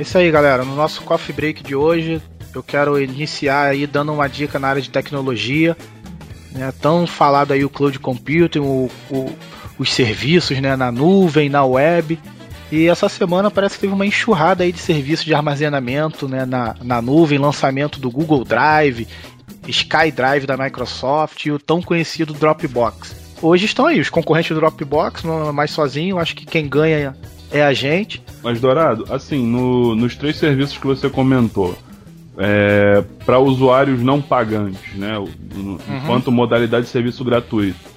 isso 0.04 0.18
aí, 0.18 0.30
galera. 0.30 0.64
No 0.64 0.76
nosso 0.76 1.01
coffee 1.01 1.36
break 1.36 1.64
de 1.64 1.76
hoje, 1.76 2.22
eu 2.54 2.62
quero 2.62 3.01
iniciar 3.01 3.72
aí 3.72 3.88
dando 3.88 4.14
uma 4.14 4.28
dica 4.28 4.60
na 4.60 4.68
área 4.68 4.82
de 4.82 4.89
tecnologia. 4.89 5.76
Né? 6.51 6.72
Tão 6.80 7.08
falado 7.08 7.51
aí 7.51 7.66
o 7.66 7.70
cloud 7.70 7.97
computing, 7.99 8.60
o, 8.60 8.89
o, 9.10 9.36
os 9.80 9.91
serviços 9.91 10.60
né, 10.60 10.76
na 10.76 10.91
nuvem, 10.91 11.49
na 11.49 11.66
web. 11.66 12.20
E 12.72 12.88
essa 12.88 13.08
semana 13.10 13.51
parece 13.51 13.76
que 13.76 13.82
teve 13.82 13.93
uma 13.93 14.06
enxurrada 14.06 14.64
aí 14.64 14.72
de 14.72 14.80
serviços 14.80 15.26
de 15.26 15.34
armazenamento 15.34 16.28
né, 16.28 16.45
na, 16.45 16.76
na 16.82 17.01
nuvem, 17.01 17.38
lançamento 17.38 17.99
do 17.99 18.10
Google 18.10 18.43
Drive, 18.43 19.08
SkyDrive 19.68 20.45
da 20.45 20.58
Microsoft 20.58 21.45
e 21.45 21.51
o 21.51 21.60
tão 21.60 21.82
conhecido 21.82 22.34
Dropbox. 22.34 23.16
Hoje 23.41 23.66
estão 23.66 23.86
aí 23.86 23.99
os 23.99 24.10
concorrentes 24.10 24.49
do 24.49 24.60
Dropbox, 24.60 25.24
não 25.24 25.49
é 25.49 25.51
mais 25.51 25.72
sozinho, 25.72 26.18
acho 26.18 26.36
que 26.36 26.45
quem 26.45 26.68
ganha 26.68 27.16
é 27.54 27.64
a 27.64 27.72
gente. 27.72 28.22
Mas, 28.43 28.60
Dourado, 28.60 29.06
assim, 29.10 29.45
no, 29.45 29.95
nos 29.95 30.16
três 30.16 30.36
serviços 30.36 30.78
que 30.78 30.86
você 30.86 31.10
comentou, 31.10 31.78
é, 32.38 33.04
para 33.26 33.39
usuários 33.39 34.01
não 34.01 34.22
pagantes, 34.22 34.93
né? 34.95 35.18
Uhum. 35.18 35.78
Enquanto 35.88 36.32
modalidade 36.32 36.86
de 36.86 36.91
serviço 36.91 37.24
gratuito. 37.24 37.93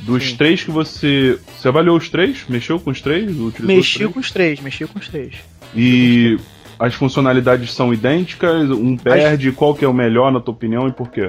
Dos 0.00 0.30
Sim. 0.30 0.36
três 0.36 0.62
que 0.62 0.70
você. 0.70 1.38
Você 1.56 1.68
avaliou 1.68 1.96
os 1.96 2.08
três? 2.08 2.44
Mexeu 2.48 2.78
com 2.78 2.90
os 2.90 3.00
três? 3.00 3.34
Mexi 3.60 4.06
com 4.06 4.20
os 4.20 4.30
três, 4.30 4.60
mexi 4.60 4.86
com 4.86 4.98
os 4.98 5.08
três. 5.08 5.34
E 5.74 6.38
as 6.78 6.94
funcionalidades 6.94 7.72
são 7.72 7.92
idênticas? 7.92 8.70
Um 8.70 8.96
perde? 8.96 9.48
As... 9.48 9.54
Qual 9.54 9.74
que 9.74 9.84
é 9.84 9.88
o 9.88 9.92
melhor, 9.92 10.30
na 10.30 10.40
tua 10.40 10.54
opinião, 10.54 10.86
e 10.86 10.92
por 10.92 11.10
quê? 11.10 11.28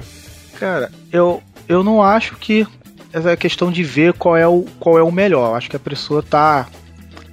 Cara, 0.60 0.92
eu, 1.12 1.42
eu 1.68 1.84
não 1.84 2.04
acho 2.04 2.36
que 2.36 2.68
essa 3.12 3.32
é 3.32 3.36
questão 3.36 3.72
de 3.72 3.84
ver 3.84 4.14
qual 4.14 4.38
é 4.38 4.48
o, 4.48 4.66
qual 4.80 4.98
é 4.98 5.04
o 5.04 5.12
melhor. 5.12 5.50
Eu 5.50 5.56
acho 5.56 5.70
que 5.70 5.76
a 5.76 5.80
pessoa 5.80 6.22
tá 6.22 6.68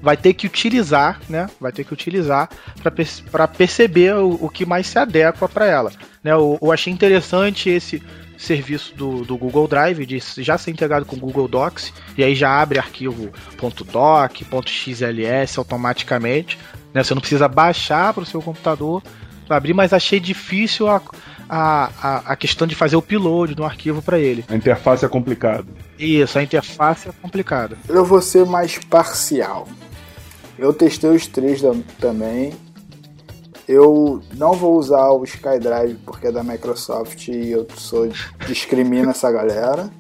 vai 0.07 0.16
ter 0.16 0.34
que 0.34 0.46
utilizar, 0.46 1.20
né? 1.28 1.50
Vai 1.61 1.72
ter 1.72 1.82
que 1.82 1.92
utilizar 1.92 2.48
para 2.80 3.48
perceber 3.48 4.14
o, 4.14 4.38
o, 4.40 4.48
que 4.48 4.64
mais 4.64 4.86
se 4.86 4.96
adequa 5.00 5.48
para 5.48 5.66
ela. 5.66 5.90
Né? 6.22 6.30
Eu, 6.30 6.57
eu, 6.62 6.70
achei 6.70 6.92
interessante 6.92 7.68
esse 7.68 8.00
serviço 8.38 8.94
do, 8.94 9.24
do, 9.24 9.36
Google 9.36 9.66
Drive 9.66 10.07
de 10.07 10.20
já 10.44 10.57
ser 10.57 10.70
integrado 10.70 11.04
com 11.04 11.16
o 11.16 11.18
Google 11.18 11.48
Docs 11.48 11.92
e 12.16 12.22
aí 12.22 12.36
já 12.36 12.50
abre 12.50 12.78
arquivo 12.78 13.32
.doc, 13.92 14.42
.xls 14.64 15.59
automaticamente. 15.59 16.57
Né? 16.94 17.02
Você 17.02 17.12
não 17.12 17.20
precisa 17.20 17.48
baixar 17.48 18.14
para 18.14 18.22
o 18.22 18.26
seu 18.26 18.40
computador 18.40 19.02
para 19.48 19.57
abrir, 19.57 19.74
mas 19.74 19.92
achei 19.92 20.20
difícil 20.20 20.86
a, 20.86 21.02
a, 21.48 21.90
a, 22.00 22.16
a, 22.26 22.36
questão 22.36 22.64
de 22.64 22.76
fazer 22.76 22.94
o 22.94 23.00
upload 23.00 23.57
do 23.57 23.64
arquivo 23.64 24.00
para 24.00 24.20
ele. 24.20 24.44
A 24.48 24.54
interface 24.54 25.04
é 25.04 25.09
complicada. 25.09 25.66
Isso, 25.98 26.38
a 26.38 26.44
interface 26.44 27.09
é 27.09 27.12
complicada. 27.20 27.76
Eu 27.88 28.04
vou 28.04 28.22
ser 28.22 28.46
mais 28.46 28.78
parcial. 28.78 29.66
Eu 30.59 30.72
testei 30.72 31.11
os 31.11 31.26
três 31.26 31.61
também. 31.98 32.54
Eu 33.68 34.22
não 34.34 34.52
vou 34.52 34.76
usar 34.76 35.11
o 35.11 35.24
SkyDrive 35.24 35.96
porque 36.04 36.28
é 36.28 36.32
da 36.32 36.42
Microsoft 36.42 37.28
e 37.28 37.50
eu 37.50 37.66
sou 37.76 38.09
discrimino 38.46 39.11
essa 39.11 39.30
galera. 39.30 39.90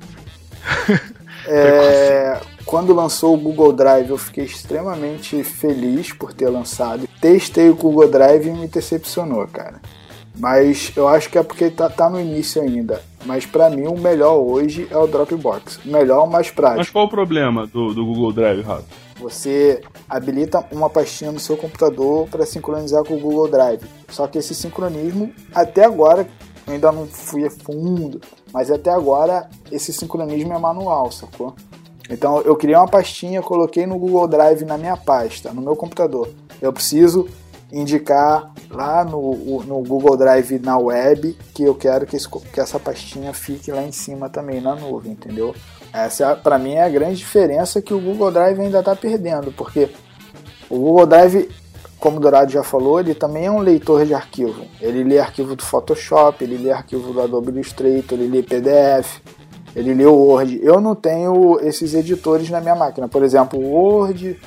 É, 1.48 2.40
quando 2.64 2.92
lançou 2.92 3.34
o 3.34 3.38
Google 3.38 3.72
Drive, 3.72 4.10
eu 4.10 4.18
fiquei 4.18 4.44
extremamente 4.44 5.44
feliz 5.44 6.12
por 6.12 6.32
ter 6.32 6.48
lançado. 6.48 7.08
Testei 7.20 7.70
o 7.70 7.76
Google 7.76 8.08
Drive 8.08 8.48
e 8.48 8.50
me 8.50 8.66
decepcionou, 8.66 9.46
cara. 9.46 9.80
Mas 10.36 10.92
eu 10.96 11.06
acho 11.06 11.30
que 11.30 11.38
é 11.38 11.42
porque 11.42 11.70
tá, 11.70 11.88
tá 11.88 12.10
no 12.10 12.20
início 12.20 12.60
ainda. 12.60 13.00
Mas 13.24 13.46
para 13.46 13.70
mim 13.70 13.86
o 13.86 13.96
melhor 13.96 14.38
hoje 14.38 14.88
é 14.90 14.96
o 14.96 15.06
Dropbox. 15.06 15.78
O 15.84 15.88
melhor, 15.88 16.24
o 16.24 16.26
mais 16.26 16.50
prático. 16.50 16.78
Mas 16.78 16.90
qual 16.90 17.06
o 17.06 17.08
problema 17.08 17.66
do, 17.66 17.94
do 17.94 18.04
Google 18.04 18.32
Drive, 18.32 18.62
Rafa? 18.62 19.05
Você 19.18 19.82
habilita 20.08 20.64
uma 20.70 20.90
pastinha 20.90 21.32
no 21.32 21.40
seu 21.40 21.56
computador 21.56 22.28
para 22.28 22.44
sincronizar 22.44 23.02
com 23.04 23.14
o 23.14 23.20
Google 23.20 23.48
Drive. 23.48 23.82
Só 24.10 24.26
que 24.26 24.38
esse 24.38 24.54
sincronismo, 24.54 25.32
até 25.54 25.84
agora, 25.84 26.28
ainda 26.66 26.92
não 26.92 27.06
fui 27.06 27.46
a 27.46 27.50
fundo, 27.50 28.20
mas 28.52 28.70
até 28.70 28.90
agora 28.90 29.48
esse 29.70 29.92
sincronismo 29.92 30.52
é 30.52 30.58
manual, 30.58 31.10
sacou? 31.10 31.54
Então 32.10 32.40
eu 32.42 32.54
criei 32.56 32.76
uma 32.76 32.88
pastinha, 32.88 33.42
coloquei 33.42 33.86
no 33.86 33.98
Google 33.98 34.28
Drive 34.28 34.64
na 34.64 34.78
minha 34.78 34.96
pasta, 34.96 35.52
no 35.52 35.60
meu 35.60 35.74
computador. 35.74 36.28
Eu 36.60 36.72
preciso 36.72 37.28
indicar 37.72 38.52
lá 38.70 39.04
no, 39.04 39.62
no 39.64 39.82
Google 39.82 40.16
Drive 40.16 40.58
na 40.60 40.78
web 40.78 41.36
que 41.52 41.64
eu 41.64 41.74
quero 41.74 42.06
que, 42.06 42.16
esse, 42.16 42.28
que 42.28 42.60
essa 42.60 42.78
pastinha 42.78 43.32
fique 43.32 43.72
lá 43.72 43.82
em 43.82 43.92
cima 43.92 44.28
também 44.28 44.60
na 44.60 44.76
nuvem, 44.76 45.12
entendeu? 45.12 45.54
Essa, 45.92 46.34
para 46.36 46.58
mim, 46.58 46.74
é 46.74 46.82
a 46.82 46.88
grande 46.88 47.16
diferença 47.16 47.80
que 47.80 47.94
o 47.94 48.00
Google 48.00 48.30
Drive 48.30 48.60
ainda 48.60 48.80
está 48.80 48.94
perdendo, 48.94 49.52
porque 49.52 49.88
o 50.68 50.78
Google 50.78 51.06
Drive, 51.06 51.48
como 51.98 52.18
o 52.18 52.20
Dourado 52.20 52.50
já 52.50 52.62
falou, 52.62 53.00
ele 53.00 53.14
também 53.14 53.46
é 53.46 53.50
um 53.50 53.60
leitor 53.60 54.04
de 54.04 54.14
arquivo. 54.14 54.66
Ele 54.80 55.04
lê 55.04 55.18
arquivo 55.18 55.56
do 55.56 55.62
Photoshop, 55.62 56.42
ele 56.42 56.56
lê 56.56 56.70
arquivo 56.70 57.12
do 57.12 57.20
Adobe 57.20 57.50
Illustrator, 57.50 58.18
ele 58.18 58.28
lê 58.28 58.42
PDF, 58.42 59.20
ele 59.74 59.94
lê 59.94 60.04
o 60.04 60.14
Word. 60.14 60.58
Eu 60.62 60.80
não 60.80 60.94
tenho 60.94 61.58
esses 61.60 61.94
editores 61.94 62.50
na 62.50 62.60
minha 62.60 62.74
máquina. 62.74 63.08
Por 63.08 63.22
exemplo, 63.22 63.58
o 63.58 63.70
Word, 63.70 64.40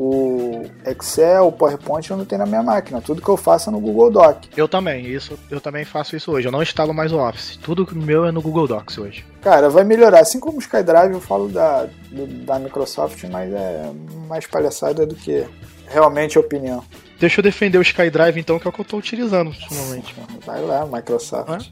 o 0.00 0.64
Excel, 0.86 1.48
o 1.48 1.52
PowerPoint 1.52 2.08
eu 2.08 2.16
não 2.16 2.24
tenho 2.24 2.38
na 2.38 2.46
minha 2.46 2.62
máquina. 2.62 3.00
Tudo 3.00 3.20
que 3.20 3.28
eu 3.28 3.36
faço 3.36 3.68
é 3.68 3.72
no 3.72 3.80
Google 3.80 4.12
Doc. 4.12 4.44
Eu 4.56 4.68
também, 4.68 5.04
isso, 5.04 5.36
eu 5.50 5.60
também 5.60 5.84
faço 5.84 6.14
isso 6.14 6.30
hoje. 6.30 6.46
Eu 6.46 6.52
não 6.52 6.62
instalo 6.62 6.94
mais 6.94 7.12
o 7.12 7.18
Office. 7.18 7.56
Tudo 7.56 7.84
meu 7.92 8.24
é 8.24 8.30
no 8.30 8.40
Google 8.40 8.68
Docs 8.68 8.96
hoje. 8.96 9.26
Cara, 9.42 9.68
vai 9.68 9.82
melhorar. 9.82 10.20
Assim 10.20 10.38
como 10.38 10.58
o 10.58 10.60
SkyDrive, 10.60 11.14
eu 11.14 11.20
falo 11.20 11.48
da, 11.48 11.88
da 12.12 12.60
Microsoft, 12.60 13.24
mas 13.24 13.52
é 13.52 13.90
mais 14.28 14.46
palhaçada 14.46 15.04
do 15.04 15.16
que 15.16 15.44
realmente 15.88 16.38
opinião. 16.38 16.84
Deixa 17.18 17.40
eu 17.40 17.42
defender 17.42 17.78
o 17.78 17.82
SkyDrive 17.82 18.38
então, 18.38 18.56
que 18.60 18.68
é 18.68 18.70
o 18.70 18.72
que 18.72 18.80
eu 18.80 18.84
estou 18.84 19.00
utilizando 19.00 19.48
ultimamente. 19.48 20.14
Vai 20.46 20.62
lá, 20.62 20.86
Microsoft. 20.86 21.70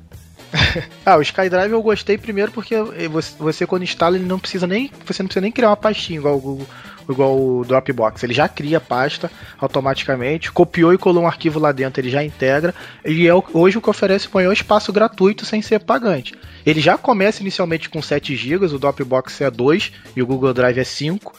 ah, 1.06 1.16
o 1.16 1.22
SkyDrive 1.22 1.70
eu 1.70 1.82
gostei 1.82 2.18
primeiro 2.18 2.50
porque 2.50 2.74
você, 3.08 3.34
você, 3.38 3.66
quando 3.66 3.82
instala 3.82 4.16
ele 4.16 4.24
não 4.24 4.38
precisa 4.38 4.64
nem 4.64 4.90
você 5.04 5.20
não 5.20 5.26
precisa 5.26 5.40
nem 5.40 5.50
criar 5.50 5.70
uma 5.70 5.76
pastinha 5.76 6.20
igual 6.20 6.36
o 6.36 6.40
Google 6.40 6.66
igual 7.08 7.38
o 7.38 7.64
Dropbox. 7.64 8.22
Ele 8.22 8.34
já 8.34 8.48
cria 8.48 8.78
a 8.78 8.80
pasta 8.80 9.30
automaticamente, 9.58 10.52
copiou 10.52 10.92
e 10.92 10.98
colou 10.98 11.24
um 11.24 11.26
arquivo 11.26 11.58
lá 11.58 11.72
dentro, 11.72 12.00
ele 12.00 12.10
já 12.10 12.24
integra. 12.24 12.74
E 13.04 13.26
é 13.26 13.32
hoje 13.52 13.78
o 13.78 13.82
que 13.82 13.90
oferece 13.90 14.28
o 14.28 14.30
maior 14.34 14.52
espaço 14.52 14.92
gratuito 14.92 15.44
sem 15.44 15.62
ser 15.62 15.80
pagante. 15.80 16.34
Ele 16.64 16.80
já 16.80 16.98
começa 16.98 17.42
inicialmente 17.42 17.88
com 17.88 18.02
7 18.02 18.34
GB, 18.34 18.66
o 18.66 18.78
Dropbox 18.78 19.40
é 19.40 19.50
2 19.50 19.92
e 20.16 20.22
o 20.22 20.26
Google 20.26 20.54
Drive 20.54 20.78
é 20.78 20.84
5. 20.84 21.32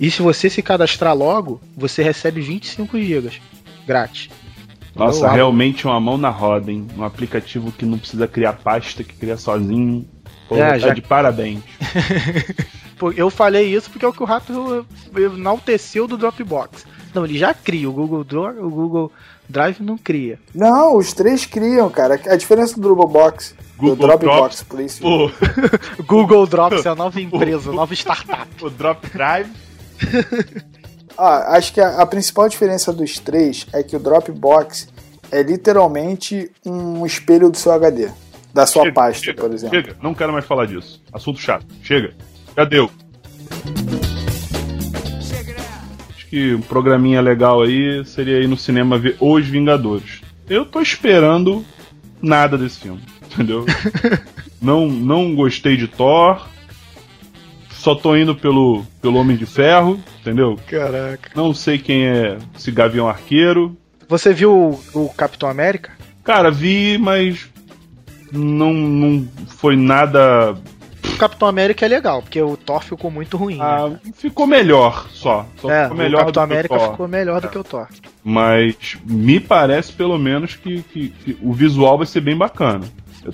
E 0.00 0.10
se 0.10 0.22
você 0.22 0.48
se 0.48 0.62
cadastrar 0.62 1.14
logo, 1.14 1.60
você 1.76 2.02
recebe 2.02 2.40
25 2.40 2.98
GB 2.98 3.30
grátis. 3.86 4.28
Nossa, 4.94 5.30
realmente 5.30 5.86
uma 5.86 5.98
mão 5.98 6.18
na 6.18 6.28
roda, 6.28 6.70
hein? 6.70 6.86
Um 6.96 7.02
aplicativo 7.02 7.72
que 7.72 7.86
não 7.86 7.98
precisa 7.98 8.28
criar 8.28 8.52
pasta, 8.54 9.02
que 9.02 9.14
cria 9.14 9.36
sozinho. 9.36 10.06
Pô, 10.48 10.56
é, 10.56 10.72
tá 10.72 10.78
já... 10.78 10.94
de 10.94 11.00
parabéns. 11.00 11.60
eu 13.10 13.30
falei 13.30 13.74
isso 13.74 13.90
porque 13.90 14.04
é 14.04 14.08
o 14.08 14.12
que 14.12 14.22
o 14.22 14.26
Rato 14.26 14.86
enalteceu 15.16 16.06
do 16.06 16.16
Dropbox. 16.16 16.84
Não, 17.14 17.24
ele 17.24 17.38
já 17.38 17.52
cria, 17.52 17.88
o 17.88 17.92
Google, 17.92 18.20
o 18.60 18.70
Google 18.70 19.12
Drive 19.48 19.80
não 19.80 19.98
cria. 19.98 20.38
Não, 20.54 20.96
os 20.96 21.12
três 21.12 21.44
criam, 21.44 21.90
cara. 21.90 22.20
A 22.26 22.36
diferença 22.36 22.74
do 22.74 22.80
Dropbox, 22.82 23.54
Google 23.76 23.96
do 23.96 24.06
Dropbox, 24.06 24.62
please. 24.62 25.04
O... 25.04 25.30
Google 26.04 26.46
Drops 26.46 26.86
é 26.86 26.88
a 26.88 26.94
nova 26.94 27.20
empresa, 27.20 27.70
a 27.70 27.74
nova 27.74 27.92
startup. 27.94 28.48
O 28.62 28.70
Drop 28.70 29.06
Drive. 29.10 29.50
ah, 31.18 31.56
acho 31.56 31.74
que 31.74 31.80
a, 31.80 32.00
a 32.00 32.06
principal 32.06 32.48
diferença 32.48 32.92
dos 32.92 33.18
três 33.18 33.66
é 33.72 33.82
que 33.82 33.96
o 33.96 33.98
Dropbox 33.98 34.88
é 35.30 35.42
literalmente 35.42 36.50
um 36.64 37.04
espelho 37.04 37.50
do 37.50 37.56
seu 37.56 37.72
HD. 37.72 38.08
Da 38.54 38.66
sua 38.66 38.82
chega, 38.82 38.94
pasta, 38.94 39.24
chega, 39.24 39.40
por 39.40 39.52
exemplo. 39.52 39.76
Chega, 39.76 39.96
não 40.02 40.14
quero 40.14 40.32
mais 40.32 40.44
falar 40.44 40.66
disso. 40.66 41.02
Assunto 41.12 41.40
chato. 41.40 41.66
Chega. 41.82 42.14
Já 42.56 42.64
deu. 42.64 42.90
Acho 46.10 46.26
que 46.26 46.54
um 46.54 46.60
programinha 46.60 47.20
legal 47.20 47.62
aí 47.62 48.04
seria 48.04 48.40
ir 48.40 48.48
no 48.48 48.56
cinema 48.56 48.98
ver 48.98 49.16
Os 49.20 49.46
Vingadores. 49.46 50.20
Eu 50.48 50.64
tô 50.64 50.80
esperando 50.80 51.64
nada 52.20 52.58
desse 52.58 52.80
filme, 52.80 53.00
entendeu? 53.32 53.64
não, 54.60 54.86
não 54.86 55.34
gostei 55.34 55.76
de 55.76 55.88
Thor. 55.88 56.46
Só 57.70 57.96
tô 57.96 58.16
indo 58.16 58.34
pelo, 58.34 58.84
pelo 59.00 59.16
Homem 59.16 59.36
de 59.36 59.44
Ferro, 59.44 60.00
entendeu? 60.20 60.56
Caraca. 60.68 61.30
Não 61.34 61.52
sei 61.52 61.78
quem 61.78 62.06
é 62.06 62.38
esse 62.56 62.70
Gavião 62.70 63.08
Arqueiro. 63.08 63.76
Você 64.08 64.32
viu 64.32 64.52
o, 64.54 64.80
o 64.94 65.08
Capitão 65.08 65.48
América? 65.48 65.90
Cara, 66.22 66.48
vi, 66.48 66.96
mas 66.98 67.50
não, 68.30 68.72
não 68.72 69.28
foi 69.48 69.74
nada 69.74 70.54
o 71.04 71.16
Capitão 71.16 71.48
América 71.48 71.84
é 71.84 71.88
legal, 71.88 72.22
porque 72.22 72.40
o 72.40 72.56
Thor 72.56 72.82
ficou 72.82 73.10
muito 73.10 73.36
ruim. 73.36 73.58
Ah, 73.60 73.88
né? 73.88 73.98
ficou 74.14 74.46
melhor 74.46 75.08
só. 75.10 75.46
só 75.56 75.70
é, 75.70 75.84
ficou 75.84 75.98
melhor 75.98 76.16
o 76.16 76.20
Capitão 76.20 76.42
América 76.42 76.78
ficou 76.78 77.08
melhor 77.08 77.40
do 77.40 77.48
que 77.48 77.58
o 77.58 77.64
Thor. 77.64 77.88
Mas 78.22 78.96
me 79.04 79.40
parece, 79.40 79.92
pelo 79.92 80.18
menos, 80.18 80.54
que, 80.54 80.82
que, 80.82 81.08
que 81.08 81.38
o 81.42 81.52
visual 81.52 81.98
vai 81.98 82.06
ser 82.06 82.20
bem 82.20 82.36
bacana. 82.36 82.84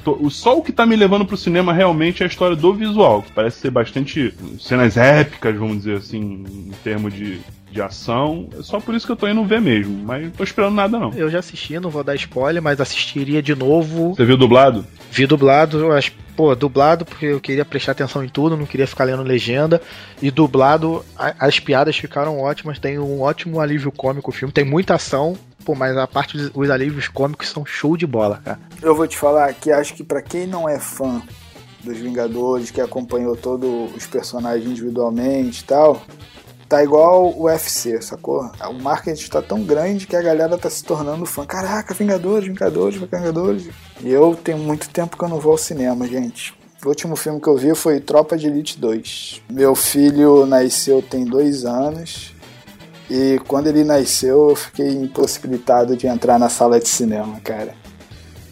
Tô, 0.05 0.29
só 0.29 0.59
o 0.59 0.63
que 0.63 0.73
tá 0.73 0.85
me 0.85 0.95
levando 0.95 1.25
pro 1.25 1.37
cinema 1.37 1.73
realmente 1.73 2.23
é 2.23 2.27
a 2.27 2.29
história 2.29 2.55
do 2.55 2.75
visual, 2.75 3.23
que 3.23 3.33
parece 3.33 3.61
ser 3.61 3.71
bastante 3.71 4.35
cenas 4.61 4.97
épicas, 4.97 5.57
vamos 5.57 5.79
dizer 5.79 5.97
assim, 5.97 6.45
em 6.47 6.73
termos 6.85 7.15
de, 7.15 7.41
de 7.71 7.81
ação. 7.81 8.49
É 8.59 8.63
só 8.63 8.81
por 8.81 8.95
isso 8.95 9.07
que 9.07 9.13
eu 9.13 9.17
tô 9.17 9.27
indo 9.27 9.43
ver 9.45 9.63
mesmo, 9.63 10.05
mas 10.05 10.25
não 10.25 10.31
tô 10.31 10.45
esperando 10.45 10.75
nada 10.75 10.99
não. 10.99 11.13
Eu 11.15 11.31
já 11.31 11.39
assisti, 11.39 11.81
não 11.81 11.89
vou 11.89 12.05
dar 12.05 12.15
spoiler, 12.17 12.63
mas 12.63 12.81
assistiria 12.81 13.43
de 13.43 13.55
novo. 13.55 14.15
Você 14.15 14.27
viu 14.27 14.37
dublado? 14.37 14.85
Vi 15.11 15.27
dublado, 15.27 15.91
as 15.93 16.13
pô, 16.39 16.55
dublado 16.55 17.05
porque 17.05 17.27
eu 17.27 17.41
queria 17.41 17.65
prestar 17.65 17.91
atenção 17.91 18.23
em 18.23 18.29
tudo, 18.29 18.57
não 18.57 18.65
queria 18.65 18.87
ficar 18.87 19.03
lendo 19.03 19.25
legenda. 19.25 19.83
E 20.23 20.31
dublado, 20.31 21.05
a, 21.17 21.35
as 21.49 21.59
piadas 21.59 21.97
ficaram 21.97 22.39
ótimas, 22.39 22.79
tem 22.79 22.97
um 22.97 23.21
ótimo 23.23 23.59
alívio 23.59 23.91
cômico 23.91 24.31
o 24.31 24.33
filme, 24.33 24.53
tem 24.53 24.65
muita 24.65 24.95
ação, 24.95 25.37
pô, 25.65 25.75
mas 25.75 25.97
a 25.97 26.07
parte 26.07 26.37
dos 26.37 26.53
os 26.55 26.71
alívios 26.71 27.09
cômicos 27.09 27.49
são 27.49 27.67
show 27.67 27.97
de 27.97 28.07
bola, 28.07 28.41
cara. 28.45 28.61
Eu 28.81 28.95
vou 28.95 29.09
te 29.09 29.19
falar 29.19 29.53
que 29.53 29.73
acho 29.73 29.95
que 29.95 30.05
pra 30.05 30.23
quem 30.23 30.47
não 30.47 30.69
é 30.69 30.79
fã 30.79 31.21
dos 31.83 31.99
Vingadores, 31.99 32.71
que 32.71 32.81
acompanhou 32.81 33.37
todos 33.37 33.93
os 33.97 34.07
personagens 34.07 34.71
individualmente 34.71 35.63
e 35.63 35.65
tal, 35.65 36.03
tá 36.69 36.83
igual 36.83 37.31
o 37.31 37.45
UFC, 37.45 38.01
sacou? 38.03 38.51
O 38.69 38.75
marketing 38.75 39.31
tá 39.31 39.41
tão 39.41 39.65
grande 39.65 40.07
que 40.07 40.15
a 40.15 40.23
galera 40.23 40.59
tá 40.59 40.69
se 40.69 40.85
tornando 40.85 41.25
fã. 41.25 41.47
Caraca, 41.47 41.95
Vingadores, 41.95 42.47
Vingadores, 42.47 43.01
Vingadores. 43.01 43.71
E 44.01 44.11
eu 44.11 44.37
tenho 44.37 44.59
muito 44.59 44.91
tempo 44.91 45.17
que 45.17 45.25
eu 45.25 45.29
não 45.29 45.41
vou 45.41 45.53
ao 45.53 45.59
cinema, 45.59 46.07
gente. 46.07 46.55
O 46.85 46.89
último 46.89 47.17
filme 47.17 47.41
que 47.41 47.49
eu 47.49 47.57
vi 47.57 47.75
foi 47.75 48.01
Tropa 48.01 48.37
de 48.37 48.47
Elite 48.47 48.79
2. 48.79 49.43
Meu 49.51 49.75
filho 49.75 50.47
nasceu 50.47 51.03
tem 51.03 51.25
dois 51.25 51.65
anos. 51.65 52.35
E 53.11 53.41
quando 53.49 53.69
ele 53.69 53.83
nasceu, 53.83 54.51
eu 54.51 54.57
fiquei 54.57 54.91
impossibilitado 54.91 55.97
de 55.97 56.07
entrar 56.07 56.39
na 56.39 56.51
sala 56.51 56.79
de 56.79 56.89
cinema, 56.89 57.41
cara. 57.41 57.75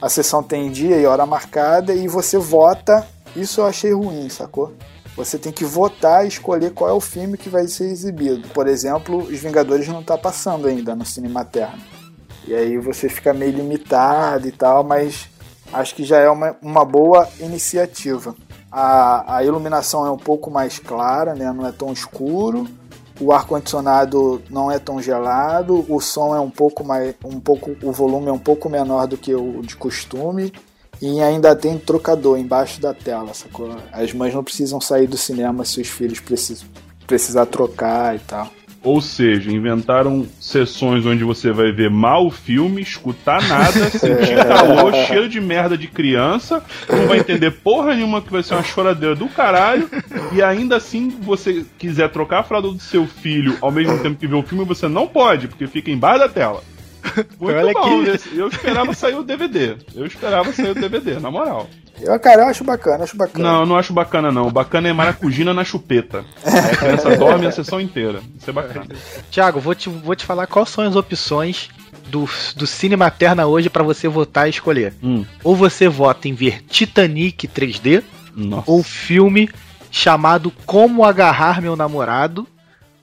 A 0.00 0.08
sessão 0.08 0.42
tem 0.42 0.70
dia 0.70 0.96
e 0.96 1.06
hora 1.06 1.24
marcada 1.24 1.94
e 1.94 2.08
você 2.08 2.36
vota. 2.36 3.06
Isso 3.34 3.60
eu 3.60 3.66
achei 3.66 3.92
ruim, 3.92 4.28
sacou? 4.28 4.72
Você 5.16 5.38
tem 5.38 5.52
que 5.52 5.64
votar 5.64 6.24
e 6.24 6.28
escolher 6.28 6.72
qual 6.72 6.90
é 6.90 6.92
o 6.92 7.00
filme 7.00 7.38
que 7.38 7.48
vai 7.48 7.68
ser 7.68 7.84
exibido. 7.84 8.48
Por 8.48 8.66
exemplo, 8.66 9.18
Os 9.18 9.38
Vingadores 9.38 9.86
não 9.88 10.00
está 10.00 10.18
passando 10.18 10.66
ainda 10.66 10.94
no 10.96 11.04
Cinema 11.04 11.44
Terno. 11.44 11.82
E 12.46 12.54
aí 12.54 12.78
você 12.78 13.08
fica 13.08 13.32
meio 13.32 13.52
limitado 13.52 14.48
e 14.48 14.52
tal, 14.52 14.82
mas 14.82 15.28
acho 15.72 15.94
que 15.94 16.02
já 16.02 16.18
é 16.18 16.28
uma, 16.28 16.56
uma 16.60 16.84
boa 16.84 17.28
iniciativa. 17.38 18.34
A, 18.72 19.36
a 19.36 19.44
iluminação 19.44 20.06
é 20.06 20.10
um 20.10 20.16
pouco 20.16 20.50
mais 20.50 20.78
clara, 20.78 21.34
né? 21.34 21.52
não 21.52 21.66
é 21.66 21.72
tão 21.72 21.92
escuro. 21.92 22.66
O 23.20 23.30
ar-condicionado 23.30 24.42
não 24.48 24.70
é 24.70 24.78
tão 24.78 25.00
gelado, 25.00 25.84
o 25.88 26.00
som 26.00 26.34
é 26.34 26.40
um 26.40 26.50
pouco 26.50 26.82
mais. 26.82 27.14
um 27.22 27.38
pouco. 27.38 27.76
o 27.82 27.92
volume 27.92 28.28
é 28.28 28.32
um 28.32 28.38
pouco 28.38 28.70
menor 28.70 29.06
do 29.06 29.18
que 29.18 29.34
o 29.34 29.60
de 29.60 29.76
costume. 29.76 30.52
E 31.00 31.20
ainda 31.20 31.54
tem 31.54 31.78
trocador 31.78 32.38
embaixo 32.38 32.80
da 32.80 32.94
tela, 32.94 33.34
sacou? 33.34 33.76
As 33.92 34.12
mães 34.12 34.32
não 34.32 34.42
precisam 34.42 34.80
sair 34.80 35.06
do 35.06 35.16
cinema 35.18 35.64
se 35.64 35.80
os 35.80 35.88
filhos 35.88 36.20
precisam 36.20 36.66
precisar 37.06 37.46
trocar 37.46 38.16
e 38.16 38.20
tal. 38.20 38.48
Ou 38.82 39.00
seja, 39.00 39.50
inventaram 39.50 40.26
sessões 40.40 41.06
onde 41.06 41.22
você 41.22 41.52
vai 41.52 41.70
ver 41.70 41.88
mal 41.88 42.26
o 42.26 42.30
filme, 42.30 42.82
escutar 42.82 43.40
nada, 43.46 43.90
sentir 43.90 44.36
calor, 44.44 44.92
cheiro 45.06 45.28
de 45.28 45.40
merda 45.40 45.78
de 45.78 45.86
criança, 45.86 46.62
não 46.88 47.06
vai 47.06 47.20
entender 47.20 47.52
porra 47.52 47.94
nenhuma 47.94 48.20
que 48.20 48.32
vai 48.32 48.42
ser 48.42 48.54
uma 48.54 48.62
choradeira 48.64 49.14
do 49.14 49.28
caralho, 49.28 49.88
e 50.32 50.42
ainda 50.42 50.76
assim, 50.76 51.10
você 51.20 51.64
quiser 51.78 52.10
trocar 52.10 52.40
a 52.40 52.42
fralda 52.42 52.68
do 52.68 52.80
seu 52.80 53.06
filho 53.06 53.56
ao 53.60 53.70
mesmo 53.70 53.98
tempo 54.00 54.18
que 54.18 54.26
vê 54.26 54.34
o 54.34 54.42
filme, 54.42 54.64
você 54.64 54.88
não 54.88 55.06
pode, 55.06 55.46
porque 55.46 55.66
fica 55.66 55.90
embaixo 55.90 56.20
da 56.20 56.28
tela. 56.28 56.71
Muito 57.40 57.56
Olha 57.56 57.72
bom, 57.72 58.02
esse- 58.04 58.36
eu 58.36 58.48
esperava 58.48 58.94
sair 58.94 59.14
o 59.16 59.22
DVD. 59.22 59.76
Eu 59.94 60.06
esperava 60.06 60.52
sair 60.52 60.70
o 60.70 60.74
DVD, 60.74 61.18
na 61.18 61.30
moral. 61.30 61.68
Eu, 62.00 62.18
cara, 62.18 62.42
eu 62.42 62.46
acho 62.48 62.64
bacana, 62.64 63.04
acho 63.04 63.16
bacana. 63.16 63.44
Não, 63.52 63.60
eu 63.60 63.66
não 63.66 63.76
acho 63.76 63.92
bacana 63.92 64.32
não. 64.32 64.50
Bacana 64.50 64.88
é 64.88 64.92
maracujina 64.92 65.52
na 65.52 65.64
chupeta. 65.64 66.24
Aí 66.44 66.58
a 66.58 66.76
criança 66.76 67.14
dorme 67.18 67.46
a 67.46 67.52
sessão 67.52 67.80
inteira. 67.80 68.20
Isso 68.38 68.48
é 68.48 68.52
bacana. 68.52 68.86
Tiago, 69.30 69.60
vou 69.60 69.74
te, 69.74 69.88
vou 69.88 70.14
te 70.16 70.24
falar 70.24 70.46
quais 70.46 70.68
são 70.70 70.84
as 70.84 70.96
opções 70.96 71.68
do, 72.08 72.28
do 72.56 72.66
Cine 72.66 72.96
Materna 72.96 73.46
hoje 73.46 73.68
pra 73.68 73.82
você 73.82 74.08
votar 74.08 74.46
e 74.46 74.50
escolher. 74.50 74.94
Hum, 75.02 75.24
Ou 75.44 75.54
você 75.54 75.86
vota 75.88 76.28
em 76.28 76.34
ver 76.34 76.62
Titanic 76.64 77.46
3D, 77.46 78.02
nossa. 78.34 78.70
ou 78.70 78.82
filme 78.82 79.50
chamado 79.90 80.50
Como 80.64 81.04
Agarrar 81.04 81.60
Meu 81.60 81.76
Namorado, 81.76 82.48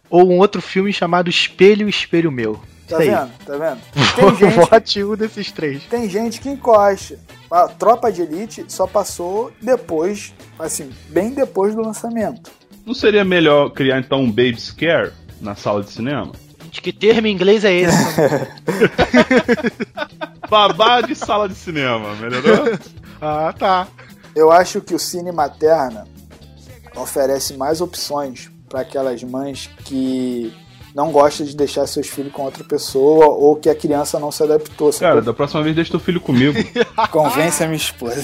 ou 0.09 0.31
um 0.31 0.39
outro 0.39 0.61
filme 0.61 0.91
chamado 0.91 1.29
Espelho, 1.29 1.87
Espelho 1.87 2.31
Meu. 2.31 2.59
Tá 2.89 2.97
aí. 2.97 3.09
vendo? 3.09 3.31
Tá 3.45 3.57
vendo? 3.57 3.79
Tem 4.15 4.35
gente, 4.35 4.69
Vote 4.69 5.03
um 5.03 5.15
desses 5.15 5.51
três. 5.51 5.83
tem 5.83 6.09
gente 6.09 6.41
que 6.41 6.49
encosta. 6.49 7.19
A 7.51 7.67
Tropa 7.67 8.11
de 8.11 8.21
Elite 8.23 8.65
só 8.67 8.85
passou 8.87 9.51
depois, 9.61 10.33
assim, 10.57 10.89
bem 11.09 11.31
depois 11.31 11.75
do 11.75 11.81
lançamento. 11.81 12.51
Não 12.85 12.93
seria 12.93 13.23
melhor 13.23 13.69
criar 13.71 13.99
então 13.99 14.21
um 14.21 14.27
Baby 14.27 14.59
Scare 14.59 15.11
na 15.41 15.55
sala 15.55 15.83
de 15.83 15.91
cinema? 15.91 16.31
De 16.71 16.81
que 16.81 16.93
termo 16.93 17.27
em 17.27 17.31
inglês 17.33 17.63
é 17.65 17.73
esse? 17.73 17.97
Babá 20.49 21.01
de 21.01 21.15
sala 21.15 21.47
de 21.47 21.55
cinema, 21.55 22.15
melhorou? 22.15 22.77
ah, 23.21 23.53
tá. 23.57 23.87
Eu 24.35 24.51
acho 24.51 24.81
que 24.81 24.93
o 24.93 24.99
Cine 24.99 25.31
Materna 25.31 26.07
oferece 26.95 27.55
mais 27.55 27.81
opções 27.81 28.49
para 28.67 28.81
aquelas 28.81 29.23
mães 29.23 29.69
que 29.85 30.53
não 30.93 31.11
gostam 31.11 31.45
de 31.45 31.55
deixar 31.55 31.85
seus 31.87 32.07
filhos 32.07 32.31
com 32.31 32.43
outra 32.43 32.63
pessoa 32.63 33.27
ou 33.27 33.55
que 33.55 33.69
a 33.69 33.75
criança 33.75 34.19
não 34.19 34.31
se 34.31 34.43
adaptou. 34.43 34.91
Cara, 34.93 35.21
da 35.21 35.33
próxima 35.33 35.63
vez 35.63 35.75
deixa 35.75 35.91
teu 35.91 35.99
filho 35.99 36.21
comigo. 36.21 36.57
Convence 37.11 37.63
a 37.63 37.67
minha 37.67 37.77
esposa. 37.77 38.21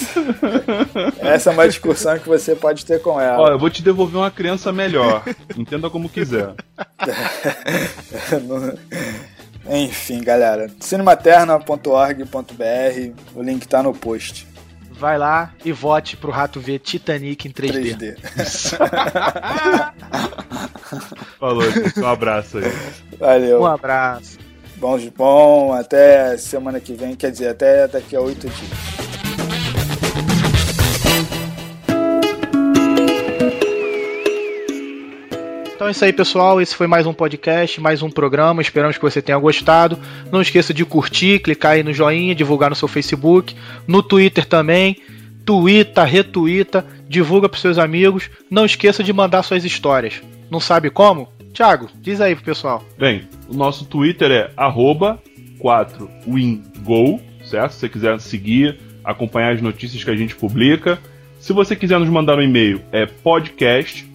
Essa 1.20 1.49
é 1.49 1.53
uma 1.53 1.68
discussão 1.68 2.18
que 2.20 2.28
você 2.28 2.55
pode 2.55 2.86
ter 2.86 3.01
com 3.01 3.20
ela. 3.20 3.41
Ó, 3.41 3.47
eu 3.49 3.59
vou 3.59 3.70
te 3.70 3.84
devolver 3.84 4.18
uma 4.18 4.32
criança 4.32 4.72
melhor. 4.72 5.24
Entenda 5.57 5.89
como 5.89 6.09
quiser. 6.09 6.53
Enfim, 9.70 10.24
galera. 10.24 10.70
cinematerna.org.br 10.80 13.13
O 13.36 13.41
link 13.41 13.68
tá 13.68 13.82
no 13.82 13.93
post. 13.93 14.47
Vai 14.98 15.18
lá 15.18 15.54
e 15.64 15.72
vote 15.72 16.16
pro 16.16 16.32
Rato 16.32 16.60
ver 16.60 16.80
Titanic 16.80 17.48
em 17.48 17.52
3D. 17.52 17.98
3D. 17.98 18.16
Falou, 21.39 21.70
gente. 21.70 22.00
Um 22.00 22.08
abraço 22.08 22.58
aí. 22.58 22.72
Valeu. 23.20 23.62
Um 23.62 23.66
abraço. 23.66 24.38
Bom, 24.78 24.98
bom, 25.16 25.74
até 25.74 26.38
semana 26.38 26.80
que 26.80 26.93
vem, 26.93 27.16
quer 27.16 27.32
dizer, 27.32 27.50
até 27.50 27.88
daqui 27.88 28.16
a 28.16 28.22
oito 28.22 28.48
dias. 28.48 29.14
Então 35.86 35.90
é 35.90 35.92
isso 35.92 36.06
aí, 36.06 36.12
pessoal. 36.12 36.60
Esse 36.60 36.76
foi 36.76 36.88
mais 36.88 37.06
um 37.06 37.14
podcast, 37.14 37.80
mais 37.80 38.02
um 38.02 38.10
programa. 38.10 38.60
Esperamos 38.60 38.98
que 38.98 39.04
você 39.04 39.22
tenha 39.22 39.38
gostado. 39.38 40.00
Não 40.32 40.42
esqueça 40.42 40.74
de 40.74 40.84
curtir, 40.84 41.38
clicar 41.38 41.74
aí 41.74 41.84
no 41.84 41.94
joinha, 41.94 42.34
divulgar 42.34 42.72
no 42.72 42.76
seu 42.76 42.88
Facebook, 42.88 43.56
no 43.86 44.02
Twitter 44.02 44.46
também. 44.46 44.98
Twitta, 45.46 46.04
retuita, 46.04 46.84
divulga 47.08 47.48
pros 47.48 47.62
seus 47.62 47.78
amigos. 47.78 48.32
Não 48.50 48.66
esqueça 48.66 49.04
de 49.04 49.14
mandar 49.14 49.44
suas 49.44 49.64
histórias. 49.64 50.24
Não 50.50 50.60
sabe 50.60 50.90
como? 50.90 51.32
Thiago, 51.54 51.88
diz 52.02 52.20
aí 52.20 52.34
pro 52.34 52.46
pessoal. 52.46 52.84
Bem, 52.98 53.30
o 53.48 53.54
nosso 53.54 53.86
Twitter 53.86 54.32
é 54.32 54.50
4wingo, 54.58 57.20
certo? 57.44 57.74
Se 57.74 57.82
você 57.82 57.90
quiser 57.90 58.20
seguir, 58.20 58.80
acompanhar 59.04 59.54
as 59.54 59.62
notícias 59.62 60.04
que 60.04 60.10
a 60.10 60.16
gente 60.16 60.36
publica. 60.36 60.98
Se 61.38 61.54
você 61.54 61.76
quiser 61.76 62.00
nos 62.00 62.10
mandar 62.10 62.40
um 62.40 62.42
e-mail, 62.42 62.82
é 62.92 63.06
podcast 63.06 64.10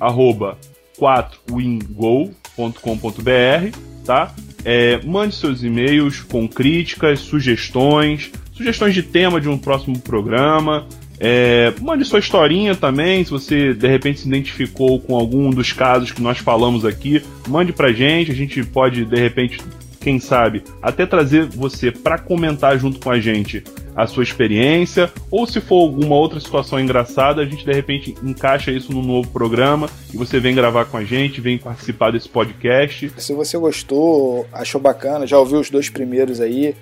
4wingo.com.br, 1.01 3.79
tá? 4.05 4.35
É, 4.65 5.01
mande 5.05 5.35
seus 5.35 5.63
e-mails 5.63 6.21
com 6.21 6.47
críticas, 6.47 7.21
sugestões, 7.21 8.31
sugestões 8.53 8.95
de 8.95 9.03
tema 9.03 9.41
de 9.41 9.49
um 9.49 9.57
próximo 9.57 9.99
programa. 9.99 10.87
É, 11.19 11.73
mande 11.81 12.05
sua 12.05 12.19
historinha 12.19 12.75
também, 12.75 13.25
se 13.25 13.31
você 13.31 13.75
de 13.75 13.87
repente 13.87 14.21
se 14.21 14.29
identificou 14.29 14.99
com 15.01 15.15
algum 15.15 15.51
dos 15.51 15.73
casos 15.73 16.13
que 16.13 16.23
nós 16.23 16.39
falamos 16.39 16.85
aqui, 16.85 17.23
mande 17.47 17.75
pra 17.75 17.93
gente, 17.93 18.31
a 18.31 18.35
gente 18.35 18.65
pode 18.65 19.05
de 19.05 19.21
repente, 19.21 19.61
quem 20.01 20.19
sabe, 20.19 20.65
até 20.81 21.05
trazer 21.05 21.45
você 21.45 21.93
pra 21.93 22.19
comentar 22.19 22.79
junto 22.79 22.99
com 22.99 23.11
a 23.11 23.21
gente 23.21 23.63
a 23.95 24.07
sua 24.07 24.23
experiência, 24.23 25.13
ou 25.31 25.47
se 25.47 25.61
for 25.61 25.83
alguma 25.83 26.15
outra 26.15 26.41
situação 26.41 26.81
engraçada, 26.81 27.43
a 27.43 27.45
gente 27.45 27.65
de 27.67 27.73
repente 27.73 28.15
encaixa 28.23 28.71
isso 28.71 28.93
num 28.93 29.03
novo 29.03 29.29
programa 29.29 29.91
e 30.13 30.17
você 30.17 30.41
vem 30.41 30.55
gravar 30.55 30.87
com 30.87 30.97
a 30.97 31.05
gente, 31.05 31.41
vem 31.41 31.59
participar 31.59 32.11
desse 32.11 32.29
podcast. 32.29 33.13
Se 33.19 33.35
você 33.35 33.59
gostou, 33.59 34.47
achou 34.53 34.81
bacana, 34.81 35.27
já 35.27 35.39
ouviu 35.39 35.61
os 35.61 35.69
dois 35.69 35.91
primeiros 35.91 36.41
aí, 36.41 36.75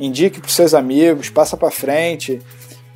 indique 0.00 0.40
pros 0.40 0.54
seus 0.54 0.72
amigos, 0.72 1.28
passa 1.28 1.58
pra 1.58 1.70
frente, 1.70 2.40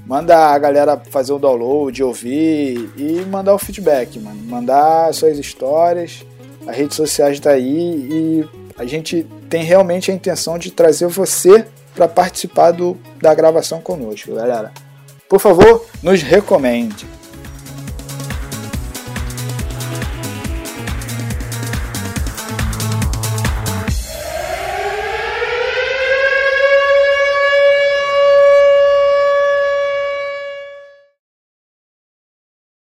manda 0.06 0.36
a 0.36 0.58
galera 0.58 1.00
fazer 1.10 1.32
o 1.32 1.38
download, 1.38 2.02
ouvir 2.02 2.90
e 2.96 3.20
mandar 3.30 3.54
o 3.54 3.58
feedback, 3.58 4.18
mano. 4.18 4.40
Mandar 4.44 5.12
suas 5.12 5.38
histórias, 5.38 6.24
as 6.66 6.76
redes 6.76 6.96
sociais 6.96 7.38
tá 7.38 7.50
aí 7.50 7.68
e 7.68 8.59
a 8.80 8.86
gente 8.86 9.26
tem 9.50 9.62
realmente 9.62 10.10
a 10.10 10.14
intenção 10.14 10.58
de 10.58 10.70
trazer 10.70 11.06
você 11.06 11.66
para 11.94 12.08
participar 12.08 12.70
do, 12.70 12.96
da 13.20 13.34
gravação 13.34 13.78
conosco, 13.78 14.34
galera. 14.34 14.72
Por 15.28 15.38
favor, 15.38 15.84
nos 16.02 16.22
recomende. 16.22 17.06